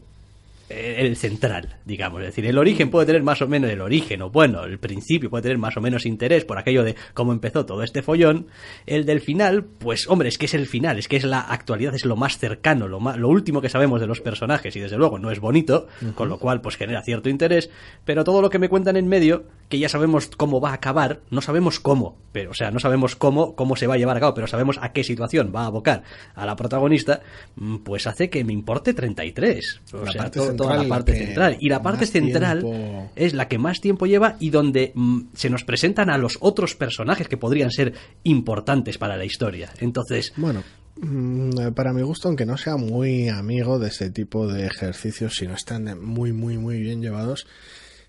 el 0.72 1.16
central, 1.16 1.78
digamos. 1.86 2.22
Es 2.22 2.28
decir, 2.28 2.46
el 2.46 2.58
origen 2.58 2.90
puede 2.90 3.06
tener 3.06 3.24
más 3.24 3.42
o 3.42 3.48
menos 3.48 3.70
el 3.70 3.82
origen, 3.82 4.22
o 4.22 4.30
bueno, 4.30 4.64
el 4.64 4.80
principio 4.80 5.30
puede 5.30 5.44
tener 5.44 5.58
más 5.58 5.78
o 5.78 5.82
menos 5.82 6.06
interés 6.06 6.46
por 6.46 6.58
aquello 6.58 6.84
de 6.84 6.96
cómo 7.14 7.32
empezó 7.32 7.66
todo 7.66 7.84
este 7.84 8.02
follón. 8.02 8.48
El 8.86 9.06
del 9.06 9.22
final, 9.22 9.64
pues 9.64 10.08
hombre, 10.08 10.30
es 10.30 10.38
que 10.38 10.46
es 10.46 10.54
el 10.54 10.68
final, 10.68 10.98
es 10.98 11.08
que 11.08 11.18
es 11.18 11.24
la 11.24 11.42
actualidad, 11.42 11.94
es 11.96 12.06
lo 12.06 12.16
más 12.16 12.38
cercano, 12.38 12.88
lo, 12.88 13.00
más, 13.00 13.18
lo 13.18 13.30
último 13.30 13.62
que 13.62 13.70
sabemos 13.70 14.02
de 14.02 14.08
los 14.08 14.22
personajes 14.22 14.76
y 14.76 14.80
desde 14.80 14.98
luego 14.98 15.20
no 15.20 15.32
es 15.32 15.40
bonito, 15.40 15.88
con 16.16 16.30
lo 16.30 16.40
cual 16.40 16.62
pues 16.62 16.78
genera 16.78 17.02
cierto 17.04 17.30
interés, 17.30 17.70
pero 18.06 18.24
todo 18.24 18.42
lo 18.42 18.50
que 18.50 18.60
me 18.60 18.70
cuentan 18.70 18.98
en 18.98 19.08
medio, 19.08 19.46
que 19.70 19.80
ya 19.80 19.90
sabemos 19.90 20.30
cómo 20.38 20.60
va 20.62 20.72
a 20.72 20.74
acabar, 20.74 21.22
no 21.30 21.42
sabemos 21.42 21.80
cómo, 21.80 22.18
pero 22.32 22.52
o 22.52 22.54
sea, 22.54 22.72
no 22.72 22.80
sabemos 22.80 23.16
cómo, 23.16 23.56
cómo 23.56 23.76
se 23.76 23.88
va 23.88 23.96
a 23.96 23.98
llevar 23.98 24.18
a 24.18 24.20
cabo, 24.20 24.34
pero 24.34 24.48
sabemos 24.48 24.78
a 24.82 24.92
qué 24.92 25.04
situación 25.04 25.52
va 25.56 25.64
a 25.64 25.68
abocar 25.68 26.04
a 26.36 26.46
la 26.46 26.56
protagonista, 26.56 27.22
mm, 27.56 27.78
pues 27.78 28.08
hace 28.08 28.30
que 28.30 28.44
me 28.44 28.54
importe 28.54 28.94
33. 28.94 29.82
O 29.94 30.06
La 30.06 30.12
sea, 30.12 30.24
parte 30.24 30.40
toda 30.62 30.78
la 30.84 30.88
parte 30.90 31.16
central. 31.16 31.58
Y 31.60 31.70
la 31.70 31.82
parte 31.82 32.06
central 32.06 32.60
tiempo- 32.62 33.12
es 33.16 33.34
la 33.34 33.48
que 33.48 33.58
más 33.58 33.82
tiempo 33.82 34.06
lleva 34.06 34.36
y 34.40 34.50
donde 34.50 34.92
mm, 34.96 35.22
se 35.34 35.50
nos 35.50 35.64
presentan 35.64 36.10
a 36.10 36.18
los 36.18 36.38
otros 36.42 36.76
personajes 36.76 37.28
que 37.28 37.38
podrían 37.38 37.72
ser 37.72 37.94
importantes 38.24 38.98
para 38.98 39.18
la 39.18 39.26
historia. 39.26 39.72
Entonces, 39.80 40.34
Bueno, 40.38 40.64
mm, 41.02 41.72
para 41.74 41.94
mi 41.94 42.02
gusto, 42.02 42.28
aunque 42.28 42.46
no 42.46 42.58
sea 42.58 42.78
muy 42.78 43.30
amigo 43.30 43.80
de 43.80 43.88
este 43.88 44.10
tipo 44.12 44.48
de 44.48 44.66
ejercicios, 44.68 45.36
si 45.36 45.48
no 45.48 45.56
están 45.56 46.00
muy, 46.04 46.34
muy, 46.34 46.58
muy 46.58 46.80
bien 46.80 47.02
llevados, 47.02 47.48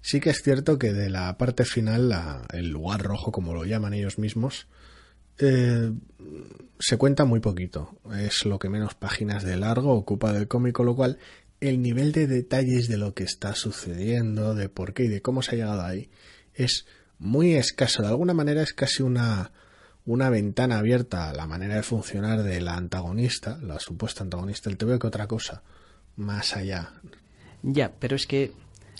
sí 0.01 0.21
que 0.21 0.31
es 0.31 0.43
cierto 0.43 0.79
que 0.79 0.93
de 0.93 1.11
la 1.11 1.37
parte 1.39 1.65
final, 1.65 2.09
la- 2.09 2.43
el 2.53 2.69
lugar 2.71 3.03
rojo, 3.03 3.33
como 3.33 3.55
lo 3.55 3.65
llaman 3.65 3.95
ellos 3.95 4.19
mismos, 4.19 4.67
eh, 5.39 5.91
se 6.79 6.97
cuenta 6.99 7.25
muy 7.25 7.41
poquito. 7.41 7.97
Es 8.21 8.45
lo 8.45 8.59
que 8.59 8.69
menos 8.69 8.95
páginas 8.95 9.43
de 9.45 9.57
largo 9.57 9.93
ocupa 9.95 10.33
del 10.33 10.47
cómic, 10.49 10.73
con 10.75 10.87
lo 10.87 10.95
cual 10.95 11.19
el 11.63 11.81
nivel 11.81 12.11
de 12.11 12.27
detalles 12.27 12.89
de 12.89 12.97
lo 12.97 13.15
que 13.15 13.23
está 13.23 13.55
sucediendo, 13.55 14.55
de 14.55 14.69
por 14.69 14.95
qué 14.95 15.05
y 15.05 15.09
de 15.09 15.23
cómo 15.23 15.43
se 15.43 15.53
ha 15.53 15.59
llegado 15.59 15.83
ahí, 15.83 16.11
es 16.55 16.87
muy 17.19 17.55
escaso. 17.55 18.03
De 18.03 18.09
alguna 18.09 18.35
manera 18.35 18.63
es 18.63 18.73
casi 18.73 19.05
una, 19.05 19.53
una 20.05 20.29
ventana 20.29 20.79
abierta 20.79 21.31
a 21.31 21.33
la 21.33 21.47
manera 21.47 21.77
de 21.77 21.85
funcionar 21.85 22.43
de 22.43 22.61
la 22.61 22.75
antagonista, 22.75 23.59
la 23.63 23.79
supuesta 23.79 24.25
antagonista 24.25 24.71
del 24.71 24.77
TV, 24.77 24.99
que 24.99 25.07
otra 25.07 25.29
cosa. 25.29 25.63
Más 26.17 26.57
allá. 26.57 26.95
ya, 27.63 27.93
pero 27.99 28.17
es 28.17 28.27
que... 28.27 28.53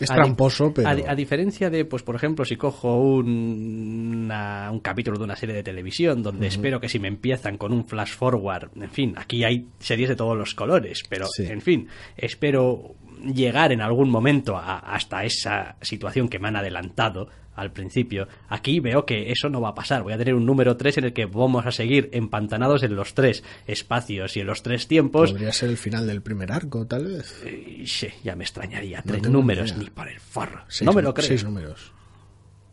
Es 0.05 0.11
a 0.11 0.15
tramposo, 0.15 0.73
pero- 0.75 0.89
A, 0.89 0.95
di- 0.95 1.05
a 1.07 1.15
diferencia 1.15 1.71
de, 1.71 1.85
pues 1.85 2.03
por 2.03 2.15
ejemplo, 2.15 2.45
si 2.45 2.57
cojo 2.57 2.97
un, 3.01 4.23
una- 4.25 4.71
un 4.71 4.81
capítulo 4.81 5.19
de 5.19 5.25
una 5.25 5.37
serie 5.37 5.55
de 5.55 5.63
televisión 5.63 6.23
donde 6.23 6.47
espero 6.47 6.81
que 6.81 6.89
si 6.89 6.99
me 6.99 7.09
empiezan 7.09 7.57
con 7.59 7.73
un 7.73 7.85
flash 7.87 8.13
forward, 8.15 8.71
en 8.81 8.91
fin, 8.91 9.15
aquí 9.17 9.45
hay 9.45 9.67
series 9.79 10.09
de 10.09 10.17
todos 10.17 10.37
los 10.37 10.55
colores, 10.55 11.03
pero 11.09 11.27
Sí. 11.27 11.45
en 11.47 11.61
fin, 11.61 11.89
espero 12.17 12.95
llegar 13.23 13.73
en 13.73 13.81
algún 13.81 14.11
momento 14.11 14.57
hasta 14.57 15.25
esa 15.25 15.77
situación 15.81 16.29
que 16.29 16.39
me 16.39 16.49
han 16.49 16.57
adelantado 16.57 17.29
al 17.55 17.73
principio. 17.73 18.29
Aquí 18.49 18.81
veo 18.81 19.05
que 19.05 19.31
eso 19.31 19.49
no 19.49 19.61
va 19.61 19.71
a 19.71 19.75
pasar. 19.75 20.03
Voy 20.03 20.13
a 20.13 20.19
tener 20.19 20.35
un 20.35 20.47
número 20.47 20.77
3 20.77 20.99
en 20.99 21.05
el 21.05 21.13
que 21.13 21.27
vamos 21.27 21.67
a 21.67 21.73
seguir 21.73 22.09
empantanados 22.13 22.83
en 22.83 22.97
los 22.97 23.15
tres 23.15 23.43
espacios 23.67 24.37
y 24.37 24.41
en 24.41 24.47
los 24.47 24.63
tres 24.63 24.89
tiempos. 24.89 25.33
Podría 25.33 25.53
ser 25.53 25.71
el 25.71 25.77
final 25.77 26.07
del 26.07 26.23
primer 26.23 26.53
arco, 26.53 26.87
tal 26.87 27.07
vez. 27.07 27.43
sí, 27.85 28.09
ya 28.23 28.35
me 28.37 28.45
extrañaría. 28.45 29.03
tres 29.03 29.23
números 29.29 29.77
ni 29.77 29.91
para 29.91 30.11
el 30.11 30.21
farro. 30.21 30.65
no 30.83 30.93
me 30.93 31.03
lo 31.03 31.13
creo. 31.15 31.29
Seis 31.29 31.45
números. 31.45 31.93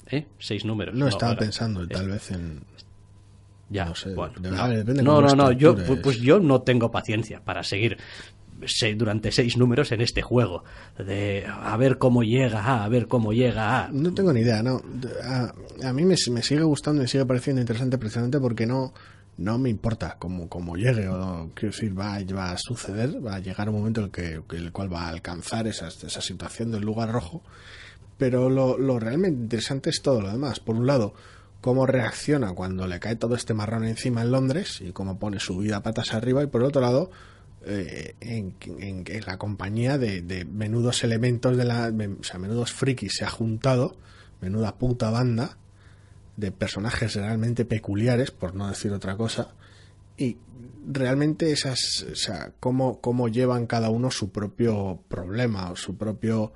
¿Eh? 0.08 0.26
Seis 0.40 0.66
números. 0.66 0.96
No, 0.96 1.08
estaba 1.08 1.36
pensando 1.36 1.88
tal 1.88 2.10
vez 2.10 2.32
en... 2.32 2.64
Ya, 3.72 3.86
no 3.86 3.94
sé, 3.94 4.16
bueno, 4.16 4.34
no, 5.04 5.22
no, 5.22 5.36
no, 5.36 5.52
yo, 5.52 5.76
pues 6.02 6.20
yo 6.20 6.40
no 6.40 6.64
tengo 6.64 6.90
paciencia 6.90 7.40
para 7.40 7.62
seguir 7.62 7.98
durante 8.96 9.32
seis 9.32 9.58
números 9.58 9.92
en 9.92 10.02
este 10.02 10.22
juego. 10.22 10.64
De 10.98 11.46
a 11.48 11.76
ver 11.78 11.98
cómo 11.98 12.24
llega, 12.24 12.84
a 12.84 12.88
ver 12.90 13.08
cómo 13.08 13.34
llega. 13.34 13.90
No 13.92 14.14
tengo 14.14 14.34
ni 14.34 14.42
idea, 14.42 14.62
no. 14.64 14.82
A, 15.84 15.94
mí 15.94 16.06
me, 16.06 16.18
sigue 16.18 16.64
gustando 16.64 17.02
me 17.02 17.08
sigue 17.08 17.26
pareciendo 17.26 17.62
interesante 17.62 17.98
precisamente 17.98 18.40
porque 18.40 18.66
no, 18.66 18.94
no 19.38 19.58
me 19.58 19.70
importa 19.70 20.18
cómo, 20.20 20.50
cómo 20.50 20.76
llegue 20.76 21.08
o 21.08 21.52
quiero 21.54 21.74
decir, 21.74 21.98
va, 21.98 22.20
va 22.36 22.52
a 22.52 22.58
suceder, 22.58 23.26
va 23.26 23.36
a 23.36 23.40
llegar 23.40 23.70
un 23.70 23.76
momento 23.76 24.02
en 24.02 24.06
el, 24.06 24.12
que, 24.12 24.58
el 24.58 24.72
cual 24.72 24.92
va 24.92 25.04
a 25.04 25.10
alcanzar 25.10 25.68
esa, 25.68 25.88
esa 25.88 26.22
situación 26.22 26.72
del 26.72 26.82
lugar 26.82 27.12
rojo. 27.12 27.42
Pero 28.18 28.50
lo, 28.50 28.78
lo 28.78 29.00
realmente 29.00 29.44
interesante 29.44 29.90
es 29.90 30.02
todo 30.02 30.22
lo 30.22 30.30
demás. 30.30 30.60
Por 30.60 30.76
un 30.76 30.86
lado, 30.86 31.14
cómo 31.62 31.86
reacciona 31.86 32.54
cuando 32.54 32.88
le 32.88 33.00
cae 33.00 33.16
todo 33.16 33.36
este 33.36 33.54
marrón 33.54 33.86
encima 33.86 34.22
en 34.22 34.32
Londres 34.32 34.82
y 34.82 34.92
cómo 34.92 35.20
pone 35.20 35.40
su 35.40 35.58
vida 35.58 35.84
patas 35.84 36.14
arriba 36.14 36.44
y 36.44 36.48
por 36.48 36.64
otro 36.64 36.82
lado 36.82 37.12
eh, 37.70 38.16
en, 38.20 39.06
la 39.26 39.38
compañía 39.38 39.98
de, 39.98 40.46
menudos 40.52 41.04
elementos 41.04 41.56
de 41.56 41.66
la 41.66 41.92
o 42.20 42.24
sea 42.24 42.40
menudos 42.40 42.74
frikis 42.74 43.14
se 43.18 43.26
ha 43.26 43.30
juntado 43.30 43.96
menuda 44.42 44.78
puta 44.78 45.10
banda 45.10 45.58
de 46.38 46.52
personajes 46.52 47.16
realmente 47.16 47.66
peculiares 47.66 48.32
por 48.32 48.56
no 48.56 48.68
decir 48.68 48.92
otra 48.92 49.16
cosa 49.16 49.54
y 50.18 50.38
realmente 50.88 51.52
esas 51.52 52.06
o 52.12 52.16
sea 52.16 52.52
cómo, 52.60 53.00
cómo 53.02 53.28
llevan 53.28 53.68
cada 53.68 53.90
uno 53.90 54.12
su 54.12 54.32
propio 54.32 55.00
problema 55.08 55.72
o 55.72 55.76
su 55.76 55.98
propio 55.98 56.54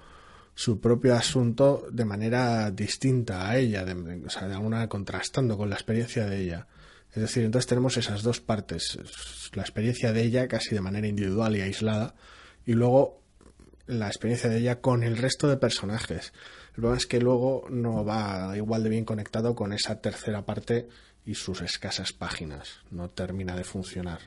su 0.55 0.79
propio 0.79 1.15
asunto 1.15 1.87
de 1.91 2.05
manera 2.05 2.69
distinta 2.71 3.49
a 3.49 3.57
ella, 3.57 3.83
de, 3.83 4.23
o 4.25 4.29
sea, 4.29 4.47
de 4.47 4.53
alguna 4.53 4.87
contrastando 4.87 5.57
con 5.57 5.69
la 5.69 5.75
experiencia 5.75 6.25
de 6.25 6.41
ella. 6.41 6.67
Es 7.15 7.21
decir, 7.21 7.43
entonces 7.43 7.67
tenemos 7.67 7.97
esas 7.97 8.23
dos 8.23 8.39
partes, 8.41 8.97
la 9.53 9.61
experiencia 9.61 10.11
de 10.11 10.23
ella 10.23 10.47
casi 10.47 10.73
de 10.73 10.81
manera 10.81 11.07
individual 11.07 11.55
y 11.55 11.61
aislada, 11.61 12.15
y 12.65 12.73
luego 12.73 13.21
la 13.85 14.07
experiencia 14.07 14.49
de 14.49 14.57
ella 14.57 14.81
con 14.81 15.03
el 15.03 15.17
resto 15.17 15.47
de 15.47 15.57
personajes. 15.57 16.33
El 16.69 16.75
problema 16.75 16.97
es 16.97 17.05
que 17.05 17.19
luego 17.19 17.67
no 17.69 18.03
va 18.03 18.57
igual 18.57 18.83
de 18.83 18.89
bien 18.89 19.05
conectado 19.05 19.53
con 19.53 19.73
esa 19.73 20.01
tercera 20.01 20.43
parte 20.43 20.87
y 21.25 21.35
sus 21.35 21.61
escasas 21.61 22.13
páginas. 22.13 22.79
No 22.89 23.09
termina 23.09 23.55
de 23.55 23.63
funcionar. 23.63 24.19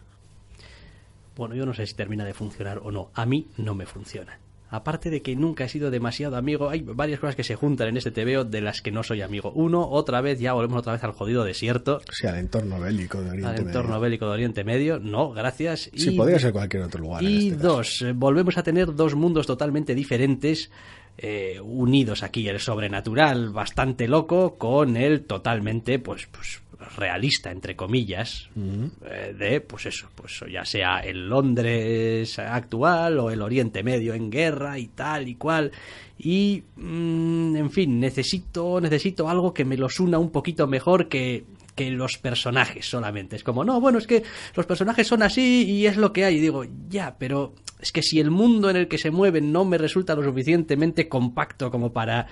Bueno, 1.34 1.57
yo 1.57 1.66
no 1.66 1.74
sé 1.74 1.87
si 1.87 1.95
termina 1.95 2.24
de 2.24 2.34
funcionar 2.34 2.78
o 2.78 2.93
no. 2.93 3.11
A 3.14 3.26
mí 3.26 3.49
no 3.57 3.74
me 3.74 3.84
funciona 3.84 4.39
aparte 4.68 5.10
de 5.10 5.22
que 5.22 5.36
nunca 5.36 5.64
he 5.64 5.68
sido 5.68 5.90
demasiado 5.90 6.36
amigo, 6.36 6.68
hay 6.68 6.80
varias 6.82 7.20
cosas 7.20 7.36
que 7.36 7.44
se 7.44 7.54
juntan 7.54 7.88
en 7.88 7.96
este 7.96 8.10
TVO 8.10 8.44
de 8.44 8.60
las 8.60 8.82
que 8.82 8.90
no 8.90 9.02
soy 9.02 9.22
amigo. 9.22 9.52
Uno, 9.54 9.88
otra 9.88 10.20
vez, 10.20 10.40
ya 10.40 10.52
volvemos 10.52 10.78
otra 10.78 10.92
vez 10.92 11.04
al 11.04 11.12
jodido 11.12 11.44
desierto. 11.44 12.00
Sí, 12.10 12.26
al 12.26 12.36
entorno 12.36 12.80
bélico 12.80 13.20
de 13.20 13.30
Oriente 13.30 13.48
Medio. 13.48 13.62
Al 13.62 13.66
entorno 13.66 14.00
bélico 14.00 14.26
de 14.26 14.32
Oriente 14.32 14.64
Medio, 14.64 14.98
no, 14.98 15.32
gracias. 15.32 15.90
Sí, 15.94 16.12
podría 16.12 16.38
ser 16.38 16.52
cualquier 16.52 16.82
otro 16.82 17.00
lugar. 17.00 17.22
Y 17.22 17.48
este 17.48 17.62
dos, 17.62 18.02
eh, 18.02 18.12
volvemos 18.12 18.58
a 18.58 18.62
tener 18.62 18.94
dos 18.94 19.14
mundos 19.14 19.46
totalmente 19.46 19.94
diferentes. 19.94 20.70
Eh, 21.18 21.58
unidos 21.62 22.22
aquí 22.22 22.46
el 22.46 22.60
sobrenatural 22.60 23.48
bastante 23.48 24.06
loco 24.06 24.58
con 24.58 24.98
el 24.98 25.24
totalmente 25.24 25.98
pues 25.98 26.26
pues 26.26 26.60
realista, 26.97 27.51
entre 27.51 27.77
comillas, 27.77 28.49
eh, 28.57 29.35
de, 29.39 29.61
pues 29.61 29.87
eso, 29.87 30.09
pues 30.14 30.45
ya 30.51 30.64
sea 30.64 31.01
el 31.01 31.29
Londres 31.29 32.39
actual 32.39 33.18
o 33.18 33.31
el 33.31 33.43
Oriente 33.43 33.83
Medio 33.83 34.14
en 34.14 34.31
guerra 34.31 34.79
y 34.79 34.89
tal 34.89 35.29
y 35.29 35.37
cual. 35.37 35.72
Y, 36.18 36.62
mm, 36.77 37.57
en 37.57 37.70
fin, 37.70 38.01
necesito, 38.01 38.81
necesito 38.81 39.29
algo 39.29 39.53
que 39.53 39.64
me 39.64 39.77
los 39.77 40.01
una 40.01 40.18
un 40.18 40.31
poquito 40.31 40.66
mejor 40.66 41.09
que, 41.09 41.45
que 41.74 41.91
los 41.91 42.18
personajes 42.18 42.89
solamente. 42.89 43.37
Es 43.37 43.45
como, 43.45 43.64
no, 43.64 43.81
bueno, 43.81 43.99
es 43.99 44.07
que 44.07 44.22
los 44.55 44.66
personajes 44.66 45.07
son 45.07 45.22
así 45.22 45.64
y 45.70 45.87
es 45.87 45.97
lo 45.97 46.12
que 46.12 46.24
hay. 46.24 46.37
Y 46.37 46.41
digo, 46.41 46.64
ya, 46.89 47.16
pero 47.18 47.55
es 47.81 47.93
que 47.93 48.03
si 48.03 48.18
el 48.18 48.31
mundo 48.31 48.70
en 48.70 48.77
el 48.77 48.89
que 48.89 48.99
se 48.99 49.11
mueven 49.11 49.53
no 49.53 49.64
me 49.64 49.79
resulta 49.79 50.14
lo 50.14 50.24
suficientemente 50.24 51.09
compacto 51.09 51.70
como 51.70 51.93
para 51.93 52.27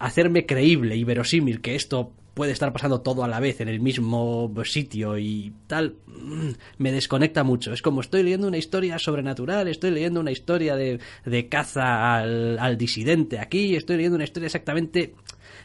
hacerme 0.00 0.46
creíble 0.46 0.96
y 0.96 1.04
verosímil 1.04 1.60
que 1.60 1.76
esto 1.76 2.12
puede 2.40 2.52
estar 2.52 2.72
pasando 2.72 3.02
todo 3.02 3.22
a 3.22 3.28
la 3.28 3.38
vez 3.38 3.60
en 3.60 3.68
el 3.68 3.80
mismo 3.80 4.50
sitio 4.64 5.18
y 5.18 5.52
tal, 5.66 5.96
mm, 6.06 6.52
me 6.78 6.90
desconecta 6.90 7.44
mucho. 7.44 7.74
Es 7.74 7.82
como 7.82 8.00
estoy 8.00 8.22
leyendo 8.22 8.48
una 8.48 8.56
historia 8.56 8.98
sobrenatural, 8.98 9.68
estoy 9.68 9.90
leyendo 9.90 10.20
una 10.20 10.30
historia 10.30 10.74
de, 10.74 11.00
de 11.26 11.48
caza 11.50 12.16
al, 12.16 12.58
al 12.58 12.78
disidente 12.78 13.38
aquí, 13.38 13.76
estoy 13.76 13.96
leyendo 13.96 14.16
una 14.16 14.24
historia 14.24 14.46
exactamente 14.46 15.14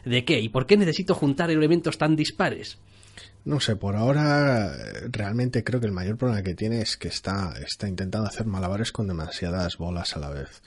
de 0.04 0.24
qué 0.26 0.38
y 0.38 0.50
por 0.50 0.66
qué 0.66 0.76
necesito 0.76 1.14
juntar 1.14 1.50
elementos 1.50 1.96
tan 1.96 2.14
dispares. 2.14 2.76
No 3.46 3.58
sé, 3.58 3.76
por 3.76 3.96
ahora 3.96 4.70
realmente 5.08 5.64
creo 5.64 5.80
que 5.80 5.86
el 5.86 5.92
mayor 5.92 6.18
problema 6.18 6.42
que 6.42 6.54
tiene 6.54 6.82
es 6.82 6.98
que 6.98 7.08
está, 7.08 7.54
está 7.66 7.88
intentando 7.88 8.28
hacer 8.28 8.44
malabares 8.44 8.92
con 8.92 9.08
demasiadas 9.08 9.78
bolas 9.78 10.14
a 10.14 10.18
la 10.18 10.28
vez. 10.28 10.60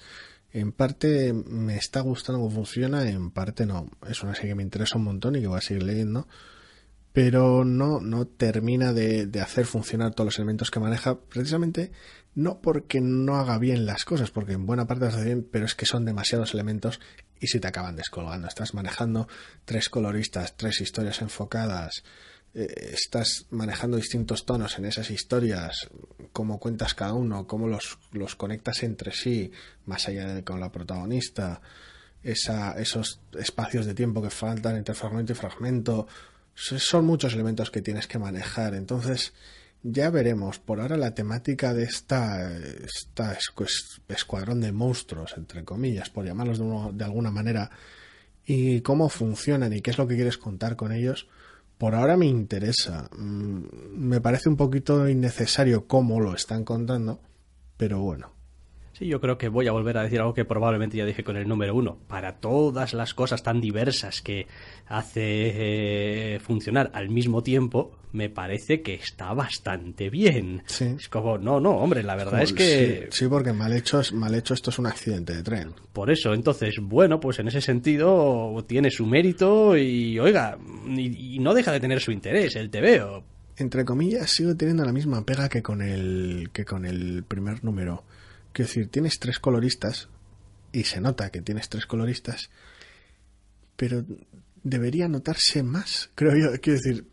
En 0.52 0.72
parte 0.72 1.34
me 1.34 1.78
está 1.78 2.02
gustando 2.02 2.40
cómo 2.40 2.52
funciona, 2.52 3.08
en 3.08 3.32
parte 3.32 3.66
no. 3.66 3.90
Es 4.08 4.24
una 4.24 4.34
serie 4.34 4.52
que 4.52 4.56
me 4.56 4.64
interesa 4.64 4.98
un 4.98 5.04
montón 5.04 5.36
y 5.36 5.42
que 5.42 5.48
voy 5.48 5.58
a 5.58 5.62
seguir 5.62 5.84
leyendo. 5.84 6.28
Pero 7.14 7.66
no, 7.66 8.00
no 8.00 8.26
termina 8.28 8.94
de, 8.94 9.30
hacer 9.42 9.66
funcionar 9.66 10.14
todos 10.14 10.28
los 10.28 10.38
elementos 10.38 10.72
que 10.72 10.80
maneja, 10.80 11.20
precisamente 11.20 11.92
no 12.36 12.62
porque 12.62 13.02
no 13.02 13.36
haga 13.36 13.58
bien 13.58 13.86
las 13.86 14.06
cosas, 14.06 14.32
porque 14.32 14.54
en 14.54 14.66
buena 14.66 14.88
parte 14.88 15.06
las 15.06 15.16
hace 15.16 15.26
bien, 15.26 15.48
pero 15.52 15.66
es 15.66 15.76
que 15.76 15.86
son 15.86 16.06
demasiados 16.06 16.54
elementos 16.54 17.00
y 17.40 17.48
si 17.48 17.60
te 17.60 17.68
acaban 17.68 17.96
descolgando. 17.96 18.48
Estás 18.48 18.74
manejando 18.74 19.28
tres 19.66 19.90
coloristas, 19.90 20.56
tres 20.56 20.82
historias 20.82 21.22
enfocadas, 21.22 22.04
eh, 22.54 22.92
estás 22.94 23.46
manejando 23.52 23.98
distintos 23.98 24.46
tonos 24.46 24.78
en 24.80 24.86
esas 24.86 25.12
historias, 25.12 25.90
cómo 26.34 26.60
cuentas 26.60 26.94
cada 26.94 27.14
uno, 27.14 27.46
cómo 27.48 27.68
los, 27.68 28.00
los 28.12 28.36
conectas 28.36 28.84
entre 28.84 29.12
sí, 29.12 29.52
más 29.86 30.08
allá 30.08 30.34
de 30.34 30.44
con 30.44 30.60
la 30.60 30.72
protagonista, 30.72 31.62
esa, 32.24 32.74
esos 32.80 33.22
espacios 33.38 33.86
de 33.86 33.94
tiempo 33.94 34.22
que 34.22 34.30
faltan 34.30 34.76
entre 34.76 34.96
fragmento 34.96 35.34
y 35.34 35.36
fragmento, 35.36 36.08
son 36.56 37.06
muchos 37.06 37.34
elementos 37.34 37.72
que 37.72 37.82
tienes 37.82 38.08
que 38.08 38.20
manejar. 38.20 38.74
Entonces, 38.74 39.34
ya 39.84 40.10
veremos. 40.10 40.60
Por 40.60 40.82
ahora 40.82 40.98
la 40.98 41.14
temática 41.14 41.74
de 41.74 41.84
esta, 41.84 42.52
esta 42.58 43.38
escuadrón 44.10 44.60
de 44.60 44.72
monstruos, 44.72 45.36
entre 45.38 45.64
comillas, 45.64 46.10
por 46.10 46.26
llamarlos 46.26 46.60
de, 46.60 46.98
de 46.98 47.04
alguna 47.04 47.32
manera, 47.32 47.70
y 48.46 48.82
cómo 48.82 49.10
funcionan 49.10 49.72
y 49.74 49.82
qué 49.82 49.92
es 49.92 49.98
lo 49.98 50.08
que 50.08 50.16
quieres 50.16 50.38
contar 50.38 50.76
con 50.76 50.92
ellos, 50.92 51.28
por 51.80 51.96
ahora 51.96 52.18
me 52.18 52.28
interesa. 52.28 53.10
Mm, 53.18 53.64
me 53.96 54.20
parece 54.22 54.50
un 54.50 54.58
poquito 54.58 55.08
innecesario 55.08 55.88
cómo 55.88 56.20
lo 56.20 56.36
están 56.36 56.66
contando, 56.66 57.22
pero 57.78 58.02
bueno. 58.02 58.39
Sí, 59.00 59.08
yo 59.08 59.22
creo 59.22 59.38
que 59.38 59.48
voy 59.48 59.66
a 59.68 59.72
volver 59.72 59.98
a 59.98 60.04
decir 60.04 60.20
algo 60.20 60.34
que 60.34 60.44
probablemente 60.44 60.98
ya 60.98 61.06
dije 61.06 61.24
con 61.24 61.38
el 61.38 61.48
número 61.48 61.74
uno. 61.74 61.98
Para 62.10 62.36
todas 62.36 62.94
las 62.94 63.14
cosas 63.14 63.42
tan 63.44 63.62
diversas 63.62 64.22
que 64.22 64.46
hace 64.88 66.34
eh, 66.36 66.40
funcionar 66.42 66.92
al 66.94 67.08
mismo 67.08 67.42
tiempo, 67.42 67.98
me 68.12 68.30
parece 68.30 68.82
que 68.82 68.96
está 68.96 69.34
bastante 69.34 70.10
bien. 70.10 70.64
Sí. 70.66 70.96
Es 70.98 71.08
como, 71.08 71.38
no, 71.38 71.62
no, 71.62 71.78
hombre, 71.78 72.04
la 72.04 72.18
verdad 72.18 72.42
es 72.42 72.52
que... 72.52 73.08
Sí, 73.10 73.26
porque 73.30 73.54
mal 73.54 73.72
hecho, 73.72 74.02
mal 74.12 74.36
hecho 74.36 74.54
esto 74.54 74.70
es 74.70 74.80
un 74.80 74.88
accidente 74.88 75.34
de 75.34 75.44
tren. 75.44 75.74
Por 75.94 76.12
eso, 76.12 76.34
entonces, 76.34 76.76
bueno, 76.82 77.22
pues 77.22 77.40
en 77.40 77.48
ese 77.48 77.62
sentido 77.62 78.66
tiene 78.68 78.92
su 78.92 79.06
mérito 79.06 79.78
y, 79.78 80.20
oiga, 80.20 80.58
y, 80.88 81.40
no 81.40 81.54
deja 81.54 81.72
de 81.72 81.80
tener 81.80 82.02
su 82.02 82.12
interés, 82.12 82.58
el 82.58 82.70
te 82.70 82.82
veo. 82.82 83.24
Entre 83.56 83.86
comillas, 83.86 84.30
sigo 84.30 84.58
teniendo 84.58 84.84
la 84.84 84.92
misma 84.92 85.26
pega 85.26 85.48
que 85.48 85.64
con 85.64 85.82
el, 85.82 86.50
que 86.52 86.66
con 86.66 86.86
el 86.86 87.24
primer 87.24 87.64
número 87.64 88.04
Quiero 88.54 88.68
decir, 88.68 88.90
tienes 88.90 89.20
tres 89.20 89.40
coloristas, 89.40 90.10
y 90.72 90.84
se 90.84 91.02
nota 91.02 91.32
que 91.32 91.42
tienes 91.42 91.70
tres 91.70 91.86
coloristas, 91.86 92.50
pero 93.76 94.06
debería 94.64 95.08
notarse 95.08 95.64
más, 95.64 96.10
creo 96.16 96.36
yo. 96.36 96.60
Quiero 96.62 96.80
decir, 96.80 97.08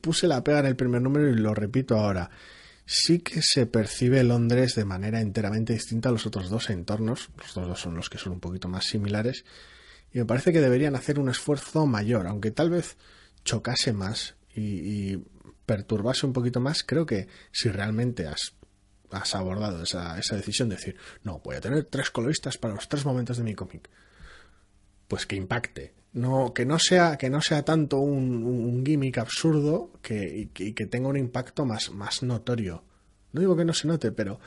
puse 0.00 0.26
la 0.26 0.44
pega 0.44 0.60
en 0.60 0.66
el 0.66 0.76
primer 0.76 1.02
número 1.02 1.28
y 1.28 1.34
lo 1.34 1.54
repito 1.54 1.96
ahora. 1.96 2.30
Sí 2.84 3.20
que 3.20 3.40
se 3.42 3.66
percibe 3.66 4.22
Londres 4.24 4.74
de 4.74 4.84
manera 4.84 5.20
enteramente 5.20 5.72
distinta 5.72 6.08
a 6.08 6.12
los 6.12 6.26
otros 6.26 6.50
dos 6.50 6.68
entornos. 6.68 7.30
Los 7.38 7.52
otros 7.52 7.68
dos 7.68 7.80
son 7.80 7.94
los 7.94 8.10
que 8.10 8.18
son 8.18 8.32
un 8.32 8.40
poquito 8.40 8.68
más 8.68 8.86
similares. 8.86 9.44
Y 10.12 10.18
me 10.18 10.24
parece 10.26 10.52
que 10.52 10.60
deberían 10.60 10.96
hacer 10.96 11.18
un 11.18 11.30
esfuerzo 11.30 11.86
mayor, 11.86 12.26
aunque 12.26 12.50
tal 12.50 12.70
vez 12.70 12.96
chocase 13.44 13.92
más 13.92 14.34
y, 14.54 15.12
y 15.12 15.24
perturbase 15.64 16.26
un 16.26 16.32
poquito 16.32 16.60
más. 16.60 16.82
Creo 16.82 17.06
que 17.06 17.28
si 17.52 17.70
realmente 17.70 18.26
has 18.26 18.52
has 19.12 19.34
abordado 19.34 19.82
esa, 19.82 20.18
esa 20.18 20.36
decisión 20.36 20.68
de 20.68 20.76
decir, 20.76 20.96
no, 21.22 21.40
voy 21.40 21.56
a 21.56 21.60
tener 21.60 21.84
tres 21.84 22.10
coloristas 22.10 22.58
para 22.58 22.74
los 22.74 22.88
tres 22.88 23.04
momentos 23.04 23.36
de 23.36 23.44
mi 23.44 23.54
cómic. 23.54 23.88
Pues 25.08 25.26
que 25.26 25.36
impacte. 25.36 25.94
No, 26.14 26.52
que 26.52 26.66
no 26.66 26.78
sea, 26.78 27.16
que 27.16 27.30
no 27.30 27.40
sea 27.40 27.64
tanto 27.64 27.98
un, 27.98 28.84
gimmick 28.84 29.18
absurdo 29.18 29.92
que, 30.02 30.50
y 30.56 30.72
que, 30.72 30.86
tenga 30.86 31.08
un 31.08 31.16
impacto 31.16 31.64
más, 31.64 31.90
más 31.90 32.22
notorio. 32.22 32.84
No 33.32 33.40
digo 33.40 33.56
que 33.56 33.64
no 33.64 33.72
se 33.72 33.88
note, 33.88 34.12
pero 34.12 34.38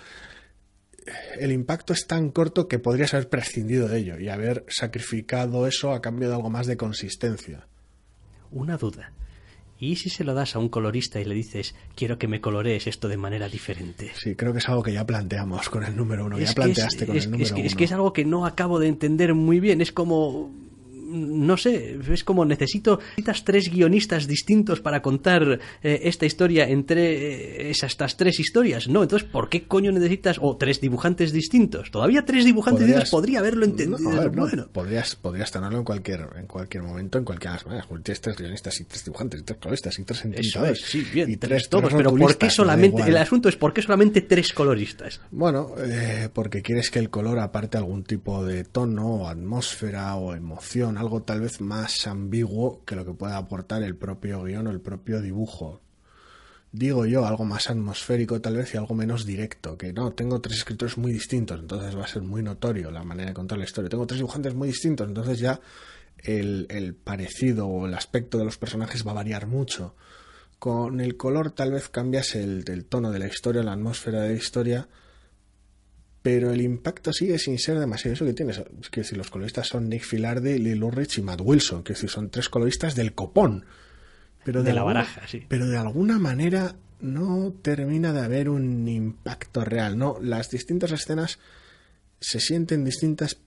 el 1.40 1.52
impacto 1.52 1.94
es 1.94 2.08
tan 2.08 2.30
corto 2.30 2.68
que 2.68 2.80
podrías 2.80 3.14
haber 3.14 3.30
prescindido 3.30 3.88
de 3.88 4.00
ello 4.00 4.20
y 4.20 4.30
haber 4.30 4.66
sacrificado 4.68 5.68
eso 5.68 5.92
a 5.92 6.02
cambio 6.02 6.30
de 6.30 6.36
algo 6.36 6.50
más 6.50 6.68
de 6.68 6.78
consistencia. 6.78 7.68
Una 8.52 8.78
duda. 8.78 9.12
¿Y 9.78 9.98
si 9.98 10.10
se 10.10 10.24
lo 10.24 10.34
das 10.34 10.56
a 10.56 10.60
un 10.60 10.70
colorista 10.70 11.20
y 11.20 11.26
le 11.26 11.36
dices, 11.36 11.76
quiero 11.96 12.18
que 12.18 12.28
me 12.28 12.40
colorees 12.40 12.88
esto 12.88 13.10
de 13.10 13.18
manera 13.18 13.50
diferente? 13.50 14.12
Sí, 14.16 14.36
creo 14.36 14.54
que 14.54 14.60
es 14.60 14.70
algo 14.70 14.82
que 14.84 14.94
ya 14.94 15.06
planteamos 15.06 15.70
con 15.70 15.84
el 15.84 15.96
número 15.96 16.26
uno. 16.26 16.40
ya 16.40 16.54
planteaste 16.54 17.06
con 17.06 17.18
el 17.18 17.30
número 17.30 17.56
uno. 17.56 17.66
Es 17.66 17.76
que 17.76 17.84
es 17.84 17.92
algo 17.92 18.14
que 18.14 18.24
no 18.24 18.46
acabo 18.46 18.80
de 18.80 18.88
entender 18.88 19.34
muy 19.34 19.60
bien. 19.60 19.82
Es 19.82 19.92
como 19.92 20.52
no 21.06 21.58
sé, 21.58 22.00
es 22.12 22.24
como 22.24 22.46
necesito 22.46 23.00
necesitas 23.00 23.44
tres 23.44 23.70
guionistas 23.70 24.28
distintos 24.28 24.82
para 24.82 25.02
contar 25.02 25.60
eh, 25.82 26.00
esta 26.04 26.26
historia 26.26 26.68
entre 26.68 27.68
eh, 27.68 27.70
esas 27.70 27.96
estas 27.96 28.18
tres 28.18 28.40
historias. 28.40 28.88
No, 28.88 29.04
entonces, 29.04 29.28
¿por 29.28 29.50
qué 29.50 29.68
coño 29.68 29.92
necesitas 29.92 30.38
o 30.42 30.58
tres 30.58 30.82
dibujantes 30.82 31.32
distintos? 31.32 31.92
Todavía 31.92 32.26
tres 32.26 32.44
dibujantes 32.44 32.86
distintos 32.86 33.10
podría 33.10 33.40
haberlo 33.40 33.66
entendido. 33.66 34.32
bueno. 34.32 34.68
podrías, 34.72 35.16
podrías 35.16 35.52
tenerlo 35.52 35.78
en 35.78 35.84
cualquier, 35.86 36.28
en 36.38 36.48
cualquier 36.48 36.84
momento, 36.84 37.18
en 37.18 37.24
cualquier 37.24 37.54
manera. 37.66 37.88
Tienes 38.04 38.22
tres 38.22 38.36
guionistas 38.36 38.80
y 38.82 38.84
tres 38.84 39.06
dibujantes 39.06 39.42
y 39.42 39.44
tres 39.44 39.60
coloristas 39.60 39.98
y 40.00 40.04
tres 40.04 40.26
entintadores. 40.26 40.82
sí, 40.82 41.06
bien, 41.14 41.30
y 41.30 41.38
tres, 41.38 41.70
todos, 41.70 41.94
pero 41.94 42.14
¿por 42.14 42.38
qué 42.38 42.50
solamente, 42.50 43.04
el 43.04 43.18
asunto 43.18 43.48
es 43.48 43.56
¿por 43.56 43.74
qué 43.74 43.82
solamente 43.82 44.22
tres 44.22 44.52
coloristas? 44.52 45.22
Bueno, 45.32 45.74
eh, 45.78 46.30
porque 46.34 46.62
quieres 46.62 46.90
que 46.92 47.00
el 47.00 47.10
color 47.10 47.40
aparte 47.40 47.78
algún 47.78 48.04
tipo 48.04 48.44
de 48.44 48.64
tono 48.66 49.08
o 49.08 49.28
atmósfera 49.28 50.16
o 50.16 50.34
emoción, 50.34 50.95
algo 50.98 51.24
tal 51.24 51.42
vez 51.42 51.62
más 51.62 52.08
ambiguo 52.08 52.84
que 52.86 52.96
lo 52.96 53.06
que 53.06 53.14
pueda 53.14 53.38
aportar 53.38 53.84
el 53.84 53.96
propio 53.96 54.44
guion 54.44 54.68
o 54.68 54.72
el 54.72 54.82
propio 54.82 55.22
dibujo. 55.22 55.82
Digo 56.72 57.06
yo, 57.06 57.26
algo 57.26 57.46
más 57.46 57.70
atmosférico 57.70 58.42
tal 58.42 58.58
vez 58.58 58.74
y 58.74 58.78
algo 58.78 58.96
menos 58.96 59.26
directo, 59.26 59.78
que 59.78 59.94
no, 59.94 60.12
tengo 60.12 60.42
tres 60.42 60.58
escritores 60.58 60.98
muy 60.98 61.14
distintos, 61.14 61.60
entonces 61.60 61.98
va 61.98 62.04
a 62.04 62.08
ser 62.08 62.22
muy 62.22 62.44
notorio 62.44 62.92
la 62.92 63.04
manera 63.04 63.30
de 63.30 63.34
contar 63.34 63.58
la 63.58 63.64
historia. 63.64 63.90
Tengo 63.90 64.06
tres 64.06 64.20
dibujantes 64.20 64.54
muy 64.54 64.68
distintos, 64.68 65.08
entonces 65.08 65.40
ya 65.40 65.62
el, 66.18 66.98
parecido 67.02 67.68
o 67.68 67.86
el 67.86 67.94
aspecto 67.94 68.38
de 68.38 68.46
los 68.46 68.58
personajes 68.58 69.08
va 69.08 69.12
a 69.12 69.16
variar 69.16 69.48
mucho. 69.48 69.96
Con 70.60 71.00
el 71.00 71.16
color 71.16 71.52
tal 71.52 71.72
vez 71.72 71.88
cambias 71.88 72.36
el, 72.36 72.66
el 72.68 72.86
tono 72.86 73.12
de 73.12 73.20
la 73.20 73.28
historia, 73.28 73.64
la 73.64 73.74
atmósfera 73.74 74.22
de 74.22 74.30
la 74.30 74.36
historia, 74.36 74.90
pero 76.26 76.52
el 76.52 76.62
impacto 76.62 77.14
sigue 77.14 77.38
sin 77.38 77.60
ser 77.60 77.78
demasiado 77.78 78.16
eso 78.16 78.26
que 78.26 78.34
tienes. 78.34 78.60
Es 78.82 78.90
que 78.90 79.02
decir, 79.02 79.16
los 79.16 79.30
coloristas 79.30 79.68
son 79.68 79.88
Nick 79.88 80.02
Filardi, 80.02 80.58
Lil 80.58 80.84
Ulrich 80.84 81.20
y 81.20 81.22
Matt 81.22 81.40
Wilson, 81.40 81.84
que 81.84 81.94
decir, 81.94 82.10
son 82.10 82.32
tres 82.32 82.50
coloristas 82.50 82.96
del 82.96 83.14
copón. 83.14 83.64
Pero 84.44 84.64
de, 84.64 84.74
la 84.74 84.82
baraja, 84.82 85.22
sí. 85.28 85.46
Pero 85.48 85.68
de 85.68 85.78
alguna 85.78 86.18
manera 86.18 86.78
no 87.00 87.54
termina 87.62 88.12
de 88.12 88.22
haber 88.22 88.50
un 88.50 88.88
impacto 88.88 89.64
real. 89.64 90.00
No, 90.00 90.18
las 90.20 90.50
distintas 90.50 90.94
escenas 90.94 91.38
se 92.20 92.40
sienten 92.40 92.84
distintas, 92.84 93.38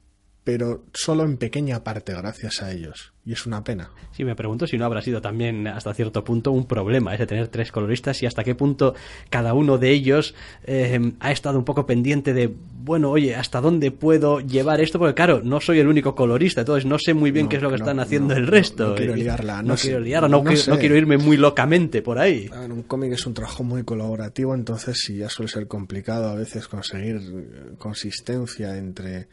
pero 0.49 0.85
solo 0.95 1.25
en 1.25 1.37
pequeña 1.37 1.85
parte 1.85 2.15
gracias 2.15 2.63
a 2.63 2.73
ellos. 2.73 3.13
Y 3.27 3.33
es 3.33 3.45
una 3.45 3.63
pena. 3.63 3.91
Sí, 4.13 4.25
me 4.25 4.35
pregunto 4.35 4.67
si 4.67 4.79
no 4.79 4.87
habrá 4.87 5.03
sido 5.03 5.21
también 5.21 5.67
hasta 5.67 5.93
cierto 5.93 6.25
punto 6.25 6.53
un 6.53 6.65
problema 6.65 7.15
ese 7.15 7.27
tener 7.27 7.49
tres 7.49 7.71
coloristas 7.71 8.23
y 8.23 8.27
hasta 8.27 8.45
qué 8.45 8.55
punto 8.55 8.95
cada 9.29 9.53
uno 9.53 9.77
de 9.77 9.91
ellos 9.91 10.35
eh, 10.65 11.13
ha 11.21 11.33
estado 11.33 11.59
un 11.59 11.67
poco 11.67 11.85
pendiente 11.85 12.33
de, 12.33 12.51
bueno, 12.83 13.11
oye, 13.11 13.35
¿hasta 13.35 13.61
dónde 13.61 13.91
puedo 13.91 14.41
llevar 14.41 14.81
esto? 14.81 14.99
Porque 14.99 15.13
claro, 15.13 15.43
no 15.45 15.61
soy 15.61 15.81
el 15.81 15.87
único 15.87 16.15
colorista, 16.15 16.63
entonces 16.63 16.87
no 16.87 16.99
sé 16.99 17.13
muy 17.13 17.31
bien 17.31 17.51
qué 17.51 17.57
es 17.57 17.63
lo 17.63 17.69
que 17.69 17.77
están 17.77 18.01
haciendo 18.01 18.33
el 18.33 18.47
resto. 18.47 18.89
No, 18.89 18.95
quiero 18.95 19.17
liarla, 19.17 19.63
no, 19.63 19.77
quiero 19.77 20.01
liarla, 20.01 20.29
no, 20.31 20.43
quiero, 20.45 20.97
irme 20.97 21.19
muy 21.19 21.37
locamente 21.37 22.01
por 22.01 22.19
ahí. 22.19 22.49
En 22.65 22.73
un 22.73 22.85
cómic 22.85 23.13
es 23.13 23.27
un 23.27 23.35
trabajo 23.35 23.65
muy 23.65 23.85
colaborativo, 23.85 24.55
entonces 24.55 24.99
sí 25.05 25.19
ya 25.19 25.29
suele 25.29 25.53
ser 25.53 25.69
complicado 25.69 26.31
a 26.31 26.35
veces 26.35 26.67
conseguir 26.69 27.77
consistencia 27.77 28.79
entre 28.79 29.29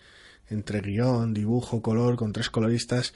entre 0.49 0.81
guion, 0.81 1.33
dibujo, 1.33 1.81
color, 1.81 2.15
con 2.15 2.33
tres 2.33 2.49
coloristas. 2.49 3.13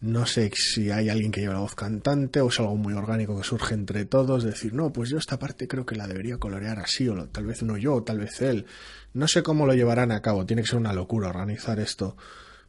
No 0.00 0.26
sé 0.26 0.50
si 0.54 0.90
hay 0.90 1.08
alguien 1.08 1.30
que 1.30 1.40
lleva 1.40 1.54
la 1.54 1.60
voz 1.60 1.76
cantante 1.76 2.40
o 2.40 2.48
es 2.48 2.58
algo 2.58 2.76
muy 2.76 2.92
orgánico 2.92 3.36
que 3.38 3.44
surge 3.44 3.74
entre 3.74 4.04
todos. 4.04 4.42
Decir, 4.42 4.74
no, 4.74 4.92
pues 4.92 5.10
yo 5.10 5.18
esta 5.18 5.38
parte 5.38 5.68
creo 5.68 5.86
que 5.86 5.94
la 5.94 6.08
debería 6.08 6.38
colorear 6.38 6.80
así, 6.80 7.08
o 7.08 7.28
tal 7.28 7.46
vez 7.46 7.62
no 7.62 7.76
yo, 7.76 8.02
tal 8.02 8.18
vez 8.18 8.42
él. 8.42 8.66
No 9.14 9.28
sé 9.28 9.44
cómo 9.44 9.64
lo 9.64 9.74
llevarán 9.74 10.10
a 10.10 10.20
cabo, 10.20 10.44
tiene 10.44 10.62
que 10.62 10.68
ser 10.68 10.78
una 10.78 10.92
locura 10.92 11.28
organizar 11.28 11.78
esto. 11.78 12.16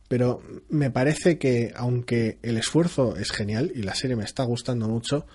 Pero 0.07 0.43
me 0.69 0.91
parece 0.91 1.39
que, 1.39 1.73
aunque 1.75 2.37
el 2.43 2.57
esfuerzo 2.57 3.15
es 3.17 3.31
genial 3.31 3.71
y 3.73 3.81
la 3.81 3.95
serie 3.95 4.15
me 4.15 4.25
está 4.25 4.43
gustando 4.43 4.87
mucho, 4.87 5.25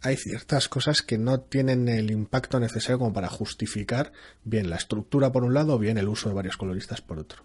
hay 0.00 0.16
ciertas 0.16 0.68
cosas 0.68 1.02
que 1.02 1.18
no 1.18 1.40
tienen 1.40 1.88
el 1.88 2.10
impacto 2.12 2.60
necesario 2.60 2.98
como 2.98 3.12
para 3.12 3.28
justificar 3.28 4.12
bien 4.44 4.70
la 4.70 4.76
estructura 4.76 5.32
por 5.32 5.42
un 5.42 5.54
lado 5.54 5.74
o 5.74 5.78
bien 5.78 5.98
el 5.98 6.08
uso 6.08 6.28
de 6.28 6.36
varios 6.36 6.56
coloristas 6.56 7.00
por 7.00 7.18
otro. 7.18 7.42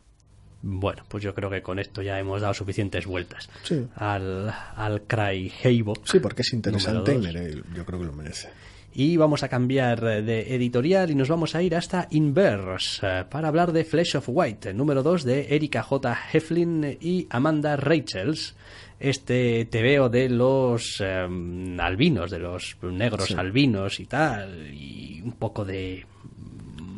Bueno, 0.62 1.04
pues 1.08 1.24
yo 1.24 1.34
creo 1.34 1.50
que 1.50 1.62
con 1.62 1.80
esto 1.80 2.02
ya 2.02 2.20
hemos 2.20 2.42
dado 2.42 2.54
suficientes 2.54 3.06
vueltas 3.06 3.50
sí. 3.64 3.86
al, 3.96 4.54
al 4.76 5.04
Cry 5.04 5.52
Heibo. 5.64 5.94
Sí, 6.04 6.20
porque 6.20 6.42
es 6.42 6.54
interesante 6.54 7.16
y 7.16 7.76
yo 7.76 7.86
creo 7.86 8.00
que 8.00 8.06
lo 8.06 8.14
merece. 8.14 8.50
Y 8.94 9.16
vamos 9.16 9.44
a 9.44 9.48
cambiar 9.48 10.02
de 10.02 10.56
editorial 10.56 11.12
y 11.12 11.16
nos 11.16 11.30
vamos 11.30 11.54
a 11.54 11.62
ir 11.62 11.76
hasta 11.76 12.08
Inverse 12.10 13.06
eh, 13.06 13.26
para 13.30 13.50
hablar 13.50 13.72
de 13.72 13.86
Flesh 13.86 14.16
of 14.16 14.26
White, 14.28 14.74
número 14.74 15.04
2 15.04 15.24
de 15.24 15.56
Erika 15.56 15.84
J. 15.84 16.18
Heflin 16.34 16.98
y 17.00 17.28
Amanda 17.30 17.76
Rachels. 17.76 18.56
Este 19.00 19.66
TVO 19.66 20.10
de 20.10 20.30
los 20.30 21.00
em, 21.02 21.80
albinos, 21.80 22.32
de 22.32 22.40
los 22.40 22.76
negros 22.82 23.30
albinos 23.38 24.00
y 24.00 24.08
tal, 24.08 24.74
y 24.74 25.22
un 25.24 25.34
poco 25.34 25.64
de 25.64 26.08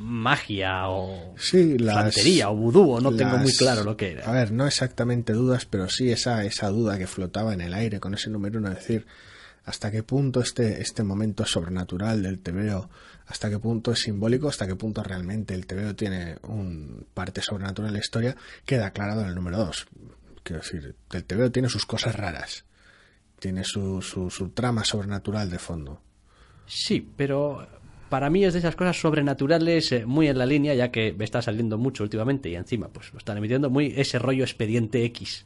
magia 0.10 0.90
o 0.90 1.36
sí, 1.38 1.78
santería 1.80 2.50
o 2.50 2.56
vudú, 2.56 3.00
no 3.00 3.16
tengo 3.16 3.38
muy 3.38 3.54
claro 3.54 3.84
lo 3.84 3.96
que 3.96 4.14
era. 4.14 4.30
A 4.30 4.32
ver, 4.32 4.52
no 4.52 4.66
exactamente 4.66 5.34
dudas, 5.34 5.66
pero 5.66 5.88
sí 5.90 6.12
esa, 6.12 6.44
esa 6.44 6.70
duda 6.70 6.98
que 6.98 7.08
flotaba 7.08 7.54
en 7.54 7.62
el 7.62 7.74
aire 7.74 8.00
con 8.00 8.14
ese 8.14 8.30
número 8.30 8.60
uno, 8.60 8.70
decir 8.70 9.06
hasta 9.66 9.92
qué 9.92 10.02
punto 10.02 10.42
este, 10.42 10.82
este 10.82 11.04
momento 11.04 11.46
sobrenatural 11.46 12.24
del 12.24 12.40
TVO, 12.40 12.90
hasta 13.28 13.50
qué 13.50 13.60
punto 13.60 13.92
es 13.92 14.00
simbólico, 14.00 14.50
hasta 14.50 14.66
qué 14.66 14.76
punto 14.76 15.04
realmente 15.04 15.54
el 15.54 15.68
TVO 15.68 15.96
tiene 15.96 16.38
un 16.48 17.06
parte 17.14 17.42
sobrenatural 17.42 17.90
en 17.90 17.94
la 17.94 18.00
historia, 18.00 18.36
queda 18.66 18.88
aclarado 18.88 19.22
en 19.22 19.28
el 19.28 19.36
número 19.36 19.58
dos. 19.60 19.88
Quiero 20.42 20.64
decir, 20.64 20.96
el 21.12 21.24
TVO 21.24 21.52
tiene 21.52 21.70
sus 21.70 21.86
cosas 21.86 22.16
raras, 22.16 22.66
tiene 23.40 23.64
su, 23.64 24.02
su, 24.02 24.32
su 24.32 24.50
trama 24.50 24.84
sobrenatural 24.84 25.52
de 25.52 25.60
fondo. 25.60 26.02
Sí, 26.66 27.08
pero 27.16 27.68
para 28.10 28.30
mí 28.30 28.44
es 28.44 28.54
de 28.54 28.60
esas 28.60 28.76
cosas 28.76 29.00
sobrenaturales 29.00 29.92
eh, 29.92 30.06
muy 30.06 30.28
en 30.28 30.38
la 30.38 30.46
línea, 30.46 30.74
ya 30.74 30.92
que 30.92 31.14
me 31.14 31.26
está 31.26 31.42
saliendo 31.42 31.78
mucho 31.78 32.04
últimamente 32.04 32.50
y 32.50 32.56
encima 32.56 32.90
pues 32.90 33.14
lo 33.14 33.20
están 33.20 33.38
emitiendo 33.38 33.70
muy 33.70 33.94
ese 33.96 34.20
rollo 34.20 34.44
expediente 34.44 35.04
X. 35.06 35.46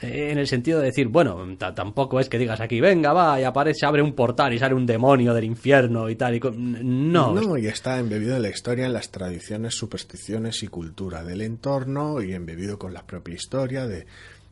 Eh, 0.00 0.30
en 0.30 0.38
el 0.38 0.46
sentido 0.46 0.78
de 0.78 0.86
decir, 0.86 1.08
bueno, 1.08 1.56
tampoco 1.56 2.20
es 2.20 2.28
que 2.28 2.38
digas 2.38 2.60
aquí, 2.60 2.80
venga, 2.80 3.12
va, 3.12 3.40
y 3.40 3.44
aparece, 3.44 3.86
abre 3.86 4.02
un 4.02 4.12
portal 4.12 4.52
y 4.54 4.58
sale 4.58 4.74
un 4.74 4.86
demonio 4.86 5.34
del 5.34 5.44
infierno 5.44 6.08
y 6.08 6.16
tal. 6.16 6.36
Y 6.36 6.40
no. 6.40 7.34
No, 7.34 7.56
y 7.56 7.66
está 7.66 7.98
embebido 7.98 8.36
en 8.36 8.42
la 8.42 8.50
historia, 8.50 8.86
en 8.86 8.92
las 8.92 9.10
tradiciones, 9.10 9.74
supersticiones 9.74 10.62
y 10.62 10.68
cultura 10.68 11.24
del 11.24 11.40
entorno 11.40 12.22
y 12.22 12.34
embebido 12.34 12.78
con 12.78 12.94
la 12.94 13.04
propia 13.04 13.34
historia 13.34 13.86
de, 13.86 14.06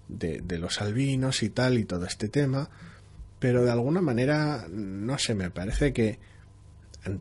de, 0.08 0.40
de 0.40 0.58
los 0.58 0.80
albinos 0.80 1.42
y 1.42 1.50
tal 1.50 1.78
y 1.78 1.84
todo 1.84 2.04
este 2.04 2.28
tema. 2.28 2.68
Pero 3.38 3.64
de 3.64 3.70
alguna 3.70 4.00
manera, 4.00 4.66
no 4.68 5.18
sé, 5.18 5.34
me 5.34 5.50
parece 5.50 5.92
que 5.92 6.18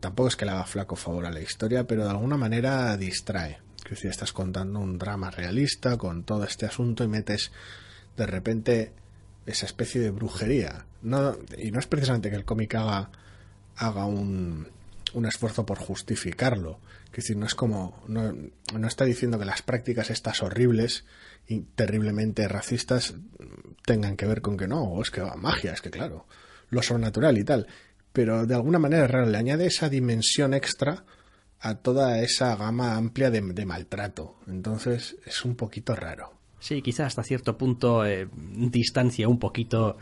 tampoco 0.00 0.28
es 0.28 0.36
que 0.36 0.44
le 0.44 0.52
haga 0.52 0.64
flaco 0.64 0.96
favor 0.96 1.26
a 1.26 1.30
la 1.30 1.40
historia, 1.40 1.86
pero 1.86 2.04
de 2.04 2.10
alguna 2.10 2.36
manera 2.36 2.96
distrae. 2.96 3.58
Que 3.84 3.96
si 3.96 4.08
estás 4.08 4.32
contando 4.32 4.80
un 4.80 4.98
drama 4.98 5.30
realista 5.30 5.96
con 5.96 6.24
todo 6.24 6.44
este 6.44 6.66
asunto 6.66 7.04
y 7.04 7.08
metes 7.08 7.52
de 8.16 8.26
repente 8.26 8.92
esa 9.46 9.66
especie 9.66 10.00
de 10.00 10.10
brujería. 10.10 10.84
No, 11.02 11.36
y 11.56 11.70
no 11.70 11.78
es 11.78 11.86
precisamente 11.86 12.28
que 12.30 12.36
el 12.36 12.44
cómic 12.44 12.74
haga, 12.74 13.10
haga 13.76 14.04
un, 14.04 14.68
un 15.14 15.26
esfuerzo 15.26 15.64
por 15.64 15.78
justificarlo. 15.78 16.80
Es 17.06 17.24
decir, 17.24 17.36
no 17.36 17.46
es 17.46 17.54
como. 17.54 18.02
No, 18.06 18.34
no 18.74 18.88
está 18.88 19.04
diciendo 19.04 19.38
que 19.38 19.44
las 19.44 19.62
prácticas 19.62 20.10
estas 20.10 20.42
horribles 20.42 21.04
y 21.46 21.60
terriblemente 21.60 22.46
racistas 22.46 23.14
tengan 23.86 24.16
que 24.16 24.26
ver 24.26 24.42
con 24.42 24.56
que 24.56 24.68
no, 24.68 25.00
es 25.00 25.10
que 25.10 25.22
va, 25.22 25.34
magia, 25.36 25.72
es 25.72 25.80
que 25.80 25.90
claro, 25.90 26.26
lo 26.68 26.82
sobrenatural 26.82 27.38
y 27.38 27.44
tal 27.44 27.66
pero 28.12 28.46
de 28.46 28.54
alguna 28.54 28.78
manera 28.78 29.06
raro, 29.06 29.26
le 29.26 29.38
añade 29.38 29.66
esa 29.66 29.88
dimensión 29.88 30.54
extra 30.54 31.04
a 31.60 31.74
toda 31.76 32.20
esa 32.20 32.56
gama 32.56 32.96
amplia 32.96 33.30
de, 33.30 33.66
maltrato. 33.66 34.36
Entonces 34.46 35.16
es 35.26 35.44
un 35.44 35.56
poquito 35.56 35.94
raro. 35.94 36.32
Sí, 36.60 36.82
quizá 36.82 37.06
hasta 37.06 37.22
cierto 37.22 37.56
punto 37.56 38.04
eh, 38.04 38.28
distancia 38.32 39.28
un 39.28 39.38
poquito 39.38 39.96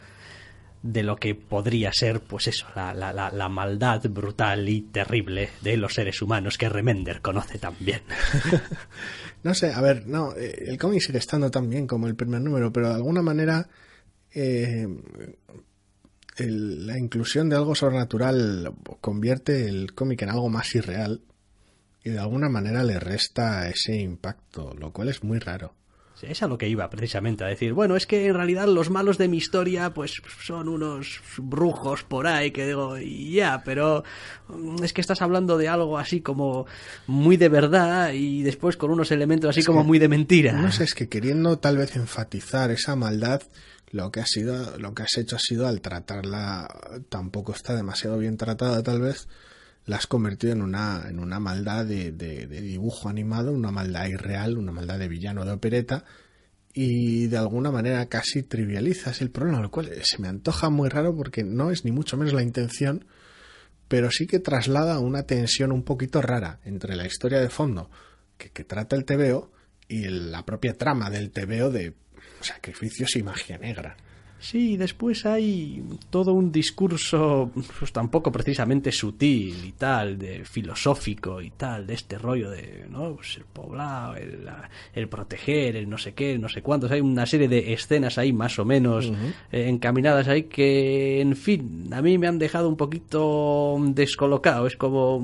de 0.82 1.02
lo 1.02 1.16
que 1.16 1.34
podría 1.34 1.90
ser, 1.92 2.20
pues 2.20 2.46
eso, 2.46 2.66
la, 2.74 2.94
la, 2.94 3.12
la, 3.12 3.48
maldad 3.48 4.02
brutal 4.08 4.68
y 4.68 4.82
terrible 4.82 5.50
de 5.62 5.76
los 5.76 5.94
seres 5.94 6.22
humanos 6.22 6.58
que 6.58 6.68
Remender 6.68 7.20
conoce 7.20 7.58
tan 7.58 7.74
bien. 7.80 8.02
no 9.42 9.54
sé, 9.54 9.72
a 9.72 9.80
ver, 9.80 10.06
no, 10.06 10.34
eh, 10.36 10.64
el 10.68 10.78
cómic 10.78 11.00
sigue 11.00 11.18
estando 11.18 11.50
tan 11.50 11.68
bien 11.68 11.86
como 11.86 12.06
el 12.06 12.14
primer 12.14 12.40
número, 12.40 12.72
pero 12.72 12.88
de 12.88 12.94
alguna 12.94 13.22
manera 13.22 13.68
eh, 14.32 14.86
la 16.38 16.98
inclusión 16.98 17.48
de 17.48 17.56
algo 17.56 17.74
sobrenatural 17.74 18.74
convierte 19.00 19.68
el 19.68 19.94
cómic 19.94 20.22
en 20.22 20.30
algo 20.30 20.48
más 20.48 20.74
irreal 20.74 21.22
y 22.04 22.10
de 22.10 22.18
alguna 22.18 22.48
manera 22.48 22.84
le 22.84 23.00
resta 23.00 23.68
ese 23.68 23.96
impacto, 23.96 24.74
lo 24.78 24.92
cual 24.92 25.08
es 25.08 25.24
muy 25.24 25.38
raro. 25.38 25.74
Es 26.22 26.42
a 26.42 26.46
lo 26.46 26.56
que 26.56 26.68
iba 26.68 26.88
precisamente 26.88 27.44
a 27.44 27.48
decir. 27.48 27.74
Bueno, 27.74 27.94
es 27.94 28.06
que 28.06 28.26
en 28.26 28.34
realidad 28.34 28.66
los 28.66 28.88
malos 28.88 29.18
de 29.18 29.28
mi 29.28 29.36
historia, 29.36 29.92
pues 29.92 30.22
son 30.42 30.68
unos 30.68 31.20
brujos 31.36 32.04
por 32.04 32.26
ahí 32.26 32.52
que 32.52 32.66
digo, 32.66 32.96
ya, 32.98 33.62
pero 33.64 34.02
mm, 34.48 34.82
es 34.82 34.94
que 34.94 35.02
estás 35.02 35.20
hablando 35.20 35.58
de 35.58 35.68
algo 35.68 35.98
así 35.98 36.22
como 36.22 36.66
muy 37.06 37.36
de 37.36 37.50
verdad 37.50 38.12
y 38.14 38.42
después 38.42 38.78
con 38.78 38.90
unos 38.90 39.10
elementos 39.10 39.50
así 39.50 39.62
como 39.62 39.84
muy 39.84 39.98
de 39.98 40.08
mentira. 40.08 40.52
No 40.52 40.72
sé, 40.72 40.84
es 40.84 40.94
que 40.94 41.08
queriendo 41.08 41.58
tal 41.58 41.76
vez 41.76 41.96
enfatizar 41.96 42.70
esa 42.70 42.96
maldad, 42.96 43.42
lo 43.96 44.12
que 44.12 44.20
has 44.20 44.30
sido, 44.30 44.78
lo 44.78 44.94
que 44.94 45.02
has 45.02 45.16
hecho 45.16 45.36
ha 45.36 45.40
sido 45.40 45.66
al 45.66 45.80
tratarla, 45.80 46.68
tampoco 47.08 47.52
está 47.52 47.74
demasiado 47.74 48.18
bien 48.18 48.36
tratada 48.36 48.82
tal 48.82 49.00
vez, 49.00 49.26
la 49.86 49.96
has 49.96 50.06
convertido 50.06 50.52
en 50.52 50.62
una, 50.62 51.06
en 51.08 51.18
una 51.18 51.40
maldad 51.40 51.86
de, 51.86 52.12
de, 52.12 52.46
dibujo 52.46 53.08
animado, 53.08 53.52
una 53.52 53.70
maldad 53.70 54.06
irreal, 54.06 54.58
una 54.58 54.72
maldad 54.72 54.98
de 54.98 55.08
villano 55.08 55.44
de 55.44 55.52
opereta, 55.52 56.04
y 56.74 57.28
de 57.28 57.38
alguna 57.38 57.70
manera 57.70 58.06
casi 58.06 58.42
trivializas 58.42 59.22
el 59.22 59.30
problema, 59.30 59.60
lo 59.60 59.70
cual 59.70 59.90
se 60.02 60.20
me 60.20 60.28
antoja 60.28 60.68
muy 60.68 60.90
raro 60.90 61.16
porque 61.16 61.42
no 61.42 61.70
es 61.70 61.84
ni 61.86 61.90
mucho 61.92 62.18
menos 62.18 62.34
la 62.34 62.42
intención, 62.42 63.06
pero 63.88 64.10
sí 64.10 64.26
que 64.26 64.40
traslada 64.40 64.98
una 64.98 65.22
tensión 65.22 65.72
un 65.72 65.84
poquito 65.84 66.20
rara 66.20 66.60
entre 66.64 66.96
la 66.96 67.06
historia 67.06 67.40
de 67.40 67.48
fondo 67.48 67.90
que, 68.36 68.50
que 68.50 68.64
trata 68.64 68.94
el 68.94 69.06
TVO 69.06 69.52
y 69.88 70.08
la 70.08 70.44
propia 70.44 70.74
trama 70.74 71.08
del 71.08 71.30
TVO 71.30 71.70
de 71.70 71.94
sacrificios 72.40 73.16
y 73.16 73.22
magia 73.22 73.58
negra. 73.58 73.96
Sí, 74.38 74.76
después 74.76 75.24
hay 75.24 75.82
todo 76.10 76.34
un 76.34 76.52
discurso, 76.52 77.50
pues 77.78 77.90
tampoco 77.90 78.30
precisamente 78.30 78.92
sutil 78.92 79.64
y 79.64 79.72
tal, 79.72 80.18
de 80.18 80.44
filosófico 80.44 81.40
y 81.40 81.50
tal, 81.50 81.86
de 81.86 81.94
este 81.94 82.18
rollo 82.18 82.50
de, 82.50 82.84
¿no? 82.90 83.14
Pues 83.14 83.38
el 83.38 83.44
poblado, 83.44 84.14
el, 84.94 85.08
proteger, 85.08 85.76
el 85.76 85.88
no 85.88 85.96
sé 85.96 86.12
qué, 86.12 86.38
no 86.38 86.50
sé 86.50 86.60
cuántos. 86.60 86.90
Hay 86.90 87.00
una 87.00 87.24
serie 87.24 87.48
de 87.48 87.72
escenas 87.72 88.18
ahí 88.18 88.32
más 88.32 88.58
o 88.58 88.66
menos 88.66 89.10
eh, 89.50 89.68
encaminadas 89.68 90.28
ahí 90.28 90.44
que, 90.44 91.22
en 91.22 91.34
fin, 91.34 91.88
a 91.90 92.02
mí 92.02 92.18
me 92.18 92.26
han 92.26 92.38
dejado 92.38 92.68
un 92.68 92.76
poquito 92.76 93.78
descolocado. 93.88 94.66
Es 94.66 94.76
como, 94.76 95.18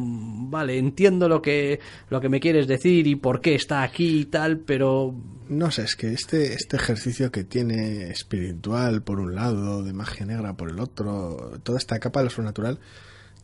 vale, 0.48 0.78
entiendo 0.78 1.28
lo 1.28 1.42
que, 1.42 1.80
lo 2.08 2.20
que 2.20 2.30
me 2.30 2.40
quieres 2.40 2.66
decir 2.66 3.06
y 3.06 3.16
por 3.16 3.42
qué 3.42 3.54
está 3.54 3.82
aquí 3.82 4.20
y 4.20 4.24
tal, 4.24 4.58
pero 4.58 5.14
no 5.52 5.70
sé, 5.70 5.82
es 5.82 5.96
que 5.96 6.12
este, 6.12 6.54
este 6.54 6.76
ejercicio 6.76 7.30
que 7.30 7.44
tiene 7.44 8.10
espiritual 8.10 9.02
por 9.02 9.20
un 9.20 9.34
lado, 9.34 9.82
de 9.82 9.92
magia 9.92 10.26
negra 10.26 10.54
por 10.54 10.70
el 10.70 10.80
otro, 10.80 11.60
toda 11.62 11.78
esta 11.78 11.98
capa 11.98 12.20
de 12.20 12.24
lo 12.24 12.30
sobrenatural, 12.30 12.80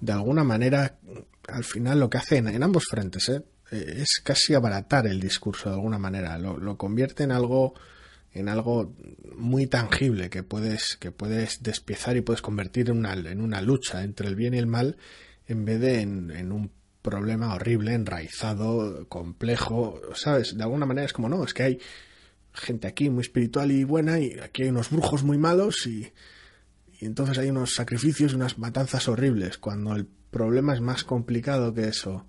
de 0.01 0.13
alguna 0.13 0.45
manera, 0.45 0.99
al 1.49 1.65
final 1.65 2.01
lo 2.01 2.11
que 2.11 2.19
hace 2.19 2.37
en, 2.39 2.63
ambos 2.63 2.85
frentes, 2.91 3.29
¿eh? 3.29 3.43
¿eh? 3.71 3.95
es 3.99 4.21
casi 4.25 4.55
abaratar 4.55 5.07
el 5.07 5.21
discurso 5.21 5.69
de 5.69 5.77
alguna 5.77 5.99
manera, 5.99 6.39
lo, 6.39 6.59
lo 6.59 6.77
convierte 6.77 7.25
en 7.25 7.33
algo 7.33 7.75
en 8.35 8.49
algo 8.51 8.95
muy 9.37 9.67
tangible 9.67 10.29
que 10.29 10.43
puedes 10.43 10.97
que 11.01 11.11
puedes 11.11 11.63
despiezar 11.63 12.17
y 12.17 12.21
puedes 12.21 12.43
convertir 12.43 12.91
en 12.91 12.99
una, 12.99 13.15
en 13.15 13.41
una 13.41 13.63
lucha 13.63 14.05
entre 14.05 14.29
el 14.29 14.37
bien 14.37 14.53
y 14.53 14.59
el 14.59 14.67
mal 14.67 14.99
en 15.47 15.65
vez 15.65 15.81
de 15.81 16.03
en, 16.03 16.31
en 16.31 16.53
un 16.53 16.71
problema 17.03 17.55
horrible, 17.55 17.95
enraizado, 17.95 19.09
complejo, 19.09 20.01
¿sabes? 20.15 20.57
De 20.57 20.63
alguna 20.63 20.87
manera 20.87 21.07
es 21.07 21.13
como, 21.13 21.29
no, 21.29 21.45
es 21.45 21.55
que 21.55 21.63
hay 21.63 21.79
gente 22.53 22.87
aquí 22.87 23.09
muy 23.11 23.23
espiritual 23.23 23.71
y 23.71 23.85
buena 23.85 24.19
y 24.19 24.39
aquí 24.39 24.63
hay 24.65 24.69
unos 24.71 24.91
brujos 24.91 25.23
muy 25.23 25.39
malos 25.39 25.87
y, 25.87 26.13
y 27.01 27.07
entonces 27.07 27.39
hay 27.39 27.51
unos 27.51 27.75
sacrificios 27.75 28.33
y 28.33 28.37
unas 28.37 28.59
matanzas 28.59 29.09
horribles, 29.09 29.59
cuando 29.59 29.95
el 29.95 30.07
problema 30.31 30.75
es 30.75 30.81
más 30.81 31.05
complicado 31.05 31.73
que 31.73 31.89
eso. 31.89 32.27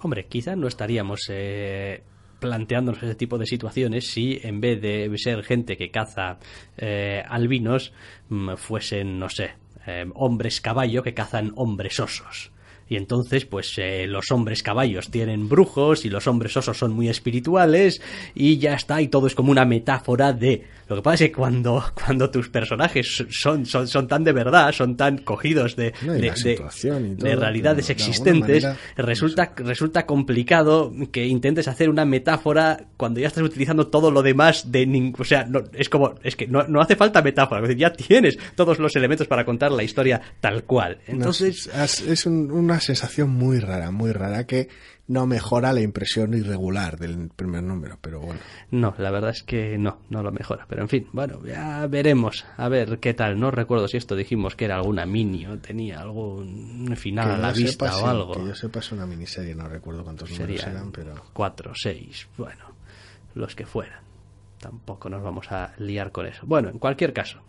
Hombre, 0.00 0.26
quizás 0.26 0.56
no 0.56 0.68
estaríamos 0.68 1.22
eh, 1.30 2.02
planteándonos 2.38 3.02
ese 3.02 3.14
tipo 3.14 3.38
de 3.38 3.46
situaciones 3.46 4.10
si 4.10 4.38
en 4.42 4.60
vez 4.60 4.80
de 4.80 5.10
ser 5.16 5.42
gente 5.42 5.76
que 5.76 5.90
caza 5.90 6.38
eh, 6.76 7.22
albinos 7.26 7.92
mm, 8.28 8.54
fuesen, 8.56 9.18
no 9.18 9.28
sé, 9.28 9.54
eh, 9.86 10.06
hombres 10.14 10.60
caballo 10.60 11.02
que 11.02 11.14
cazan 11.14 11.52
hombres 11.56 11.98
osos 11.98 12.52
y 12.88 12.96
entonces 12.96 13.44
pues 13.44 13.74
eh, 13.78 14.06
los 14.06 14.30
hombres 14.30 14.62
caballos 14.62 15.10
tienen 15.10 15.48
brujos 15.48 16.04
y 16.04 16.10
los 16.10 16.26
hombres 16.26 16.56
osos 16.56 16.78
son 16.78 16.92
muy 16.92 17.08
espirituales 17.08 18.00
y 18.34 18.58
ya 18.58 18.74
está 18.74 19.00
y 19.02 19.08
todo 19.08 19.26
es 19.26 19.34
como 19.34 19.50
una 19.50 19.64
metáfora 19.64 20.32
de 20.32 20.64
lo 20.88 20.94
que 20.96 21.02
pasa 21.02 21.24
es 21.24 21.30
que 21.30 21.32
cuando, 21.36 21.84
cuando 21.94 22.30
tus 22.30 22.48
personajes 22.48 23.24
son, 23.30 23.66
son, 23.66 23.88
son 23.88 24.06
tan 24.06 24.22
de 24.22 24.32
verdad, 24.32 24.72
son 24.72 24.96
tan 24.96 25.18
cogidos 25.18 25.74
de, 25.74 25.92
de, 26.02 27.36
realidades 27.36 27.90
existentes, 27.90 28.66
resulta, 28.96 29.52
resulta 29.56 30.06
complicado 30.06 30.92
que 31.10 31.26
intentes 31.26 31.66
hacer 31.68 31.90
una 31.90 32.04
metáfora 32.04 32.86
cuando 32.96 33.20
ya 33.20 33.26
estás 33.26 33.42
utilizando 33.42 33.88
todo 33.88 34.10
lo 34.10 34.22
demás 34.22 34.70
de. 34.70 35.12
O 35.18 35.24
sea, 35.24 35.44
no, 35.44 35.64
es 35.72 35.88
como... 35.88 36.14
Es 36.22 36.36
que 36.36 36.46
no, 36.46 36.62
no 36.68 36.80
hace 36.80 36.96
falta 36.96 37.22
metáfora, 37.22 37.66
ya 37.72 37.92
tienes 37.92 38.38
todos 38.54 38.78
los 38.78 38.94
elementos 38.94 39.26
para 39.26 39.44
contar 39.44 39.72
la 39.72 39.82
historia 39.82 40.20
tal 40.40 40.64
cual. 40.64 40.98
Entonces... 41.06 41.68
es, 42.06 42.26
una 42.26 42.75
sensación 42.80 43.30
muy 43.30 43.58
rara, 43.58 43.90
muy 43.90 44.12
rara 44.12 44.46
que 44.46 44.68
no 45.08 45.26
mejora 45.26 45.72
la 45.72 45.80
impresión 45.80 46.34
irregular 46.34 46.98
del 46.98 47.30
primer 47.34 47.62
número, 47.62 47.98
pero 48.00 48.20
bueno. 48.20 48.40
No, 48.70 48.94
la 48.98 49.10
verdad 49.10 49.30
es 49.30 49.42
que 49.42 49.78
no, 49.78 50.00
no 50.10 50.22
lo 50.22 50.32
mejora. 50.32 50.66
Pero 50.68 50.82
en 50.82 50.88
fin, 50.88 51.08
bueno, 51.12 51.40
ya 51.44 51.86
veremos. 51.86 52.44
A 52.56 52.68
ver 52.68 52.98
qué 52.98 53.14
tal. 53.14 53.38
No 53.38 53.50
recuerdo 53.50 53.86
si 53.88 53.96
esto 53.96 54.16
dijimos 54.16 54.56
que 54.56 54.64
era 54.64 54.76
alguna 54.76 55.06
mini 55.06 55.46
o 55.46 55.58
tenía 55.58 56.00
algún 56.00 56.94
final 56.96 57.30
a 57.30 57.38
la 57.38 57.52
vista 57.52 57.96
o 57.98 58.06
algo. 58.06 58.32
Que 58.32 58.46
yo 58.46 58.54
sepa 58.54 58.80
es 58.80 58.92
una 58.92 59.06
miniserie, 59.06 59.54
no 59.54 59.68
recuerdo 59.68 60.02
cuántos 60.02 60.30
números 60.30 60.66
eran, 60.66 60.90
pero. 60.90 61.14
Cuatro, 61.32 61.72
seis, 61.74 62.26
bueno, 62.36 62.64
los 63.34 63.54
que 63.54 63.64
fueran. 63.64 64.00
Tampoco 64.58 65.08
nos 65.08 65.22
vamos 65.22 65.52
a 65.52 65.72
liar 65.78 66.10
con 66.10 66.26
eso. 66.26 66.42
Bueno, 66.46 66.68
en 66.68 66.78
cualquier 66.78 67.12
caso, 67.12 67.40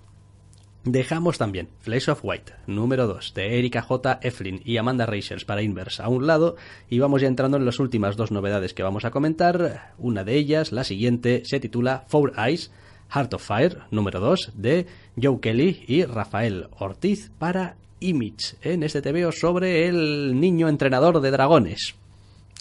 Dejamos 0.89 1.37
también 1.37 1.67
Flash 1.81 2.07
of 2.07 2.21
White, 2.23 2.53
número 2.65 3.07
2, 3.07 3.33
de 3.33 3.59
Erika 3.59 3.81
J. 3.81 4.19
Eflin 4.21 4.61
y 4.63 4.77
Amanda 4.77 5.05
Reichers 5.05 5.43
para 5.43 5.61
Inverse 5.61 6.01
a 6.01 6.07
un 6.07 6.25
lado, 6.25 6.55
y 6.89 6.99
vamos 6.99 7.21
ya 7.21 7.27
entrando 7.27 7.57
en 7.57 7.65
las 7.65 7.79
últimas 7.79 8.15
dos 8.15 8.31
novedades 8.31 8.73
que 8.73 8.83
vamos 8.83 9.03
a 9.03 9.11
comentar. 9.11 9.93
Una 9.97 10.23
de 10.23 10.35
ellas, 10.35 10.71
la 10.71 10.85
siguiente, 10.85 11.43
se 11.43 11.59
titula 11.59 12.05
Four 12.07 12.35
Eyes, 12.37 12.71
Heart 13.09 13.33
of 13.33 13.45
Fire, 13.45 13.79
número 13.91 14.21
2, 14.21 14.53
de 14.55 14.87
Joe 15.21 15.41
Kelly 15.41 15.83
y 15.89 16.05
Rafael 16.05 16.69
Ortiz 16.79 17.31
para 17.37 17.75
Image, 17.99 18.55
en 18.61 18.83
este 18.83 19.01
TVO 19.01 19.33
sobre 19.33 19.89
el 19.89 20.39
niño 20.39 20.69
entrenador 20.69 21.19
de 21.19 21.31
dragones. 21.31 21.95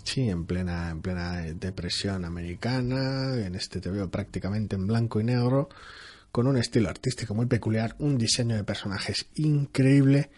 Sí, 0.02 0.28
en 0.28 0.46
plena, 0.46 0.90
en 0.90 1.00
plena 1.00 1.42
depresión 1.42 2.24
americana, 2.24 3.36
en 3.36 3.54
este 3.54 3.80
TVO 3.80 4.08
prácticamente 4.08 4.74
en 4.74 4.88
blanco 4.88 5.20
y 5.20 5.24
negro 5.24 5.68
con 6.36 6.48
un 6.48 6.58
estilo 6.58 6.90
artístico 6.90 7.34
muy 7.34 7.46
peculiar, 7.46 7.96
un 7.98 8.18
diseño 8.18 8.56
de 8.56 8.62
personajes 8.62 9.24
increíble, 9.36 10.28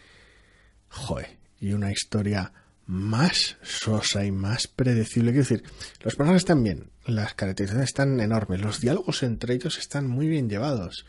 joder, 0.87 1.39
y 1.59 1.73
una 1.73 1.91
historia 1.91 2.53
más 2.87 3.57
sosa 3.63 4.25
y 4.25 4.31
más 4.31 4.69
predecible. 4.69 5.33
Quiero 5.33 5.43
decir, 5.43 5.65
los 6.05 6.15
personajes 6.15 6.43
están 6.43 6.63
bien, 6.63 6.93
las 7.05 7.35
caracterizaciones 7.35 7.89
están 7.89 8.21
enormes, 8.21 8.61
los 8.61 8.81
diálogos 8.81 9.25
entre 9.25 9.55
ellos 9.55 9.77
están 9.77 10.07
muy 10.07 10.29
bien 10.29 10.49
llevados. 10.49 11.05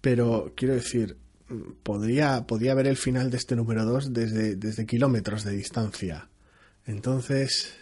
Pero 0.00 0.52
quiero 0.56 0.74
decir, 0.74 1.16
podría, 1.82 2.46
podría 2.46 2.74
ver 2.74 2.86
el 2.86 2.96
final 2.96 3.28
de 3.28 3.38
este 3.38 3.56
número 3.56 3.84
2 3.84 4.12
desde, 4.12 4.54
desde 4.54 4.86
kilómetros 4.86 5.42
de 5.42 5.50
distancia. 5.50 6.28
Entonces, 6.86 7.74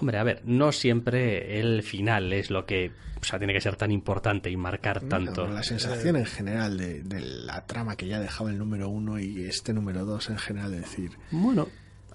Hombre, 0.00 0.18
a 0.18 0.24
ver, 0.24 0.42
no 0.44 0.72
siempre 0.72 1.60
el 1.60 1.82
final 1.82 2.32
es 2.32 2.50
lo 2.50 2.66
que 2.66 2.90
o 3.22 3.24
sea, 3.24 3.38
tiene 3.38 3.52
que 3.52 3.60
ser 3.60 3.76
tan 3.76 3.92
importante 3.92 4.50
y 4.50 4.56
marcar 4.56 5.00
tanto. 5.02 5.46
la 5.46 5.62
sensación 5.62 6.16
en 6.16 6.26
general 6.26 6.76
de, 6.76 7.20
la 7.20 7.64
trama 7.66 7.96
que 7.96 8.08
ya 8.08 8.18
dejaba 8.18 8.50
el 8.50 8.58
número 8.58 8.88
uno 8.88 9.20
y 9.20 9.44
este 9.44 9.72
número 9.72 10.04
dos 10.04 10.28
en 10.28 10.38
general, 10.38 10.72
decir. 10.72 11.12
Bueno, 11.30 11.68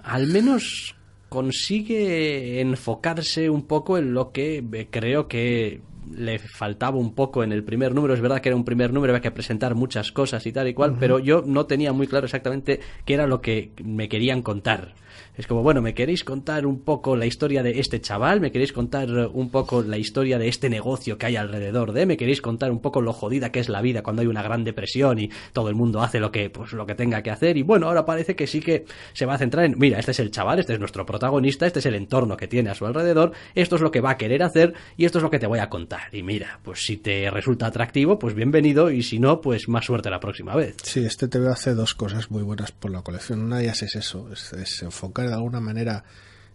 al 0.03 0.27
menos 0.27 0.95
consigue 1.29 2.59
enfocarse 2.59 3.49
un 3.49 3.67
poco 3.67 3.97
en 3.97 4.13
lo 4.13 4.33
que 4.33 4.87
creo 4.91 5.29
que 5.29 5.81
le 6.13 6.39
faltaba 6.39 6.97
un 6.97 7.13
poco 7.15 7.41
en 7.41 7.53
el 7.53 7.63
primer 7.63 7.95
número. 7.95 8.13
Es 8.13 8.21
verdad 8.21 8.41
que 8.41 8.49
era 8.49 8.55
un 8.57 8.65
primer 8.65 8.91
número, 8.91 9.13
había 9.13 9.21
que 9.21 9.31
presentar 9.31 9.75
muchas 9.75 10.11
cosas 10.11 10.45
y 10.45 10.51
tal 10.51 10.67
y 10.67 10.73
cual, 10.73 10.97
pero 10.99 11.19
yo 11.19 11.41
no 11.45 11.67
tenía 11.67 11.93
muy 11.93 12.07
claro 12.07 12.25
exactamente 12.25 12.81
qué 13.05 13.13
era 13.13 13.27
lo 13.27 13.39
que 13.41 13.71
me 13.81 14.09
querían 14.09 14.41
contar. 14.41 14.93
Es 15.37 15.45
como, 15.45 15.61
bueno, 15.61 15.83
¿me 15.83 15.93
queréis 15.93 16.23
contar 16.23 16.65
un 16.65 16.79
poco 16.79 17.15
la 17.15 17.27
historia 17.27 17.61
de 17.61 17.79
este 17.79 18.01
chaval? 18.01 18.41
¿Me 18.41 18.51
queréis 18.51 18.73
contar 18.73 19.07
un 19.11 19.51
poco 19.51 19.83
la 19.83 19.99
historia 19.99 20.39
de 20.39 20.47
este 20.47 20.67
negocio 20.67 21.19
que 21.19 21.27
hay 21.27 21.35
alrededor 21.35 21.93
de? 21.93 22.07
¿Me 22.07 22.17
queréis 22.17 22.41
contar 22.41 22.71
un 22.71 22.79
poco 22.79 23.01
lo 23.01 23.13
jodida 23.13 23.51
que 23.51 23.59
es 23.59 23.69
la 23.69 23.83
vida 23.83 24.01
cuando 24.01 24.23
hay 24.23 24.27
una 24.27 24.41
gran 24.41 24.63
depresión 24.63 25.19
y 25.19 25.29
todo 25.53 25.69
el 25.69 25.75
mundo 25.75 26.01
hace 26.01 26.19
lo 26.19 26.31
que, 26.31 26.49
pues, 26.49 26.73
lo 26.73 26.87
que 26.87 26.95
tenga 26.95 27.21
que 27.21 27.29
hacer? 27.29 27.55
Y 27.55 27.61
bueno, 27.61 27.87
ahora 27.87 28.03
parece 28.03 28.35
que 28.35 28.47
sí 28.47 28.61
que 28.61 28.85
se 29.13 29.27
va 29.27 29.35
a 29.35 29.37
centrar 29.37 29.65
en, 29.65 29.77
mira, 29.77 29.99
este 29.99 30.09
es 30.09 30.19
el 30.19 30.31
chaval, 30.31 30.57
este 30.57 30.73
es 30.73 30.79
nuestro 30.79 31.05
protagonista, 31.05 31.67
este 31.67 31.79
es 31.79 31.85
el 31.85 31.93
entorno 31.93 32.35
que 32.35 32.47
tiene 32.47 32.71
a 32.71 32.75
su 32.75 32.87
alrededor, 32.87 33.31
esto 33.53 33.75
es 33.75 33.83
lo 33.83 33.91
que 33.91 34.01
va 34.01 34.11
a 34.11 34.17
querer 34.17 34.41
hacer 34.41 34.73
y 34.97 35.05
esto 35.05 35.19
es 35.19 35.23
lo 35.23 35.29
que 35.29 35.37
te 35.37 35.45
voy 35.45 35.59
a 35.59 35.69
contar. 35.69 36.15
Y 36.15 36.23
mira, 36.23 36.59
pues 36.63 36.83
si 36.83 36.97
te 36.97 37.29
resulta 37.29 37.67
atractivo, 37.67 38.17
pues 38.17 38.33
bienvenido 38.33 38.89
y 38.89 39.03
si 39.03 39.19
no, 39.19 39.39
pues 39.39 39.69
más 39.69 39.85
suerte 39.85 40.09
la 40.09 40.19
próxima 40.19 40.55
vez. 40.55 40.77
Sí, 40.81 41.05
este 41.05 41.27
te 41.27 41.37
hace 41.47 41.75
dos 41.75 41.93
cosas 41.93 42.31
muy 42.31 42.41
buenas 42.41 42.71
por 42.71 42.89
la 42.89 43.03
colección. 43.03 43.41
Una 43.41 43.57
de 43.57 43.65
ellas 43.65 43.83
es 43.83 43.95
eso, 43.95 44.27
es 44.31 44.81
enfocar 44.81 45.26
de 45.27 45.35
alguna 45.35 45.59
manera 45.59 46.03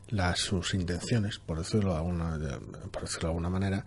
las, 0.09 0.39
sus 0.39 0.75
intenciones, 0.75 1.39
por 1.39 1.59
decirlo, 1.59 1.93
de 1.93 1.99
alguna, 1.99 2.39
por 2.91 3.03
decirlo 3.03 3.29
de 3.29 3.33
alguna 3.33 3.51
manera. 3.51 3.87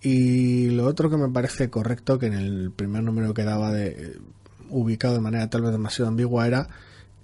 Y 0.00 0.70
lo 0.70 0.86
otro 0.86 1.10
que 1.10 1.16
me 1.16 1.28
parece 1.28 1.70
correcto, 1.70 2.18
que 2.18 2.26
en 2.26 2.34
el 2.34 2.70
primer 2.70 3.02
número 3.02 3.34
quedaba 3.34 3.72
de, 3.72 4.18
ubicado 4.70 5.14
de 5.14 5.20
manera 5.20 5.50
tal 5.50 5.62
vez 5.62 5.72
demasiado 5.72 6.08
ambigua, 6.08 6.46
era 6.46 6.68